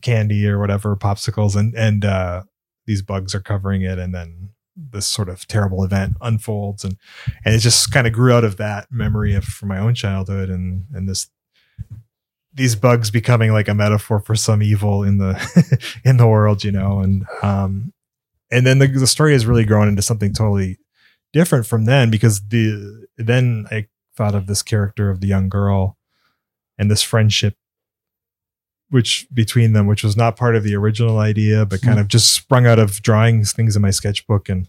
candy 0.00 0.46
or 0.46 0.60
whatever 0.60 0.94
popsicles 0.94 1.56
and 1.56 1.74
and 1.74 2.04
uh, 2.04 2.44
these 2.86 3.02
bugs 3.02 3.34
are 3.34 3.40
covering 3.40 3.82
it 3.82 3.98
and 3.98 4.14
then 4.14 4.50
this 4.76 5.08
sort 5.08 5.28
of 5.28 5.44
terrible 5.48 5.82
event 5.82 6.14
unfolds 6.20 6.84
and 6.84 6.96
and 7.44 7.52
it 7.52 7.58
just 7.58 7.90
kind 7.90 8.06
of 8.06 8.12
grew 8.12 8.32
out 8.32 8.44
of 8.44 8.58
that 8.58 8.86
memory 8.92 9.34
of 9.34 9.42
from 9.42 9.68
my 9.68 9.78
own 9.78 9.92
childhood 9.92 10.48
and 10.48 10.84
and 10.94 11.08
this 11.08 11.28
these 12.54 12.76
bugs 12.76 13.10
becoming 13.10 13.50
like 13.50 13.66
a 13.66 13.74
metaphor 13.74 14.20
for 14.20 14.36
some 14.36 14.62
evil 14.62 15.02
in 15.02 15.18
the 15.18 15.80
in 16.04 16.16
the 16.16 16.28
world 16.28 16.62
you 16.62 16.70
know 16.70 17.00
and 17.00 17.26
um 17.42 17.92
and 18.52 18.64
then 18.64 18.78
the, 18.78 18.86
the 18.86 19.06
story 19.08 19.32
has 19.32 19.46
really 19.46 19.64
grown 19.64 19.88
into 19.88 20.00
something 20.00 20.32
totally 20.32 20.78
different 21.32 21.66
from 21.66 21.86
then 21.86 22.08
because 22.08 22.40
the 22.50 23.08
then 23.18 23.66
i 23.72 23.84
thought 24.14 24.36
of 24.36 24.46
this 24.46 24.62
character 24.62 25.10
of 25.10 25.20
the 25.20 25.26
young 25.26 25.48
girl 25.48 25.98
and 26.78 26.88
this 26.88 27.02
friendship 27.02 27.56
which 28.90 29.26
between 29.34 29.72
them 29.72 29.86
which 29.86 30.04
was 30.04 30.16
not 30.16 30.36
part 30.36 30.54
of 30.54 30.62
the 30.62 30.74
original 30.74 31.18
idea 31.18 31.66
but 31.66 31.82
kind 31.82 31.98
of 31.98 32.08
just 32.08 32.32
sprung 32.32 32.66
out 32.66 32.78
of 32.78 33.02
drawing 33.02 33.44
things 33.44 33.76
in 33.76 33.82
my 33.82 33.90
sketchbook. 33.90 34.48
And 34.48 34.68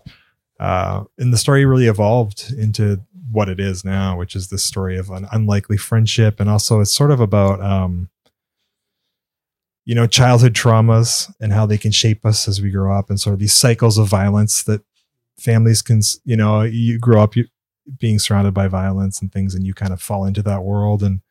uh 0.59 1.03
and 1.17 1.31
the 1.31 1.37
story 1.37 1.65
really 1.65 1.87
evolved 1.87 2.51
into 2.57 3.01
what 3.31 3.49
it 3.49 3.59
is 3.59 3.83
now 3.83 4.17
which 4.17 4.35
is 4.35 4.47
this 4.47 4.63
story 4.63 4.97
of 4.97 5.09
an 5.09 5.27
unlikely 5.31 5.77
friendship. 5.77 6.39
And 6.39 6.49
also 6.49 6.79
it's 6.79 6.93
sort 6.93 7.11
of 7.11 7.19
about 7.19 7.61
um 7.61 8.09
you 9.85 9.95
know 9.95 10.07
childhood 10.07 10.53
traumas 10.53 11.31
and 11.39 11.53
how 11.53 11.65
they 11.65 11.77
can 11.77 11.91
shape 11.91 12.25
us 12.25 12.47
as 12.47 12.61
we 12.61 12.69
grow 12.69 12.97
up 12.97 13.09
and 13.09 13.19
sort 13.19 13.33
of 13.33 13.39
these 13.39 13.53
cycles 13.53 13.97
of 13.97 14.07
violence 14.07 14.63
that 14.63 14.81
families 15.39 15.81
can 15.81 16.01
you 16.25 16.35
know 16.35 16.63
you 16.63 16.99
grow 16.99 17.21
up 17.21 17.35
you, 17.35 17.45
being 17.99 18.19
surrounded 18.19 18.53
by 18.53 18.67
violence 18.67 19.21
and 19.21 19.31
things 19.31 19.55
and 19.55 19.65
you 19.65 19.73
kind 19.73 19.93
of 19.93 20.01
fall 20.01 20.25
into 20.25 20.41
that 20.41 20.63
world. 20.63 21.03
And 21.03 21.21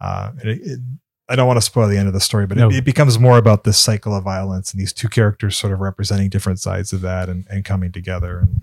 uh 0.00 0.32
and 0.40 0.50
it, 0.50 0.60
it, 0.62 0.80
i 1.28 1.36
don't 1.36 1.46
want 1.46 1.56
to 1.56 1.62
spoil 1.62 1.88
the 1.88 1.96
end 1.96 2.08
of 2.08 2.14
the 2.14 2.20
story 2.20 2.46
but 2.46 2.56
No. 2.58 2.68
it, 2.70 2.76
it 2.76 2.84
becomes 2.84 3.18
more 3.18 3.38
about 3.38 3.64
this 3.64 3.78
cycle 3.78 4.14
of 4.16 4.24
violence 4.24 4.72
and 4.72 4.80
these 4.80 4.92
two 4.92 5.08
characters 5.08 5.56
sort 5.56 5.72
of 5.72 5.80
representing 5.80 6.28
different 6.28 6.58
sides 6.60 6.92
of 6.92 7.00
that 7.00 7.28
and, 7.28 7.46
and 7.50 7.64
coming 7.64 7.92
together 7.92 8.38
and 8.40 8.60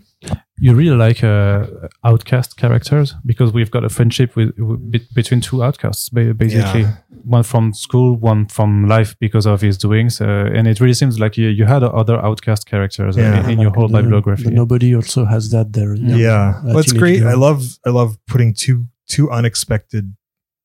You 0.64 0.76
really 0.76 0.96
like 1.08 1.24
uh, 1.24 1.66
outcast 2.04 2.56
characters 2.56 3.16
because 3.26 3.52
we've 3.52 3.72
got 3.72 3.84
a 3.84 3.90
friendship 3.90 4.36
with, 4.36 4.50
with 4.60 5.04
between 5.16 5.42
two 5.42 5.64
outcasts, 5.64 6.10
basically. 6.10 6.82
Yeah. 6.82 6.98
One 7.38 7.42
from 7.44 7.74
school, 7.74 8.10
one 8.34 8.46
from 8.48 8.88
life 8.88 9.16
because 9.20 9.48
of 9.54 9.62
his 9.62 9.76
doings, 9.80 10.22
uh, 10.22 10.56
and 10.56 10.68
it 10.68 10.80
really 10.80 10.94
seems 10.94 11.18
like 11.20 11.34
you, 11.42 11.48
you 11.60 11.66
had 11.66 11.82
other 11.84 12.18
outcast 12.24 12.68
characters 12.68 13.18
Yeah. 13.18 13.40
in, 13.44 13.50
in 13.54 13.60
your 13.60 13.72
whole 13.74 13.88
the, 13.90 13.98
bibliography. 14.02 14.44
The 14.44 14.52
nobody 14.52 14.96
also 14.96 15.26
has 15.26 15.50
that 15.50 15.74
there. 15.74 15.96
yeah, 15.96 16.62
a 16.62 16.66
well, 16.66 16.78
it's 16.84 16.94
great 16.94 17.22
girl. 17.22 17.30
i 17.36 17.38
love 17.48 17.62
i 17.88 17.90
love 17.90 18.12
putting 18.32 18.54
two 18.54 18.78
two 19.14 19.26
unexpected 19.32 20.06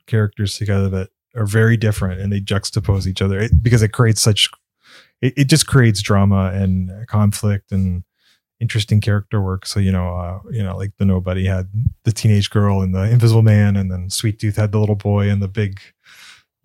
characters 0.07 0.59
together 0.59 0.89
that 0.97 1.09
are 1.37 1.47
very 1.47 1.77
different 1.77 2.21
and 2.21 2.33
they 2.33 2.41
juxtapose 2.41 3.07
each 3.07 3.23
other. 3.23 3.49
Because 3.63 3.83
it 3.83 3.93
creates 3.93 4.21
such 4.21 4.49
it, 5.23 5.35
it 5.37 5.45
just 5.45 5.67
creates 5.67 6.03
drama 6.03 6.51
and 6.55 7.07
conflict 7.07 7.73
and 7.73 8.05
interesting 8.61 9.01
character 9.01 9.41
work. 9.41 9.67
So 9.67 9.81
you 9.81 9.93
know 9.93 10.17
uh 10.17 10.41
you 10.51 10.63
know 10.63 10.77
like 10.77 10.93
the 10.99 11.05
nobody 11.05 11.47
had 11.47 11.69
the 12.05 12.13
teenage 12.13 12.51
girl 12.51 12.81
and 12.81 12.95
the 12.95 13.03
invisible 13.03 13.43
man 13.43 13.77
and 13.77 13.91
then 13.91 14.11
sweet 14.11 14.39
tooth 14.39 14.57
had 14.57 14.73
the 14.73 14.81
little 14.81 14.97
boy 14.97 15.29
and 15.29 15.43
the 15.43 15.49
big 15.49 15.81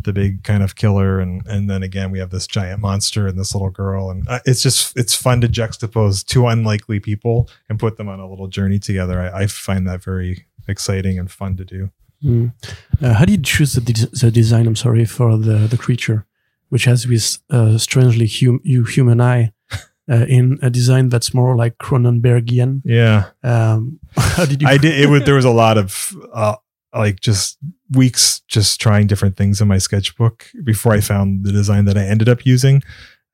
the 0.04 0.14
big 0.14 0.44
kind 0.44 0.64
of 0.64 0.76
killer. 0.76 1.20
And 1.20 1.46
and 1.48 1.70
then 1.70 1.84
again 1.84 2.12
we 2.12 2.20
have 2.20 2.30
this 2.32 2.48
giant 2.48 2.80
monster 2.82 3.28
and 3.28 3.38
this 3.38 3.54
little 3.54 3.70
girl. 3.70 4.10
And 4.10 4.28
uh, 4.28 4.40
it's 4.46 4.64
just 4.64 4.98
it's 4.98 5.16
fun 5.16 5.42
to 5.42 5.48
juxtapose 5.48 6.26
two 6.26 6.48
unlikely 6.48 7.00
people 7.00 7.50
and 7.70 7.80
put 7.80 7.98
them 7.98 8.08
on 8.10 8.20
a 8.20 8.30
little 8.30 8.48
journey 8.48 8.80
together. 8.80 9.22
I, 9.22 9.44
I 9.44 9.48
find 9.48 9.88
that 9.88 10.04
very 10.04 10.46
exciting 10.68 11.20
and 11.20 11.30
fun 11.30 11.58
to 11.58 11.66
do 11.66 11.92
Mm. 12.24 12.54
Uh, 13.02 13.14
how 13.14 13.26
did 13.26 13.38
you 13.38 13.44
choose 13.44 13.74
the, 13.74 13.82
de- 13.82 14.08
the 14.08 14.32
design? 14.32 14.68
I'm 14.68 14.76
sorry 14.76 15.06
for 15.06 15.38
the 15.38 15.68
the 15.68 15.78
creature, 15.78 16.26
which 16.70 16.86
has 16.86 17.04
this 17.06 17.40
uh, 17.50 17.78
strangely 17.78 18.28
hum- 18.28 18.62
you 18.64 18.84
human 18.84 19.20
eye 19.20 19.52
uh, 20.12 20.26
in 20.28 20.60
a 20.62 20.70
design 20.70 21.10
that's 21.10 21.34
more 21.34 21.56
like 21.56 21.78
Cronenbergian. 21.80 22.82
yeah 22.86 23.30
Um, 23.44 24.00
how 24.18 24.46
did 24.46 24.62
you? 24.62 24.68
i 24.68 24.78
did 24.78 25.00
it 25.00 25.10
would 25.10 25.26
there 25.28 25.36
was 25.36 25.46
a 25.46 25.52
lot 25.52 25.78
of 25.78 26.16
uh 26.34 26.56
like 26.94 27.20
just 27.22 27.58
weeks 27.96 28.42
just 28.48 28.80
trying 28.82 29.08
different 29.08 29.38
things 29.38 29.62
in 29.62 29.68
my 29.68 29.78
sketchbook 29.80 30.46
before 30.64 30.92
i 30.94 31.00
found 31.02 31.46
the 31.46 31.52
design 31.52 31.86
that 31.86 31.98
i 31.98 32.04
ended 32.04 32.28
up 32.30 32.46
using 32.46 32.84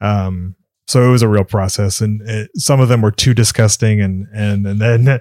um 0.01 0.55
so 0.87 1.03
it 1.07 1.11
was 1.11 1.23
a 1.23 1.27
real 1.27 1.43
process 1.43 1.99
and 2.01 2.21
it, 2.29 2.49
some 2.55 2.79
of 2.79 2.87
them 2.89 3.01
were 3.01 3.11
too 3.11 3.33
disgusting 3.33 3.99
and 4.01 4.27
and 4.33 4.65
and 4.67 4.79
then 4.79 5.19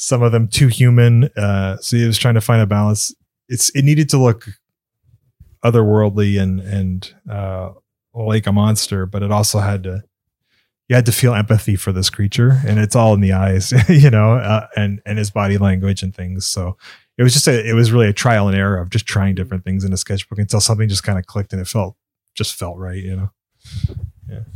some 0.00 0.22
of 0.22 0.32
them 0.32 0.48
too 0.48 0.68
human 0.68 1.24
uh 1.36 1.76
so 1.76 1.96
he 1.96 2.06
was 2.06 2.18
trying 2.18 2.34
to 2.34 2.40
find 2.40 2.62
a 2.62 2.66
balance. 2.66 3.14
It's 3.48 3.70
it 3.70 3.84
needed 3.84 4.08
to 4.10 4.18
look 4.18 4.48
otherworldly 5.64 6.40
and 6.40 6.60
and 6.60 7.14
uh 7.30 7.70
like 8.14 8.46
a 8.46 8.52
monster 8.52 9.06
but 9.06 9.22
it 9.22 9.30
also 9.30 9.58
had 9.58 9.82
to 9.84 10.02
you 10.88 10.96
had 10.96 11.06
to 11.06 11.12
feel 11.12 11.34
empathy 11.34 11.76
for 11.76 11.92
this 11.92 12.10
creature 12.10 12.60
and 12.66 12.78
it's 12.78 12.96
all 12.96 13.14
in 13.14 13.20
the 13.20 13.32
eyes 13.32 13.72
you 13.88 14.10
know 14.10 14.34
uh, 14.34 14.66
and 14.76 15.00
and 15.06 15.18
his 15.18 15.30
body 15.30 15.58
language 15.58 16.02
and 16.02 16.14
things. 16.14 16.46
So 16.46 16.76
it 17.16 17.22
was 17.22 17.34
just 17.34 17.46
a 17.46 17.68
it 17.68 17.74
was 17.74 17.92
really 17.92 18.08
a 18.08 18.12
trial 18.12 18.48
and 18.48 18.56
error 18.56 18.78
of 18.78 18.90
just 18.90 19.06
trying 19.06 19.34
different 19.34 19.64
things 19.64 19.84
in 19.84 19.92
a 19.92 19.96
sketchbook 19.96 20.38
until 20.38 20.60
something 20.60 20.88
just 20.88 21.04
kind 21.04 21.18
of 21.18 21.26
clicked 21.26 21.52
and 21.52 21.60
it 21.60 21.68
felt 21.68 21.94
just 22.34 22.54
felt 22.54 22.78
right 22.78 23.02
you 23.02 23.14
know 23.14 23.30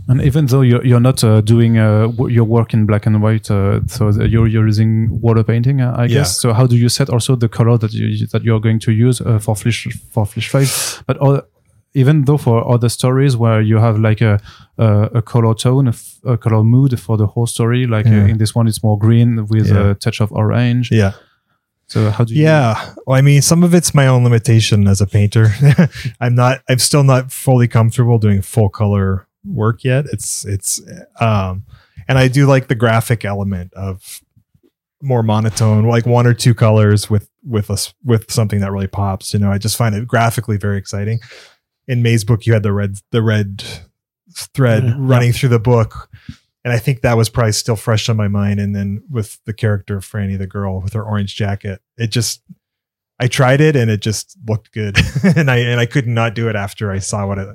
And 0.08 0.20
even 0.22 0.46
though 0.46 0.60
you're, 0.62 0.84
you're 0.84 1.00
not 1.00 1.22
uh, 1.24 1.40
doing 1.40 1.78
uh, 1.78 2.08
w- 2.08 2.34
your 2.34 2.44
work 2.44 2.74
in 2.74 2.86
black 2.86 3.06
and 3.06 3.22
white, 3.22 3.50
uh, 3.50 3.80
so 3.86 4.10
you're, 4.10 4.46
you're 4.46 4.66
using 4.66 5.20
water 5.20 5.42
painting, 5.44 5.80
uh, 5.80 5.94
I 5.96 6.02
Yeah. 6.04 6.18
guess. 6.18 6.40
So 6.40 6.52
how 6.52 6.66
do 6.66 6.76
you 6.76 6.88
set 6.88 7.08
also 7.10 7.36
the 7.36 7.48
color 7.48 7.78
that 7.78 7.92
you 7.92 8.26
that 8.32 8.42
you're 8.44 8.60
going 8.60 8.78
to 8.80 8.92
use 8.92 9.20
uh, 9.20 9.38
for 9.38 9.56
flesh 9.56 9.86
for 10.12 10.26
flesh 10.26 10.48
face? 10.50 11.02
But 11.06 11.16
all, 11.18 11.40
even 11.94 12.24
though 12.24 12.38
for 12.38 12.66
other 12.74 12.88
stories 12.88 13.36
where 13.36 13.60
you 13.62 13.78
have 13.78 13.98
like 13.98 14.20
a 14.24 14.38
a, 14.78 14.86
a 15.14 15.22
color 15.22 15.54
tone, 15.54 15.86
a, 15.86 15.90
f- 15.90 16.18
a 16.24 16.36
color 16.36 16.62
mood 16.64 16.98
for 17.00 17.16
the 17.16 17.26
whole 17.26 17.46
story, 17.46 17.86
like 17.86 18.06
Yeah. 18.06 18.24
uh, 18.24 18.26
in 18.32 18.38
this 18.38 18.54
one 18.54 18.68
it's 18.68 18.82
more 18.82 18.98
green 18.98 19.46
with 19.46 19.68
Yeah. 19.68 19.90
a 19.90 19.94
touch 19.94 20.20
of 20.20 20.30
orange. 20.32 20.90
yeah 20.92 21.12
So 21.86 22.10
how 22.10 22.24
do 22.24 22.34
you? 22.34 22.42
Yeah. 22.42 22.74
Well, 23.06 23.18
I 23.18 23.22
mean, 23.22 23.42
some 23.42 23.62
of 23.66 23.74
it's 23.74 23.92
my 23.94 24.06
own 24.08 24.24
limitation 24.24 24.88
as 24.88 25.00
a 25.00 25.06
painter. 25.06 25.52
I'm 26.20 26.34
not, 26.34 26.58
I'm 26.68 26.78
still 26.78 27.04
not 27.04 27.30
fully 27.30 27.68
comfortable 27.68 28.18
doing 28.18 28.42
full 28.42 28.68
color 28.70 29.26
work 29.44 29.84
yet. 29.84 30.06
It's, 30.12 30.44
it's, 30.44 30.80
um, 31.20 31.64
and 32.08 32.18
I 32.18 32.28
do 32.28 32.46
like 32.46 32.68
the 32.68 32.74
graphic 32.74 33.24
element 33.24 33.72
of 33.74 34.20
more 35.02 35.22
monotone, 35.22 35.84
like 35.84 36.06
one 36.06 36.26
or 36.26 36.34
two 36.34 36.54
colors 36.54 37.10
with, 37.10 37.28
with 37.46 37.70
us, 37.70 37.92
with 38.04 38.30
something 38.30 38.60
that 38.60 38.72
really 38.72 38.86
pops. 38.86 39.32
You 39.34 39.40
know, 39.40 39.50
I 39.50 39.58
just 39.58 39.76
find 39.76 39.94
it 39.94 40.06
graphically 40.06 40.56
very 40.56 40.78
exciting. 40.78 41.20
In 41.86 42.02
Maze 42.02 42.24
book, 42.24 42.46
you 42.46 42.52
had 42.54 42.62
the 42.62 42.72
red, 42.72 42.96
the 43.10 43.22
red 43.22 43.62
thread 44.34 44.84
Yeah. 44.84 44.94
running 44.98 45.32
through 45.32 45.50
the 45.50 45.58
book. 45.58 46.08
And 46.64 46.72
I 46.72 46.78
think 46.78 47.02
that 47.02 47.18
was 47.18 47.28
probably 47.28 47.52
still 47.52 47.76
fresh 47.76 48.08
on 48.08 48.16
my 48.16 48.28
mind. 48.28 48.58
And 48.58 48.74
then 48.74 49.02
with 49.10 49.38
the 49.44 49.52
character 49.52 49.98
of 49.98 50.06
Franny, 50.06 50.38
the 50.38 50.46
girl 50.46 50.80
with 50.80 50.94
her 50.94 51.04
orange 51.04 51.36
jacket, 51.36 51.82
it 51.98 52.06
just, 52.06 52.42
I 53.20 53.28
tried 53.28 53.60
it 53.60 53.76
and 53.76 53.90
it 53.90 54.00
just 54.00 54.36
looked 54.48 54.72
good. 54.72 54.96
and 55.36 55.50
I, 55.50 55.58
and 55.58 55.78
I 55.78 55.84
could 55.84 56.06
not 56.06 56.34
do 56.34 56.48
it 56.48 56.56
after 56.56 56.90
I 56.90 57.00
saw 57.00 57.26
what 57.26 57.38
it, 57.38 57.48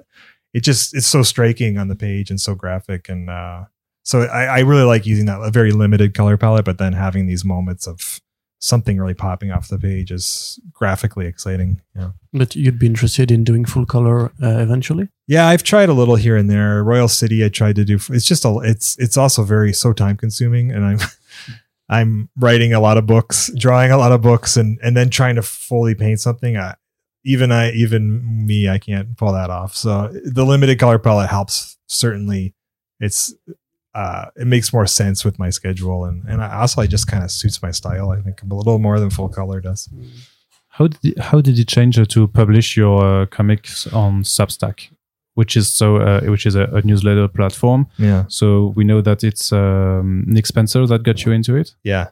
it 0.53 0.63
just, 0.63 0.95
it's 0.95 1.07
so 1.07 1.23
striking 1.23 1.77
on 1.77 1.88
the 1.88 1.95
page 1.95 2.29
and 2.29 2.39
so 2.39 2.55
graphic. 2.55 3.09
And, 3.09 3.29
uh, 3.29 3.65
so 4.03 4.21
I, 4.21 4.45
I 4.45 4.59
really 4.59 4.83
like 4.83 5.05
using 5.05 5.25
that 5.25 5.41
a 5.41 5.51
very 5.51 5.71
limited 5.71 6.13
color 6.13 6.38
palette, 6.38 6.65
but 6.65 6.77
then 6.77 6.93
having 6.93 7.27
these 7.27 7.45
moments 7.45 7.88
of 7.88 8.19
something 8.59 8.97
really 8.97 9.13
popping 9.13 9.51
off 9.51 9.69
the 9.69 9.79
page 9.79 10.12
is 10.12 10.59
graphically 10.73 11.25
exciting. 11.25 11.81
Yeah. 11.95 12.12
but 12.33 12.55
you'd 12.55 12.79
be 12.79 12.85
interested 12.85 13.31
in 13.31 13.43
doing 13.43 13.65
full 13.65 13.85
color 13.85 14.31
uh, 14.43 14.59
eventually. 14.59 15.09
Yeah, 15.27 15.47
I've 15.47 15.63
tried 15.63 15.89
a 15.89 15.93
little 15.93 16.15
here 16.15 16.35
and 16.38 16.49
there. 16.49 16.83
Royal 16.83 17.07
City, 17.07 17.43
I 17.43 17.49
tried 17.49 17.75
to 17.77 17.85
do. 17.85 17.99
It's 18.09 18.25
just 18.25 18.45
a. 18.45 18.59
It's 18.63 18.97
it's 18.97 19.17
also 19.17 19.43
very 19.43 19.73
so 19.73 19.93
time 19.93 20.17
consuming, 20.17 20.71
and 20.71 20.85
I'm 20.85 20.99
I'm 21.89 22.29
writing 22.38 22.73
a 22.73 22.79
lot 22.79 22.97
of 22.97 23.05
books, 23.05 23.51
drawing 23.57 23.91
a 23.91 23.97
lot 23.97 24.12
of 24.12 24.21
books, 24.21 24.57
and 24.57 24.77
and 24.83 24.95
then 24.95 25.09
trying 25.09 25.35
to 25.35 25.41
fully 25.41 25.95
paint 25.95 26.19
something. 26.19 26.57
I, 26.57 26.75
even 27.23 27.51
I, 27.51 27.71
even 27.71 28.45
me, 28.45 28.69
I 28.69 28.77
can't 28.79 29.17
pull 29.17 29.34
that 29.34 29.49
off. 29.49 29.75
So 29.75 30.10
the 30.23 30.45
limited 30.45 30.79
color 30.79 30.99
palette 30.99 31.29
helps. 31.29 31.77
Certainly, 31.88 32.53
it's 32.99 33.34
uh, 33.95 34.25
it 34.36 34.45
makes 34.47 34.71
more 34.71 34.86
sense 34.86 35.25
with 35.25 35.39
my 35.39 35.49
schedule, 35.49 36.05
and 36.05 36.23
and 36.27 36.41
I, 36.41 36.62
also 36.62 36.82
it 36.82 36.88
just 36.89 37.08
kind 37.08 37.23
of 37.23 37.32
suits 37.32 37.62
my 37.62 37.71
style. 37.71 38.12
I 38.12 38.21
think 38.21 38.41
a 38.41 38.45
little 38.45 38.79
more 38.79 38.99
than 38.99 39.10
full 39.10 39.29
color 39.29 39.60
does. 39.62 39.89
How 40.69 40.88
did 40.88 41.03
it, 41.03 41.19
how 41.19 41.41
did 41.41 41.58
you 41.58 41.65
change 41.65 41.95
to 42.08 42.27
publish 42.27 42.77
your 42.77 43.03
uh, 43.23 43.25
comics 43.25 43.88
on 43.88 44.23
Substack, 44.23 44.89
which 45.34 45.58
is 45.58 45.73
so 45.73 45.97
uh, 45.97 46.21
which 46.21 46.45
is 46.45 46.55
a, 46.55 46.65
a 46.65 46.82
newsletter 46.84 47.28
platform? 47.28 47.88
Yeah, 47.97 48.26
So 48.30 48.74
we 48.78 48.84
know 48.84 49.01
that 49.01 49.24
it's 49.24 49.51
um, 49.51 50.24
Nick 50.28 50.45
Spencer 50.45 50.86
that 50.88 51.03
got 51.03 51.26
you 51.26 51.32
into 51.34 51.55
it. 51.55 51.76
yeah. 51.84 52.09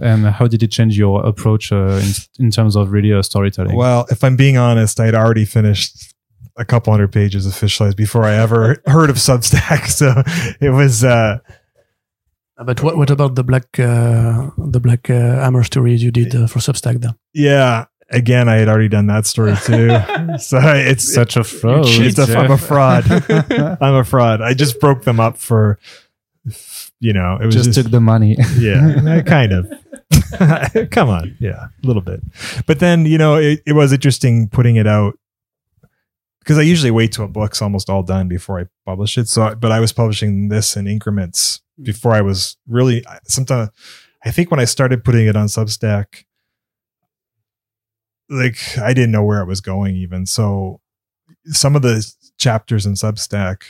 And 0.00 0.26
how 0.26 0.46
did 0.46 0.62
it 0.62 0.70
change 0.70 0.96
your 0.96 1.24
approach 1.26 1.70
uh, 1.72 2.00
in, 2.02 2.44
in 2.46 2.50
terms 2.50 2.76
of 2.76 2.92
really 2.92 3.12
uh, 3.12 3.20
storytelling? 3.22 3.76
Well, 3.76 4.06
if 4.10 4.24
I'm 4.24 4.36
being 4.36 4.56
honest, 4.56 4.98
I 5.00 5.06
had 5.06 5.14
already 5.14 5.44
finished 5.44 6.14
a 6.56 6.64
couple 6.64 6.92
hundred 6.92 7.12
pages 7.12 7.46
of 7.46 7.54
Fish 7.54 7.76
Flies 7.76 7.94
before 7.94 8.24
I 8.24 8.34
ever 8.34 8.80
heard 8.86 9.10
of 9.10 9.16
Substack. 9.16 9.88
So 9.88 10.22
it 10.60 10.70
was, 10.70 11.04
uh, 11.04 11.38
Uh, 12.58 12.64
But 12.64 12.82
what, 12.82 12.96
what 12.96 13.10
about 13.10 13.34
the 13.34 13.44
black 13.44 13.78
uh, 13.78 14.50
the 14.58 14.80
black 14.80 15.08
uh, 15.10 15.40
hammer 15.42 15.64
stories 15.64 16.02
you 16.02 16.10
did 16.10 16.34
uh, 16.34 16.46
for 16.46 16.60
Substack? 16.60 17.00
Then 17.00 17.14
yeah. 17.34 17.86
Again, 18.10 18.46
I 18.46 18.56
had 18.56 18.68
already 18.68 18.90
done 18.90 19.06
that 19.06 19.24
story 19.26 19.56
too. 19.64 19.88
so 20.38 20.58
it's 20.60 21.14
Such 21.14 21.38
a 21.38 21.44
fraud. 21.44 21.86
it's 21.86 22.18
a, 22.18 22.38
I'm 22.38 22.50
a 22.50 22.58
fraud. 22.58 23.04
I'm 23.80 23.94
a 23.94 24.04
fraud. 24.04 24.42
I 24.42 24.52
just 24.52 24.80
broke 24.80 25.04
them 25.04 25.18
up 25.18 25.38
for 25.38 25.78
you 27.00 27.12
know, 27.12 27.38
it 27.40 27.46
was 27.46 27.54
just, 27.54 27.72
just, 27.72 27.82
took 27.82 27.90
the 27.90 28.00
money. 28.00 28.36
yeah, 28.58 29.22
kind 29.22 29.52
of. 29.52 29.72
Come 30.90 31.08
on, 31.08 31.36
yeah, 31.40 31.66
a 31.82 31.86
little 31.86 32.02
bit. 32.02 32.20
But 32.66 32.80
then 32.80 33.06
you 33.06 33.18
know, 33.18 33.36
it, 33.36 33.62
it 33.66 33.72
was 33.72 33.92
interesting 33.92 34.48
putting 34.48 34.76
it 34.76 34.86
out 34.86 35.18
because 36.40 36.58
I 36.58 36.62
usually 36.62 36.90
wait 36.90 37.12
till 37.12 37.24
a 37.24 37.28
book's 37.28 37.62
almost 37.62 37.88
all 37.88 38.02
done 38.02 38.28
before 38.28 38.60
I 38.60 38.64
publish 38.84 39.16
it. 39.16 39.28
So, 39.28 39.54
but 39.54 39.70
I 39.70 39.80
was 39.80 39.92
publishing 39.92 40.48
this 40.48 40.76
in 40.76 40.86
increments 40.86 41.60
hmm. 41.76 41.84
before 41.84 42.12
I 42.12 42.20
was 42.20 42.56
really. 42.66 43.04
Sometimes 43.24 43.70
I 44.24 44.30
think 44.30 44.50
when 44.50 44.60
I 44.60 44.64
started 44.64 45.04
putting 45.04 45.26
it 45.26 45.36
on 45.36 45.46
Substack, 45.46 46.24
like 48.28 48.78
I 48.78 48.94
didn't 48.94 49.12
know 49.12 49.24
where 49.24 49.40
it 49.40 49.46
was 49.46 49.60
going 49.60 49.96
even. 49.96 50.26
So 50.26 50.80
some 51.46 51.76
of 51.76 51.82
the 51.82 52.06
chapters 52.38 52.86
in 52.86 52.94
Substack 52.94 53.64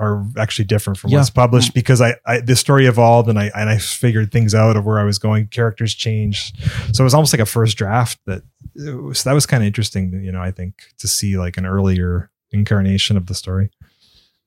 are 0.00 0.24
actually 0.36 0.64
different 0.64 0.98
from 0.98 1.10
Yeah. 1.10 1.18
what's 1.18 1.30
published 1.30 1.74
because 1.74 2.00
I, 2.00 2.14
I 2.26 2.40
the 2.40 2.56
story 2.56 2.86
evolved 2.86 3.28
and 3.28 3.38
I 3.38 3.50
and 3.54 3.68
I 3.70 3.78
figured 3.78 4.32
things 4.32 4.54
out 4.54 4.76
of 4.76 4.84
where 4.86 4.98
I 4.98 5.04
was 5.04 5.18
going. 5.18 5.46
Characters 5.48 5.94
changed, 5.94 6.56
so 6.94 7.02
it 7.02 7.08
was 7.10 7.14
almost 7.14 7.32
like 7.34 7.42
a 7.42 7.46
first 7.46 7.76
draft. 7.78 8.18
That 8.26 8.42
was, 8.74 9.22
that 9.24 9.34
was 9.34 9.46
kind 9.46 9.62
of 9.62 9.66
interesting, 9.66 10.04
you 10.24 10.32
know. 10.32 10.42
I 10.48 10.52
think 10.52 10.72
to 10.98 11.06
see 11.06 11.36
like 11.44 11.56
an 11.60 11.66
earlier 11.66 12.30
incarnation 12.52 13.16
of 13.16 13.26
the 13.26 13.34
story. 13.34 13.68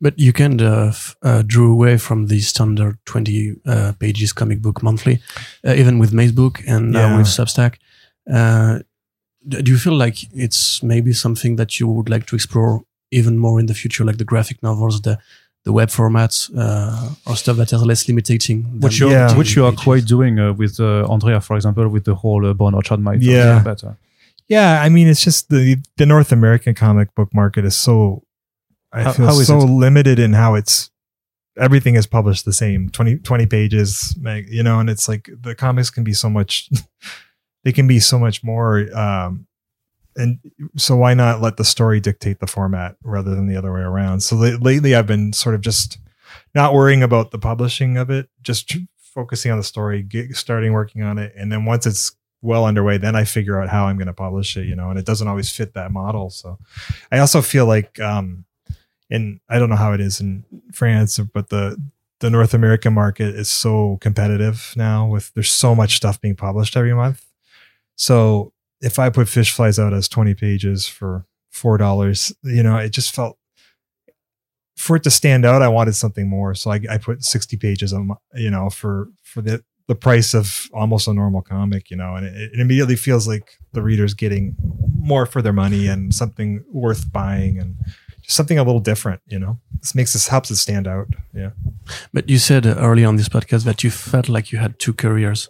But 0.01 0.20
you 0.20 0.34
kind 0.34 0.62
of 0.62 1.16
uh, 1.22 1.43
drew 1.47 1.72
away 1.72 1.97
from 1.97 2.28
the 2.28 2.41
standard 2.41 2.97
20 3.06 3.56
uh, 3.66 3.93
pages 3.99 4.34
comic 4.34 4.62
book 4.62 4.84
monthly, 4.84 5.20
uh, 5.66 5.74
even 5.76 5.99
with 5.99 6.12
Maze 6.14 6.34
book 6.34 6.62
and 6.68 6.93
Yeah. 6.93 7.18
with 7.18 7.28
Substack. 7.28 7.76
Uh, 8.30 8.80
do 9.47 9.72
you 9.72 9.78
feel 9.78 9.95
like 9.97 10.18
it's 10.34 10.82
maybe 10.84 11.14
something 11.14 11.58
that 11.58 11.80
you 11.80 11.88
would 11.88 12.10
like 12.10 12.26
to 12.28 12.36
explore 12.36 12.82
even 13.12 13.38
more 13.38 13.60
in 13.60 13.68
the 13.68 13.74
future, 13.74 14.04
like 14.06 14.18
the 14.18 14.26
graphic 14.26 14.62
novels, 14.64 15.01
the 15.01 15.18
the 15.66 15.72
web 15.72 15.89
formats, 15.89 16.49
uh, 16.57 17.09
or 17.26 17.36
stuff 17.36 17.57
that 17.57 17.72
are 17.74 17.86
less 17.86 18.07
limiting? 18.07 18.64
which 18.82 18.99
you 18.99 19.09
Yeah. 19.09 19.32
are, 19.32 19.38
which 19.38 19.55
you 19.55 19.66
are 19.66 19.72
pages? 19.72 19.84
quite 19.84 20.05
doing 20.05 20.39
uh, 20.39 20.53
with 20.53 20.80
uh, 20.80 21.05
Andrea, 21.14 21.39
for 21.41 21.55
example, 21.55 21.88
with 21.88 22.03
the 22.05 22.16
whole 22.16 22.45
uh, 22.45 22.53
Bone 22.53 22.74
Orchard 22.76 22.99
Myth. 22.99 23.22
Yeah. 23.22 23.59
better. 23.64 23.97
Yeah, 24.49 24.82
I 24.86 24.89
mean, 24.89 25.07
it's 25.07 25.24
just 25.24 25.49
the 25.49 25.78
the 25.97 26.05
North 26.05 26.32
American 26.32 26.74
comic 26.76 27.16
book 27.16 27.34
market 27.34 27.64
is 27.66 27.76
so 27.76 28.24
I 28.91 29.03
How- 29.03 29.14
feel 29.14 29.26
how 29.28 29.39
is 29.39 29.47
so 29.47 29.59
it? 29.59 29.66
limited 29.66 30.20
in 30.20 30.34
how 30.34 30.55
it's 30.55 30.91
everything 31.57 31.95
is 31.95 32.07
published 32.07 32.45
the 32.45 32.53
same 32.53 32.89
20, 32.89 33.18
20 33.18 33.45
pages, 33.45 34.16
you 34.49 34.64
know, 34.64 34.80
and 34.80 34.89
it's 34.89 35.07
like 35.07 35.30
the 35.41 35.55
comics 35.55 35.89
can 35.91 36.03
be 36.03 36.14
so 36.14 36.30
much 36.30 36.70
they 37.64 37.72
can 37.72 37.88
be 37.88 37.99
so 37.99 38.20
much 38.20 38.43
more 38.43 38.86
um 38.97 39.47
and 40.16 40.39
so 40.78 40.95
why 40.95 41.14
not 41.14 41.41
let 41.41 41.57
the 41.57 41.64
story 41.64 41.99
dictate 41.99 42.39
the 42.39 42.47
format 42.47 42.95
rather 43.03 43.34
than 43.34 43.47
the 43.47 43.55
other 43.55 43.74
way 43.74 43.82
around? 43.82 44.22
So 44.22 44.36
la- 44.36 44.57
lately 44.59 44.95
i've 44.95 45.07
been 45.07 45.34
sort 45.34 45.55
of 45.55 45.61
just 45.61 45.97
not 46.55 46.74
worrying 46.74 47.03
about 47.03 47.32
the 47.32 47.39
publishing 47.39 47.97
of 47.97 48.09
it 48.09 48.30
just 48.41 48.76
focusing 48.97 49.51
on 49.51 49.57
the 49.57 49.64
story 49.64 50.01
get, 50.01 50.36
starting 50.36 50.74
working 50.74 51.03
on 51.03 51.18
it. 51.20 51.34
And 51.38 51.51
then 51.51 51.66
once 51.66 51.86
it's 51.86 52.16
well 52.41 52.66
underway 52.66 52.97
then 52.97 53.16
i 53.16 53.24
figure 53.24 53.61
out 53.61 53.70
how 53.70 53.86
i'm 53.86 53.95
going 53.95 54.07
to 54.07 54.14
publish 54.14 54.57
it 54.57 54.66
you 54.66 54.76
know 54.76 54.89
and 54.89 54.99
it 54.99 55.05
doesn't 55.05 55.30
always 55.30 55.49
fit 55.49 55.74
that 55.76 55.91
model. 55.91 56.30
So 56.30 56.57
i 57.11 57.20
also 57.20 57.41
feel 57.41 57.66
like 57.66 57.99
um 57.99 58.45
and 59.09 59.39
i 59.49 59.59
don't 59.59 59.70
know 59.70 59.76
how 59.78 59.93
it 59.93 60.01
is 60.01 60.20
in 60.20 60.43
france 60.74 61.20
but 61.20 61.49
the 61.49 61.82
the 62.20 62.30
north 62.30 62.53
american 62.53 62.93
market 62.93 63.36
is 63.36 63.49
so 63.49 63.97
competitive 64.01 64.74
now 64.76 65.07
with 65.07 65.34
there's 65.34 65.51
so 65.51 65.74
much 65.76 65.95
stuff 65.97 66.20
being 66.22 66.36
published 66.36 66.76
every 66.76 66.93
month. 66.93 67.26
So 67.95 68.53
if 68.84 68.99
I 68.99 69.09
put 69.09 69.29
fish 69.29 69.51
flies 69.51 69.79
out 69.79 69.93
as 69.93 70.07
20 70.09 70.36
pages 70.36 70.88
for 70.88 71.25
four 71.49 71.77
dollars, 71.77 72.34
you 72.43 72.61
know, 72.61 72.77
it 72.77 72.89
just 72.89 73.15
felt 73.15 73.38
for 74.75 74.97
it 74.97 75.03
to 75.03 75.11
stand 75.11 75.45
out, 75.45 75.61
I 75.61 75.69
wanted 75.69 75.95
something 75.95 76.27
more. 76.27 76.53
So 76.55 76.71
I, 76.71 76.79
I 76.89 76.97
put 76.97 77.23
60 77.23 77.57
pages 77.57 77.93
on, 77.93 78.11
you 78.36 78.51
know, 78.51 78.69
for 78.69 79.07
for 79.23 79.41
the 79.41 79.63
the 79.88 79.95
price 79.95 80.34
of 80.34 80.67
almost 80.73 81.07
a 81.07 81.13
normal 81.13 81.41
comic, 81.41 81.91
you 81.91 81.97
know, 81.97 82.15
and 82.15 82.25
it, 82.25 82.53
it 82.53 82.59
immediately 82.59 82.95
feels 82.95 83.27
like 83.27 83.57
the 83.73 83.81
reader's 83.81 84.13
getting 84.13 84.55
more 84.97 85.25
for 85.25 85.41
their 85.41 85.53
money 85.53 85.88
and 85.88 86.13
something 86.13 86.63
worth 86.71 87.11
buying 87.11 87.59
and 87.59 87.75
just 88.21 88.38
something 88.38 88.57
a 88.57 88.63
little 88.63 88.79
different, 88.79 89.21
you 89.27 89.38
know. 89.38 89.59
This 89.79 89.95
makes 89.95 90.13
this 90.13 90.27
helps 90.27 90.51
it 90.51 90.55
stand 90.57 90.88
out. 90.88 91.07
Yeah. 91.34 91.51
But 92.13 92.29
you 92.29 92.38
said 92.38 92.65
early 92.65 93.05
on 93.05 93.17
this 93.17 93.29
podcast 93.29 93.63
that 93.65 93.84
you 93.84 93.91
felt 93.91 94.29
like 94.29 94.51
you 94.51 94.59
had 94.59 94.79
two 94.79 94.93
careers. 94.93 95.49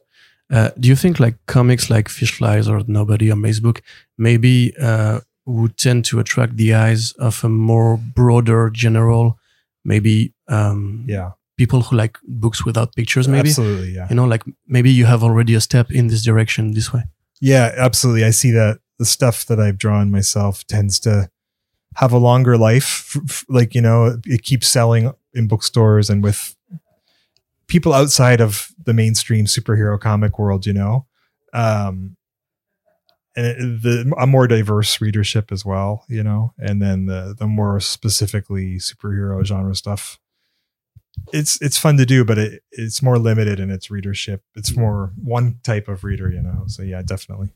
Uh, 0.52 0.70
do 0.80 0.88
you 0.90 0.96
think 0.96 1.20
like 1.20 1.36
comics 1.48 1.90
like 1.90 2.10
Fish 2.10 2.32
Flies 2.38 2.68
or 2.68 2.82
Nobody 2.88 3.32
or 3.32 3.36
Maze 3.36 3.60
book 3.60 3.82
maybe 4.18 4.74
uh, 4.80 5.20
would 5.46 5.78
tend 5.78 6.06
to 6.06 6.20
attract 6.20 6.58
the 6.58 6.74
eyes 6.74 7.12
of 7.14 7.44
a 7.44 7.50
more 7.50 7.98
broader 7.98 8.70
general, 8.70 9.38
maybe 9.86 10.34
um, 10.48 11.06
Yeah. 11.08 11.32
people 11.58 11.82
who 11.82 11.96
like 11.96 12.18
books 12.28 12.66
without 12.66 12.94
pictures, 12.96 13.28
maybe? 13.28 13.50
Absolutely. 13.50 13.94
Yeah. 13.96 14.08
You 14.10 14.16
know, 14.16 14.26
like 14.26 14.44
maybe 14.68 14.92
you 14.92 15.06
have 15.06 15.24
already 15.24 15.56
a 15.56 15.62
step 15.62 15.90
in 15.92 16.08
this 16.08 16.24
direction 16.24 16.74
this 16.74 16.92
way. 16.94 17.04
Yeah, 17.42 17.72
absolutely. 17.78 18.24
I 18.26 18.32
see 18.32 18.52
that 18.52 18.80
the 19.00 19.06
stuff 19.06 19.46
that 19.48 19.60
I've 19.60 19.78
drawn 19.78 20.12
myself 20.12 20.66
tends 20.68 21.00
to 21.02 21.30
have 21.96 22.12
a 22.14 22.18
longer 22.18 22.58
life. 22.58 23.18
Like, 23.50 23.74
you 23.76 23.82
know, 23.82 24.18
it 24.26 24.44
keeps 24.44 24.68
selling 24.68 25.12
in 25.34 25.48
bookstores 25.48 26.10
and 26.10 26.24
with 26.24 26.56
people 27.74 27.92
outside 27.92 28.40
of 28.40 28.68
the 28.86 28.94
mainstream 28.94 29.46
superhero 29.46 30.00
comic 30.00 30.38
world, 30.38 30.68
you 30.68 30.74
know. 30.74 31.08
Um, 31.54 32.16
and 33.36 33.48
it, 33.48 33.82
the 33.82 34.14
a 34.20 34.28
more 34.28 34.48
diverse 34.48 35.02
readership 35.02 35.52
as 35.52 35.66
well, 35.66 36.06
you 36.08 36.22
know, 36.22 36.54
and 36.60 36.80
then 36.80 37.08
the 37.08 37.36
the 37.36 37.48
more 37.48 37.80
specifically 37.80 38.76
superhero 38.76 39.44
genre 39.44 39.74
stuff. 39.74 40.20
It's 41.32 41.60
it's 41.64 41.80
fun 41.80 41.98
to 41.98 42.06
do, 42.06 42.24
but 42.24 42.38
it, 42.38 42.62
it's 42.72 43.02
more 43.02 43.18
limited 43.18 43.60
in 43.60 43.72
its 43.72 43.90
readership. 43.90 44.44
It's 44.56 44.76
more 44.78 45.12
one 45.24 45.56
type 45.64 45.88
of 45.88 46.04
reader, 46.04 46.30
you 46.30 46.44
know. 46.44 46.66
So 46.68 46.84
yeah, 46.84 47.02
definitely. 47.02 47.50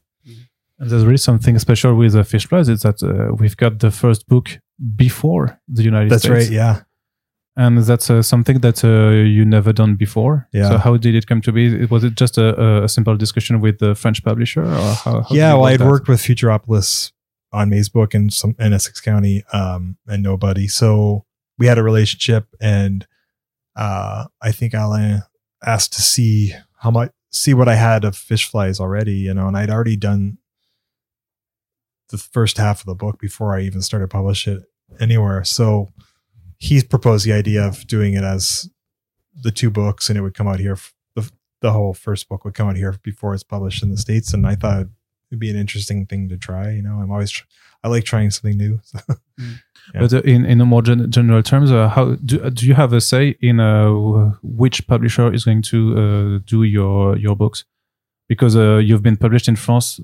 And 0.80 0.89
there's 0.89 1.05
really 1.05 1.18
something 1.18 1.59
special 1.59 1.93
with 1.95 2.15
uh, 2.15 2.24
Fish 2.24 2.47
Flies 2.47 2.70
is 2.70 2.82
that 2.82 3.03
uh, 3.03 3.36
we've 3.36 3.57
got 3.57 3.78
the 3.80 3.91
first 3.91 4.28
book 4.28 4.59
before 4.95 5.59
the 5.68 5.84
United 5.84 6.09
That's 6.09 6.24
States. 6.24 6.45
right. 6.47 6.51
Yeah. 6.51 6.82
And 7.58 7.80
that's 7.80 8.10
uh, 8.10 8.22
something 8.22 8.60
that 8.60 8.84
uh, 8.86 9.10
you 9.10 9.43
never 9.43 9.74
done 9.74 9.95
before. 9.95 10.47
Yeah. 10.53 10.70
So 10.70 10.78
how 10.78 10.95
did 10.95 11.16
it 11.16 11.26
come 11.26 11.41
to 11.41 11.51
be? 11.51 11.86
Was 11.86 12.03
it 12.03 12.16
just 12.16 12.38
a, 12.38 12.84
a- 12.84 12.88
simple 12.88 13.18
discussion 13.18 13.60
with 13.60 13.80
the 13.80 13.95
French 13.95 14.24
publisher, 14.24 14.64
or 14.64 14.93
how? 15.03 15.22
how 15.24 15.26
yeah. 15.32 15.53
Well, 15.55 15.66
I'd 15.66 15.80
that? 15.80 15.88
worked 15.88 16.08
with 16.08 16.22
Futuropolis 16.22 17.12
on 17.51 17.70
Maze 17.70 17.89
Book 17.89 18.14
and 18.14 18.32
some 18.32 18.55
in 18.60 18.74
Essex 18.74 19.01
County, 19.01 19.43
um, 19.51 19.97
and 20.05 20.22
nobody. 20.22 20.68
So 20.68 21.26
we 21.58 21.66
had 21.66 21.80
a 21.80 21.84
relationship, 21.84 22.45
and 22.62 23.08
uh, 23.76 24.26
I 24.39 24.51
think 24.51 24.74
Alain 24.76 25.24
asked 25.66 25.93
to 25.93 26.01
see 26.03 26.53
how 26.80 26.91
much, 26.91 27.12
see 27.32 27.55
what 27.55 27.68
I 27.68 27.76
had 27.76 28.05
of 28.05 28.16
fish 28.16 28.47
flies 28.47 28.80
already, 28.80 29.14
you 29.14 29.34
know, 29.34 29.47
and 29.47 29.58
I'd 29.58 29.72
already 29.72 29.97
done 29.97 30.38
the 32.10 32.20
first 32.20 32.58
half 32.58 32.82
of 32.82 32.86
the 32.86 32.95
book 32.95 33.20
before 33.20 33.58
I 33.58 33.62
even 33.62 33.82
started 33.82 34.10
publish 34.10 34.47
it 34.47 34.64
anywhere. 34.99 35.43
So 35.43 35.89
he 36.58 36.82
proposed 36.84 37.26
the 37.26 37.34
idea 37.34 37.64
of 37.66 37.86
doing 37.88 38.14
it 38.14 38.24
as 38.24 38.70
the 39.43 39.51
two 39.51 39.70
books, 39.70 40.10
and 40.10 40.18
it 40.18 40.22
would 40.22 40.34
come 40.34 40.47
out 40.47 40.60
here. 40.60 40.78
The, 41.16 41.30
the 41.62 41.72
whole 41.72 41.93
first 41.93 42.28
book 42.30 42.43
would 42.45 42.53
come 42.55 42.68
out 42.70 42.76
here 42.78 42.95
before 43.03 43.34
it's 43.34 43.43
published 43.43 43.84
in 43.84 43.89
the 43.91 43.97
states, 43.97 44.34
and 44.34 44.45
I 44.47 44.55
thought 44.55 44.88
it'd 45.30 45.39
be 45.39 45.49
an 45.49 45.55
interesting 45.58 46.05
thing 46.05 46.30
to 46.30 46.38
try. 46.38 46.72
You 46.72 46.82
know, 46.82 46.99
I'm 47.01 47.12
always 47.12 47.32
tr- 47.32 47.45
I 47.84 47.89
like 47.89 48.03
trying 48.05 48.32
something 48.32 48.58
new. 48.58 48.80
Yeah. 49.93 50.01
But 50.01 50.14
uh, 50.14 50.22
in 50.24 50.43
in 50.45 50.60
a 50.60 50.66
more 50.66 50.82
gen- 50.82 51.10
general 51.10 51.41
terms, 51.41 51.72
uh, 51.72 51.88
how 51.88 52.16
do 52.16 52.41
uh, 52.41 52.49
do 52.49 52.66
you 52.68 52.74
have 52.74 52.91
a 52.91 52.99
say 52.99 53.38
in 53.39 53.60
uh, 53.62 54.34
which 54.43 54.86
publisher 54.86 55.32
is 55.34 55.45
going 55.45 55.62
to 55.62 55.78
uh, 55.97 56.39
do 56.45 56.64
your 56.64 57.16
your 57.18 57.36
books? 57.38 57.64
Because 58.28 58.58
uh, 58.58 58.78
you've 58.78 59.01
been 59.03 59.16
published 59.16 59.47
in 59.47 59.55
France 59.55 60.01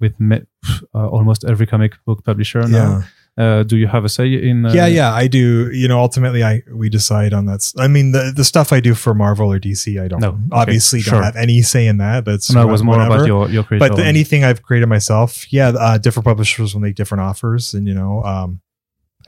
with 0.00 0.18
me- 0.18 0.46
uh, 0.94 1.08
almost 1.08 1.44
every 1.44 1.66
comic 1.66 2.02
book 2.06 2.24
publisher 2.24 2.66
now. 2.68 3.02
Uh, 3.38 3.62
do 3.64 3.76
you 3.76 3.86
have 3.86 4.02
a 4.04 4.08
say 4.08 4.32
in? 4.32 4.64
Uh, 4.64 4.72
yeah, 4.72 4.86
yeah, 4.86 5.12
I 5.12 5.26
do. 5.26 5.70
You 5.70 5.88
know, 5.88 6.00
ultimately, 6.00 6.42
I 6.42 6.62
we 6.72 6.88
decide 6.88 7.34
on 7.34 7.44
that. 7.46 7.70
I 7.78 7.86
mean, 7.86 8.12
the 8.12 8.32
the 8.34 8.44
stuff 8.44 8.72
I 8.72 8.80
do 8.80 8.94
for 8.94 9.12
Marvel 9.12 9.52
or 9.52 9.60
DC, 9.60 10.02
I 10.02 10.08
don't 10.08 10.20
No, 10.20 10.28
okay, 10.28 10.38
obviously 10.52 11.00
sure. 11.00 11.14
don't 11.14 11.22
have 11.22 11.36
any 11.36 11.60
say 11.60 11.86
in 11.86 11.98
that. 11.98 12.24
That's 12.24 12.50
No, 12.50 12.66
it 12.66 12.72
was 12.72 12.82
more 12.82 12.96
whatever. 12.96 13.16
about 13.16 13.26
your 13.26 13.48
your 13.50 13.62
creator. 13.62 13.88
but 13.88 13.96
the, 13.96 14.04
anything 14.06 14.42
I've 14.42 14.62
created 14.62 14.86
myself, 14.86 15.52
yeah, 15.52 15.68
uh, 15.68 15.98
different 15.98 16.24
publishers 16.24 16.72
will 16.72 16.80
make 16.80 16.94
different 16.94 17.20
offers, 17.20 17.74
and 17.74 17.86
you 17.86 17.92
know, 17.92 18.22
um, 18.24 18.62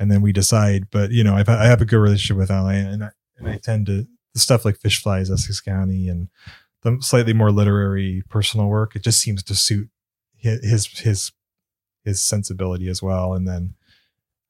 and 0.01 0.11
then 0.11 0.23
we 0.23 0.33
decide. 0.33 0.89
But 0.91 1.11
you 1.11 1.23
know, 1.23 1.35
I've, 1.37 1.49
I 1.51 1.67
have 1.67 1.83
a 1.83 1.85
good 1.85 1.99
relationship 1.99 2.39
with 2.39 2.51
Alain, 2.51 2.87
and 2.87 3.05
I, 3.05 3.11
and 3.37 3.49
I 3.49 3.59
tend 3.59 3.87
to 3.87 4.07
the 4.33 4.41
stuff 4.41 4.65
like 4.65 4.79
Fish 4.79 5.03
Flies, 5.03 5.31
Essex 5.31 5.61
County, 5.61 6.09
and 6.09 6.29
the 6.81 6.97
slightly 7.01 7.35
more 7.35 7.51
literary, 7.51 8.23
personal 8.31 8.69
work. 8.69 8.97
It 8.97 9.03
just 9.03 9.21
seems 9.21 9.43
to 9.43 9.55
suit 9.55 9.91
his 10.35 10.87
his, 10.99 11.33
his 12.05 12.23
sensibility 12.23 12.89
as 12.89 13.03
well. 13.03 13.35
And 13.35 13.47
then 13.47 13.75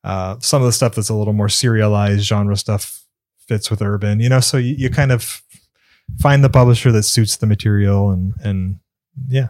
uh, 0.09 0.37
some 0.41 0.63
of 0.63 0.67
the 0.67 0.73
stuff 0.73 0.95
that's 0.95 1.11
a 1.11 1.15
little 1.15 1.35
more 1.35 1.49
serialized 1.51 2.25
genre 2.27 2.57
stuff 2.57 3.05
fits 3.47 3.71
with 3.71 3.81
urban, 3.83 4.21
you 4.21 4.29
know. 4.29 4.41
So 4.41 4.57
you, 4.57 4.75
you 4.77 4.91
kind 4.91 5.13
of 5.13 5.43
find 6.19 6.43
the 6.43 6.51
publisher 6.51 6.91
that 6.93 7.05
suits 7.05 7.37
the 7.37 7.47
material, 7.47 8.11
and 8.11 8.35
and 8.43 8.81
yeah. 9.29 9.49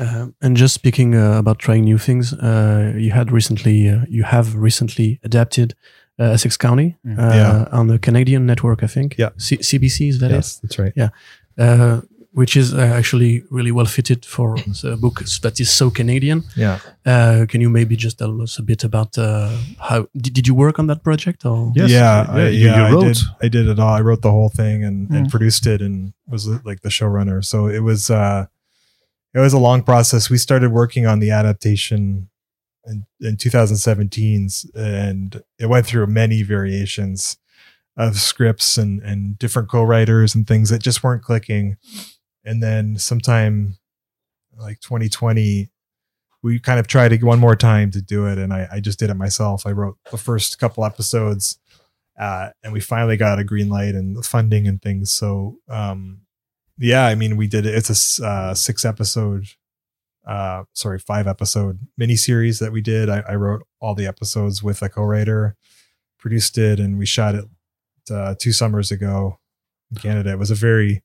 Uh, 0.00 0.26
and 0.42 0.56
just 0.56 0.74
speaking 0.74 1.14
uh, 1.14 1.38
about 1.38 1.58
trying 1.60 1.84
new 1.84 1.98
things, 1.98 2.32
uh, 2.32 2.92
you 2.96 3.12
had 3.12 3.30
recently, 3.30 3.88
uh, 3.88 4.04
you 4.08 4.24
have 4.24 4.56
recently 4.56 5.20
adapted 5.22 5.74
uh, 6.18 6.24
Essex 6.32 6.56
County 6.56 6.96
Mm. 7.06 7.18
uh, 7.18 7.34
Yeah. 7.34 7.68
on 7.70 7.86
the 7.86 7.98
Canadian 7.98 8.46
network, 8.46 8.82
I 8.82 8.88
think. 8.88 9.14
Yeah. 9.16 9.30
C- 9.36 9.58
CBC 9.62 10.08
is 10.08 10.18
that 10.18 10.30
it? 10.32 10.34
yes, 10.34 10.56
that's 10.60 10.76
right. 10.78 10.92
Yeah. 10.96 11.10
Uh, 11.56 12.00
which 12.38 12.54
is 12.56 12.72
uh, 12.74 12.78
actually 12.98 13.42
really 13.50 13.72
well 13.72 13.86
fitted 13.86 14.20
for 14.34 14.56
a 14.84 14.96
book 15.04 15.16
that 15.42 15.58
is 15.58 15.70
so 15.70 15.90
Canadian. 15.90 16.42
Yeah. 16.54 16.78
Uh, 17.12 17.46
can 17.50 17.60
you 17.64 17.70
maybe 17.70 17.96
just 17.96 18.18
tell 18.18 18.42
us 18.42 18.58
a 18.58 18.62
bit 18.62 18.84
about 18.84 19.16
uh, 19.18 19.48
how 19.88 19.98
did, 20.22 20.32
did 20.36 20.46
you 20.48 20.54
work 20.54 20.78
on 20.78 20.86
that 20.88 21.02
project 21.02 21.44
or 21.46 21.72
Yes. 21.74 21.90
yeah, 21.90 22.24
Yeah, 22.26 22.32
I, 22.44 22.48
you- 22.48 22.66
yeah, 22.66 22.76
you 22.76 22.82
I 22.86 22.92
wrote. 22.92 23.04
did. 23.14 23.18
I 23.44 23.48
did 23.48 23.66
it 23.72 23.78
all. 23.78 23.94
I 24.00 24.02
wrote 24.02 24.22
the 24.22 24.30
whole 24.30 24.50
thing 24.60 24.84
and, 24.84 25.10
and 25.10 25.26
Mm. 25.26 25.30
produced 25.30 25.66
it 25.66 25.80
and 25.86 26.12
was 26.28 26.46
like 26.68 26.80
the 26.82 26.90
showrunner. 26.90 27.42
So 27.42 27.68
it 27.68 27.80
was 27.82 28.10
uh, 28.10 28.46
it 29.34 29.40
was 29.40 29.54
a 29.54 29.58
long 29.68 29.82
process. 29.82 30.28
We 30.30 30.38
started 30.38 30.70
working 30.72 31.06
on 31.06 31.20
the 31.20 31.30
adaptation 31.30 32.28
in, 32.90 33.04
in 33.20 33.36
2017s, 33.36 34.66
and 34.74 35.42
it 35.58 35.66
went 35.66 35.86
through 35.86 36.06
many 36.06 36.42
variations 36.42 37.38
of 37.96 38.16
scripts 38.16 38.76
and 38.78 39.02
and 39.02 39.38
different 39.38 39.68
co-writers 39.70 40.34
and 40.34 40.46
things 40.46 40.68
that 40.70 40.82
just 40.82 41.02
weren't 41.02 41.22
clicking. 41.22 41.76
And 42.46 42.62
then 42.62 42.96
sometime 42.96 43.76
like 44.56 44.80
2020 44.80 45.70
we 46.42 46.60
kind 46.60 46.78
of 46.78 46.86
tried 46.86 47.12
it 47.12 47.24
one 47.24 47.40
more 47.40 47.56
time 47.56 47.90
to 47.90 48.00
do 48.00 48.26
it 48.26 48.38
and 48.38 48.52
I, 48.52 48.68
I 48.72 48.80
just 48.80 49.00
did 49.00 49.10
it 49.10 49.14
myself. 49.14 49.66
I 49.66 49.72
wrote 49.72 49.98
the 50.12 50.16
first 50.16 50.58
couple 50.60 50.84
episodes 50.84 51.58
uh, 52.18 52.50
and 52.62 52.72
we 52.72 52.80
finally 52.80 53.16
got 53.16 53.40
a 53.40 53.44
green 53.44 53.68
light 53.68 53.94
and 53.94 54.16
the 54.16 54.22
funding 54.22 54.68
and 54.68 54.80
things. 54.80 55.10
So 55.10 55.58
um, 55.68 56.20
yeah 56.78 57.06
i 57.06 57.14
mean 57.14 57.36
we 57.36 57.46
did 57.46 57.66
it. 57.66 57.74
It's 57.74 58.20
a 58.20 58.26
uh, 58.26 58.54
six 58.54 58.84
episode 58.84 59.46
uh, 60.26 60.64
sorry 60.72 60.98
five 60.98 61.26
episode 61.26 61.80
miniseries 62.00 62.60
that 62.60 62.72
we 62.72 62.80
did. 62.80 63.08
I, 63.08 63.24
I 63.28 63.34
wrote 63.34 63.66
all 63.80 63.94
the 63.94 64.06
episodes 64.06 64.62
with 64.62 64.82
a 64.82 64.88
co-writer 64.88 65.56
produced 66.18 66.58
it 66.58 66.80
and 66.80 66.98
we 66.98 67.06
shot 67.06 67.34
it 67.34 67.44
uh, 68.10 68.34
two 68.38 68.52
summers 68.52 68.90
ago 68.90 69.38
in 69.90 69.98
canada. 69.98 70.30
It 70.30 70.38
was 70.38 70.50
a 70.50 70.56
very 70.56 71.02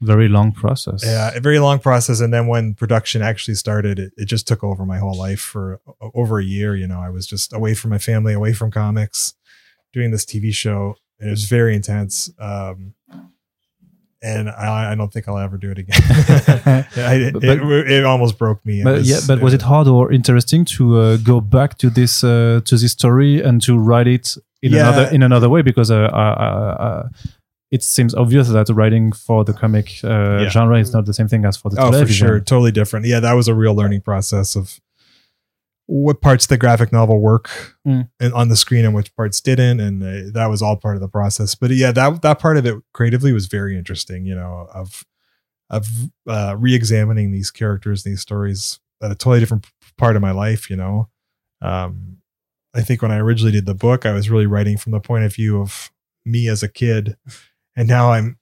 Very 0.00 0.28
long 0.28 0.52
process. 0.52 1.02
yeah, 1.04 1.30
a 1.34 1.40
very 1.40 1.58
long 1.58 1.80
process. 1.80 2.20
And 2.20 2.32
then 2.32 2.46
when 2.46 2.74
production 2.74 3.20
actually 3.22 3.54
started, 3.56 3.98
it, 3.98 4.12
it 4.16 4.26
just 4.26 4.46
took 4.46 4.62
over 4.62 4.86
my 4.86 4.98
whole 4.98 5.16
life 5.18 5.40
for 5.40 5.80
over 6.14 6.38
a 6.38 6.44
year. 6.44 6.76
You 6.76 6.86
know, 6.86 7.00
I 7.00 7.10
was 7.10 7.26
just 7.26 7.52
away 7.52 7.74
from 7.74 7.90
my 7.90 7.98
family, 7.98 8.32
away 8.32 8.52
from 8.52 8.70
comics, 8.70 9.34
doing 9.92 10.10
this 10.12 10.24
TV 10.24 10.52
show. 10.54 10.94
It 11.18 11.28
was 11.30 11.44
very 11.46 11.74
intense. 11.74 12.30
Um, 12.38 12.94
and 14.22 14.48
I, 14.50 14.92
I 14.92 14.94
don't 14.96 15.12
think 15.12 15.28
I'll 15.28 15.38
ever 15.38 15.56
do 15.58 15.70
it 15.70 15.78
again. 15.78 16.00
I, 16.96 17.14
it, 17.14 17.32
But- 17.34 17.44
it, 17.44 17.90
it 17.90 18.04
almost 18.04 18.38
broke 18.38 18.64
me. 18.66 18.80
It 18.80 18.84
but 18.84 19.02
yeah, 19.02 19.18
but 19.26 19.40
was 19.40 19.52
it 19.54 19.62
hard 19.62 19.88
or 19.88 20.12
interesting 20.12 20.64
to 20.76 20.98
uh, 21.00 21.16
go 21.18 21.40
back 21.40 21.78
to 21.78 21.90
this 21.90 22.22
uh, 22.24 22.60
to 22.64 22.76
this 22.76 22.92
story 22.92 23.40
and 23.42 23.60
to 23.62 23.76
write 23.78 24.06
it 24.08 24.36
in 24.62 24.72
Yeah. 24.72 24.88
another 24.88 25.14
in 25.14 25.22
another 25.22 25.48
way? 25.48 25.62
Because 25.62 25.90
uh, 25.90 27.08
it 27.70 27.82
seems 27.82 28.14
obvious 28.14 28.48
that 28.48 28.68
writing 28.70 29.12
for 29.12 29.44
the 29.44 29.52
comic 29.52 30.00
uh, 30.04 30.08
Yeah. 30.42 30.48
genre 30.48 30.78
is 30.78 30.92
not 30.92 31.04
the 31.06 31.12
same 31.14 31.28
thing 31.28 31.44
as 31.44 31.56
for 31.56 31.70
the 31.70 31.80
Oh, 31.80 31.92
for 31.92 32.06
sure. 32.12 32.40
Totally 32.40 32.72
different. 32.72 33.06
Yeah, 33.06 33.20
that 33.20 33.34
was 33.34 33.48
a 33.48 33.54
real 33.54 33.74
learning 33.74 34.00
process 34.02 34.56
of 34.56 34.80
what 35.86 36.20
parts 36.20 36.44
of 36.44 36.48
the 36.50 36.58
graphic 36.58 36.92
novel 36.92 37.20
work 37.20 37.50
Mm. 37.86 38.08
and 38.20 38.34
on 38.34 38.48
the 38.48 38.56
screen 38.56 38.84
and 38.84 38.94
which 38.94 39.14
parts 39.16 39.40
didn't. 39.40 39.80
And 39.80 40.02
uh, 40.02 40.30
that 40.34 40.46
was 40.48 40.60
all 40.62 40.76
part 40.76 40.96
of 40.96 41.00
the 41.00 41.08
process. 41.08 41.54
But 41.54 41.70
yeah, 41.70 41.92
that, 41.92 42.22
that 42.22 42.38
part 42.38 42.56
of 42.58 42.66
it 42.66 42.76
creatively 42.92 43.32
was 43.32 43.46
very 43.46 43.76
interesting, 43.76 44.26
you 44.26 44.34
know, 44.34 44.68
of, 44.72 45.04
of 45.70 45.86
uh, 46.26 46.54
re-examining 46.58 47.32
these 47.32 47.50
characters, 47.50 48.02
these 48.02 48.20
stories 48.20 48.80
at 49.02 49.10
a 49.10 49.14
totally 49.14 49.40
different 49.40 49.66
part 49.96 50.16
of 50.16 50.22
my 50.22 50.30
life, 50.32 50.68
you 50.70 50.76
know. 50.76 51.08
Um, 51.62 52.18
I 52.74 52.82
think 52.82 53.00
when 53.02 53.10
I 53.10 53.18
originally 53.18 53.52
did 53.52 53.66
the 53.66 53.74
book, 53.74 54.04
I 54.06 54.12
was 54.12 54.28
really 54.30 54.46
writing 54.46 54.76
from 54.76 54.92
the 54.92 55.00
point 55.00 55.24
of 55.24 55.34
view 55.34 55.60
of 55.60 55.90
me 56.24 56.48
as 56.48 56.62
a 56.62 56.68
kid. 56.68 57.16
And 57.78 57.88
now 57.88 58.10
I'm 58.12 58.36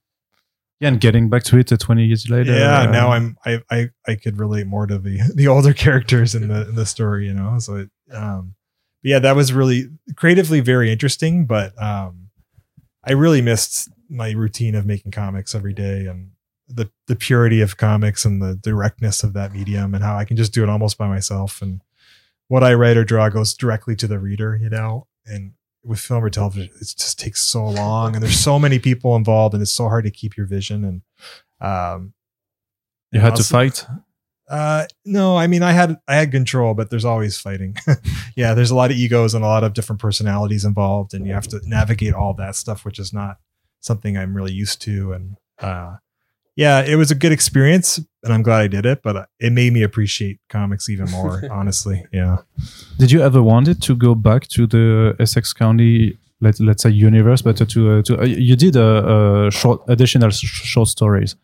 Yeah, 0.80 0.88
and 0.88 1.00
getting 1.00 1.28
back 1.28 1.42
to 1.44 1.58
it 1.58 1.70
uh, 1.70 1.76
20 1.76 2.04
years 2.04 2.28
later. 2.30 2.52
yeah 2.52 2.80
uh, 2.80 2.90
now 2.90 3.10
i'm 3.12 3.36
I, 3.46 3.60
I 3.70 3.90
i 4.06 4.14
could 4.14 4.38
relate 4.38 4.66
more 4.66 4.86
to 4.86 4.98
the 4.98 5.18
the 5.34 5.46
older 5.48 5.72
characters 5.72 6.34
in 6.34 6.48
the 6.48 6.68
in 6.68 6.74
the 6.74 6.86
story 6.86 7.26
you 7.26 7.34
know 7.34 7.58
so 7.58 7.76
it, 7.76 7.90
um 8.12 8.54
but 9.02 9.08
yeah 9.10 9.18
that 9.20 9.36
was 9.36 9.52
really 9.52 9.88
creatively 10.16 10.60
very 10.60 10.90
interesting 10.90 11.46
but 11.46 11.70
um 11.80 12.28
i 13.04 13.12
really 13.12 13.42
missed 13.42 13.88
my 14.08 14.30
routine 14.32 14.74
of 14.74 14.86
making 14.86 15.12
comics 15.12 15.54
every 15.54 15.72
day 15.74 16.06
and 16.06 16.30
the 16.68 16.90
the 17.06 17.16
purity 17.16 17.60
of 17.60 17.76
comics 17.76 18.24
and 18.24 18.42
the 18.42 18.54
directness 18.56 19.22
of 19.22 19.32
that 19.34 19.52
medium 19.52 19.94
and 19.94 20.02
how 20.04 20.16
i 20.16 20.24
can 20.24 20.36
just 20.36 20.52
do 20.52 20.62
it 20.62 20.68
almost 20.68 20.96
by 20.98 21.08
myself 21.08 21.62
and 21.62 21.80
what 22.48 22.62
i 22.64 22.72
write 22.74 22.96
or 22.96 23.04
draw 23.04 23.28
goes 23.28 23.54
directly 23.54 23.94
to 23.96 24.06
the 24.06 24.18
reader 24.18 24.58
you 24.60 24.68
know 24.68 25.06
and 25.26 25.52
with 25.86 26.00
film 26.00 26.22
or 26.24 26.30
television 26.30 26.70
it 26.74 26.94
just 26.98 27.18
takes 27.18 27.40
so 27.42 27.64
long 27.64 28.14
and 28.14 28.22
there's 28.22 28.38
so 28.38 28.58
many 28.58 28.78
people 28.78 29.14
involved 29.16 29.54
and 29.54 29.62
it's 29.62 29.70
so 29.72 29.88
hard 29.88 30.04
to 30.04 30.10
keep 30.10 30.36
your 30.36 30.46
vision 30.46 30.84
and 30.84 31.02
um 31.60 32.12
You 33.12 33.20
had 33.20 33.36
to 33.36 33.44
fight. 33.44 33.86
uh, 34.48 34.86
no, 35.04 35.36
I 35.36 35.46
mean, 35.46 35.62
I 35.62 35.72
had 35.72 35.96
I 36.06 36.16
had 36.16 36.30
control, 36.30 36.74
but 36.74 36.90
there's 36.90 37.04
always 37.04 37.38
fighting. 37.38 37.76
yeah, 38.36 38.54
there's 38.54 38.70
a 38.70 38.76
lot 38.76 38.90
of 38.90 38.96
egos 38.96 39.34
and 39.34 39.44
a 39.44 39.48
lot 39.48 39.64
of 39.64 39.72
different 39.74 40.00
personalities 40.00 40.64
involved, 40.64 41.14
and 41.14 41.26
you 41.26 41.32
have 41.34 41.48
to 41.48 41.60
navigate 41.68 42.14
all 42.14 42.34
that 42.34 42.54
stuff, 42.56 42.84
which 42.84 42.98
is 42.98 43.12
not 43.12 43.38
something 43.80 44.16
I'm 44.16 44.36
really 44.36 44.52
used 44.52 44.80
to. 44.82 45.12
And 45.14 45.36
uh, 45.60 45.96
yeah, 46.56 46.80
it 46.82 46.96
was 46.96 47.10
a 47.10 47.14
good 47.14 47.32
experience, 47.32 47.98
and 48.24 48.32
I'm 48.32 48.42
glad 48.42 48.62
I 48.62 48.66
did 48.68 48.86
it. 48.86 49.02
But 49.02 49.28
it 49.38 49.52
made 49.52 49.72
me 49.72 49.82
appreciate 49.82 50.40
comics 50.48 50.88
even 50.88 51.10
more, 51.10 51.42
honestly. 51.50 52.04
Yeah. 52.12 52.38
Did 52.98 53.10
you 53.12 53.20
ever 53.22 53.42
wanted 53.42 53.80
to 53.82 53.94
go 53.94 54.14
back 54.14 54.48
to 54.48 54.66
the 54.66 55.14
Essex 55.20 55.52
County, 55.52 56.16
let, 56.40 56.58
let's 56.60 56.82
say 56.82 56.90
universe, 56.90 57.42
but 57.42 57.56
to, 57.56 57.90
uh, 57.90 58.02
to 58.02 58.20
uh, 58.20 58.24
you 58.24 58.56
did 58.56 58.74
a, 58.76 59.46
a 59.46 59.50
short 59.50 59.82
additional 59.88 60.30
sh- 60.30 60.44
short 60.72 60.88
stories 60.88 61.36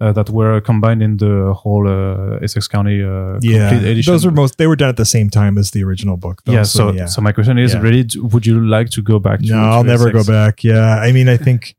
uh, 0.00 0.12
that 0.12 0.30
were 0.30 0.60
combined 0.60 1.02
in 1.02 1.16
the 1.18 1.52
whole 1.52 1.86
uh, 1.88 2.38
Essex 2.42 2.66
County 2.68 3.02
uh, 3.02 3.38
Yeah, 3.42 3.74
edition. 3.74 4.12
those 4.12 4.24
were 4.24 4.30
most. 4.32 4.56
They 4.56 4.66
were 4.66 4.76
done 4.76 4.88
at 4.88 4.96
the 4.96 5.04
same 5.04 5.28
time 5.30 5.58
as 5.58 5.72
the 5.72 5.82
original 5.84 6.16
book. 6.16 6.42
Though, 6.44 6.52
yeah. 6.52 6.62
So, 6.62 6.92
yeah. 6.92 7.06
so 7.06 7.20
my 7.20 7.32
question 7.32 7.58
is, 7.58 7.74
Yeah. 7.74 7.80
really, 7.80 8.06
would 8.16 8.46
you 8.46 8.64
like 8.64 8.88
to 8.90 9.02
go 9.02 9.18
back? 9.18 9.40
to 9.40 9.46
no, 9.46 9.54
to 9.56 9.60
I'll 9.60 9.84
never 9.84 10.10
go 10.10 10.24
back. 10.24 10.62
Yeah, 10.64 10.96
I 10.96 11.12
mean, 11.12 11.28
I 11.28 11.36
think 11.36 11.74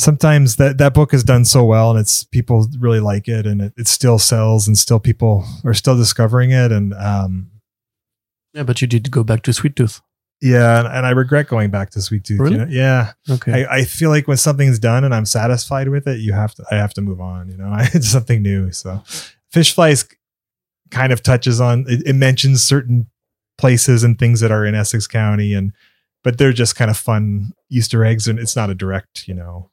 sometimes 0.00 0.56
that 0.56 0.78
that 0.78 0.94
book 0.94 1.12
is 1.14 1.22
done 1.24 1.44
so 1.44 1.64
well, 1.64 1.90
and 1.90 1.98
it's 2.00 2.24
people 2.24 2.66
really 2.78 3.00
like 3.00 3.28
it, 3.28 3.46
and 3.46 3.60
it, 3.60 3.72
it 3.76 3.88
still 3.88 4.18
sells, 4.18 4.66
and 4.66 4.76
still 4.76 4.98
people 5.00 5.44
are 5.64 5.74
still 5.74 5.96
discovering 5.96 6.50
it, 6.50 6.72
and 6.72 6.94
um, 6.94 7.50
Yeah, 8.54 8.62
but 8.64 8.80
you 8.80 8.86
did 8.88 9.10
go 9.10 9.22
back 9.24 9.42
to 9.42 9.52
Sweet 9.52 9.76
Tooth. 9.76 10.00
yeah, 10.40 10.78
and, 10.80 10.88
and 10.88 11.06
I 11.06 11.10
regret 11.10 11.48
going 11.48 11.70
back 11.70 11.90
to 11.90 12.02
Sweet 12.02 12.24
Tooth. 12.24 12.38
you 12.38 12.44
Really? 12.44 12.56
know? 12.58 12.66
Yeah, 12.68 13.12
Okay. 13.28 13.64
I, 13.66 13.76
I 13.78 13.84
feel 13.84 14.10
like 14.10 14.26
when 14.26 14.36
something's 14.38 14.78
done 14.78 15.04
and 15.04 15.14
I'm 15.14 15.26
satisfied 15.26 15.88
with 15.88 16.06
it, 16.08 16.20
you 16.20 16.32
have 16.32 16.54
to 16.56 16.64
I 16.70 16.76
have 16.76 16.94
to 16.94 17.00
move 17.02 17.20
on. 17.20 17.48
You 17.50 17.56
know, 17.58 17.72
it's 17.94 18.08
something 18.08 18.42
new. 18.42 18.72
So, 18.72 19.02
Fish 19.52 19.74
Flies 19.74 20.06
kind 20.90 21.12
of 21.12 21.22
touches 21.22 21.60
on 21.60 21.84
it, 21.88 22.02
it 22.06 22.14
mentions 22.14 22.62
certain 22.64 23.06
places 23.58 24.02
and 24.02 24.18
things 24.18 24.40
that 24.40 24.50
are 24.50 24.64
in 24.64 24.74
Essex 24.74 25.06
County, 25.06 25.54
and 25.54 25.72
but 26.24 26.36
they're 26.38 26.52
just 26.52 26.76
kind 26.76 26.90
of 26.90 26.96
fun 26.96 27.52
Easter 27.70 28.04
eggs, 28.04 28.26
and 28.26 28.38
it's 28.38 28.56
not 28.56 28.68
a 28.70 28.74
direct, 28.74 29.28
you 29.28 29.34
know, 29.34 29.69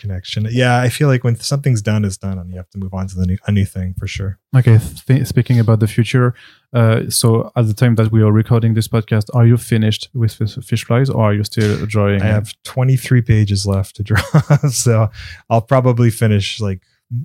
connection. 0.00 0.46
Yeah, 0.50 0.80
I 0.86 0.88
feel 0.88 1.08
like 1.12 1.22
when 1.26 1.36
something's 1.36 1.82
done, 1.82 2.04
it's 2.08 2.16
done, 2.16 2.38
and 2.40 2.50
you 2.50 2.56
have 2.56 2.70
to 2.70 2.78
move 2.78 2.92
on 2.94 3.06
to 3.08 3.14
the 3.20 3.26
new 3.26 3.38
a 3.46 3.52
new 3.52 3.66
thing 3.74 3.94
for 3.98 4.06
sure. 4.16 4.32
Okay. 4.56 4.78
Th- 5.06 5.26
speaking 5.26 5.58
about 5.60 5.78
the 5.80 5.86
future, 5.96 6.28
uh, 6.72 6.98
so 7.08 7.28
at 7.56 7.66
the 7.68 7.74
time 7.74 7.94
that 7.96 8.10
we 8.10 8.20
are 8.22 8.32
recording 8.42 8.74
this 8.74 8.88
podcast, 8.88 9.26
are 9.34 9.46
you 9.46 9.56
finished 9.56 10.08
with 10.14 10.32
fish, 10.38 10.56
fish 10.70 10.84
flies, 10.86 11.08
or 11.10 11.20
are 11.26 11.34
you 11.34 11.44
still 11.44 11.86
drawing? 11.86 12.20
I 12.22 12.26
have 12.38 12.48
23 12.64 13.22
pages 13.22 13.66
left 13.66 13.96
to 13.96 14.02
draw, 14.02 14.22
so 14.70 15.08
I'll 15.50 15.66
probably 15.74 16.10
finish 16.10 16.60
like 16.60 16.80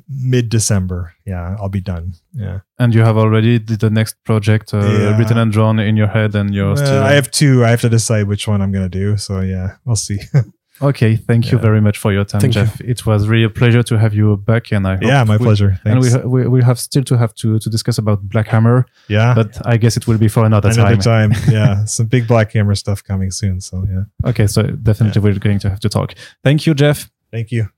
mid 0.10 0.50
December. 0.50 1.14
Yeah, 1.26 1.56
I'll 1.60 1.70
be 1.70 1.82
done. 1.94 2.14
Yeah. 2.34 2.60
and 2.80 2.94
you 2.96 3.02
have 3.06 3.18
already 3.18 3.60
the 3.60 3.90
next 3.90 4.16
project 4.24 4.74
uh, 4.74 4.80
Yeah. 4.80 5.18
written 5.18 5.38
and 5.38 5.52
drawn 5.52 5.80
in 5.80 5.96
your 5.98 6.08
head, 6.18 6.36
and 6.36 6.54
you're 6.56 6.74
Uh, 6.74 6.86
still. 6.86 7.04
I 7.04 7.14
have 7.14 7.30
two. 7.30 7.64
I 7.66 7.70
have 7.70 7.82
to 7.82 7.90
decide 7.90 8.28
which 8.28 8.48
one 8.48 8.62
I'm 8.64 8.72
going 8.72 8.90
to 8.90 8.98
do. 9.00 9.18
So 9.18 9.42
yeah, 9.42 9.76
we'll 9.86 9.96
see. 10.08 10.20
Okay, 10.82 11.16
thank 11.16 11.52
you 11.52 11.58
very 11.58 11.80
much 11.80 11.98
for 11.98 12.12
your 12.12 12.26
time, 12.26 12.42
Thank 12.42 12.56
you. 12.56 12.66
Jeff. 12.66 12.82
It 12.82 13.06
was 13.06 13.30
really 13.30 13.46
a 13.46 13.50
pleasure 13.50 13.82
to 13.84 13.98
have 13.98 14.14
you 14.14 14.36
back, 14.36 14.72
and 14.74 14.86
I 14.86 14.96
hope 14.96 15.04
yeah, 15.04 15.24
my 15.24 15.38
we- 15.38 15.46
pleasure. 15.46 15.80
And 15.86 16.02
we, 16.02 16.10
we 16.26 16.48
we 16.50 16.64
have 16.64 16.78
still 16.80 17.04
to 17.04 17.18
have 17.18 17.34
to 17.36 17.60
to 17.60 17.70
discuss 17.70 17.98
about 17.98 18.22
Black 18.28 18.48
Hammer, 18.48 18.86
yeah, 19.08 19.34
but 19.34 19.66
I 19.66 19.78
guess 19.78 19.96
it 19.96 20.06
will 20.08 20.18
be 20.18 20.28
for 20.28 20.44
another, 20.46 20.70
another 20.70 20.98
time. 20.98 21.32
time. 21.32 21.42
yeah, 21.54 21.86
some 21.86 22.08
big 22.08 22.28
Black 22.28 22.52
Hammer 22.54 22.76
stuff 22.76 23.02
coming 23.04 23.32
soon. 23.32 23.62
So 23.62 23.86
yeah, 23.90 24.30
Okay, 24.30 24.48
so 24.48 24.64
definitely 24.64 25.22
we're 25.22 25.40
going 25.40 25.60
to 25.60 25.70
have 25.70 25.80
to 25.80 25.90
talk. 25.90 26.14
Thank 26.44 26.66
you, 26.66 26.74
Jeff. 26.74 27.10
thank 27.32 27.52
you. 27.52 27.70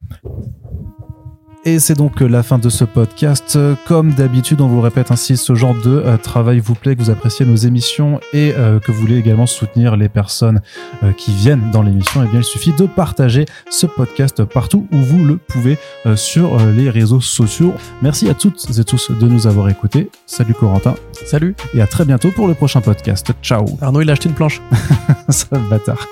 Et 1.65 1.79
c'est 1.79 1.95
donc 1.95 2.21
la 2.21 2.43
fin 2.43 2.59
de 2.59 2.69
ce 2.69 2.85
podcast. 2.85 3.59
Comme 3.85 4.13
d'habitude, 4.13 4.61
on 4.61 4.67
vous 4.67 4.75
le 4.75 4.81
répète 4.81 5.11
ainsi, 5.11 5.35
ce 5.35 5.53
genre 5.53 5.75
de 5.75 6.01
euh, 6.05 6.15
travail 6.17 6.59
vous 6.59 6.75
plaît, 6.75 6.95
que 6.95 7.01
vous 7.01 7.09
appréciez 7.09 7.45
nos 7.45 7.55
émissions 7.55 8.21
et 8.31 8.53
euh, 8.57 8.79
que 8.79 8.91
vous 8.91 9.01
voulez 9.01 9.17
également 9.17 9.45
soutenir 9.47 9.97
les 9.97 10.07
personnes 10.07 10.61
euh, 11.03 11.11
qui 11.11 11.33
viennent 11.33 11.69
dans 11.71 11.81
l'émission, 11.81 12.23
eh 12.23 12.27
bien, 12.29 12.39
il 12.39 12.45
suffit 12.45 12.71
de 12.71 12.85
partager 12.85 13.45
ce 13.69 13.85
podcast 13.85 14.43
partout 14.45 14.87
où 14.93 14.97
vous 14.97 15.25
le 15.25 15.37
pouvez 15.37 15.77
euh, 16.05 16.15
sur 16.15 16.57
euh, 16.59 16.71
les 16.71 16.89
réseaux 16.89 17.21
sociaux. 17.21 17.73
Merci 18.01 18.29
à 18.29 18.33
toutes 18.33 18.65
et 18.77 18.83
tous 18.83 19.11
de 19.11 19.27
nous 19.27 19.45
avoir 19.47 19.67
écoutés. 19.69 20.09
Salut 20.25 20.53
Corentin 20.53 20.95
Salut. 21.25 21.55
et 21.73 21.81
à 21.81 21.87
très 21.87 22.05
bientôt 22.05 22.31
pour 22.31 22.47
le 22.47 22.53
prochain 22.53 22.79
podcast. 22.79 23.31
Ciao. 23.41 23.65
Arnaud, 23.81 24.01
il 24.01 24.09
a 24.09 24.13
acheté 24.13 24.29
une 24.29 24.35
planche. 24.35 24.61
Ça, 25.29 25.57
bâtard. 25.69 26.07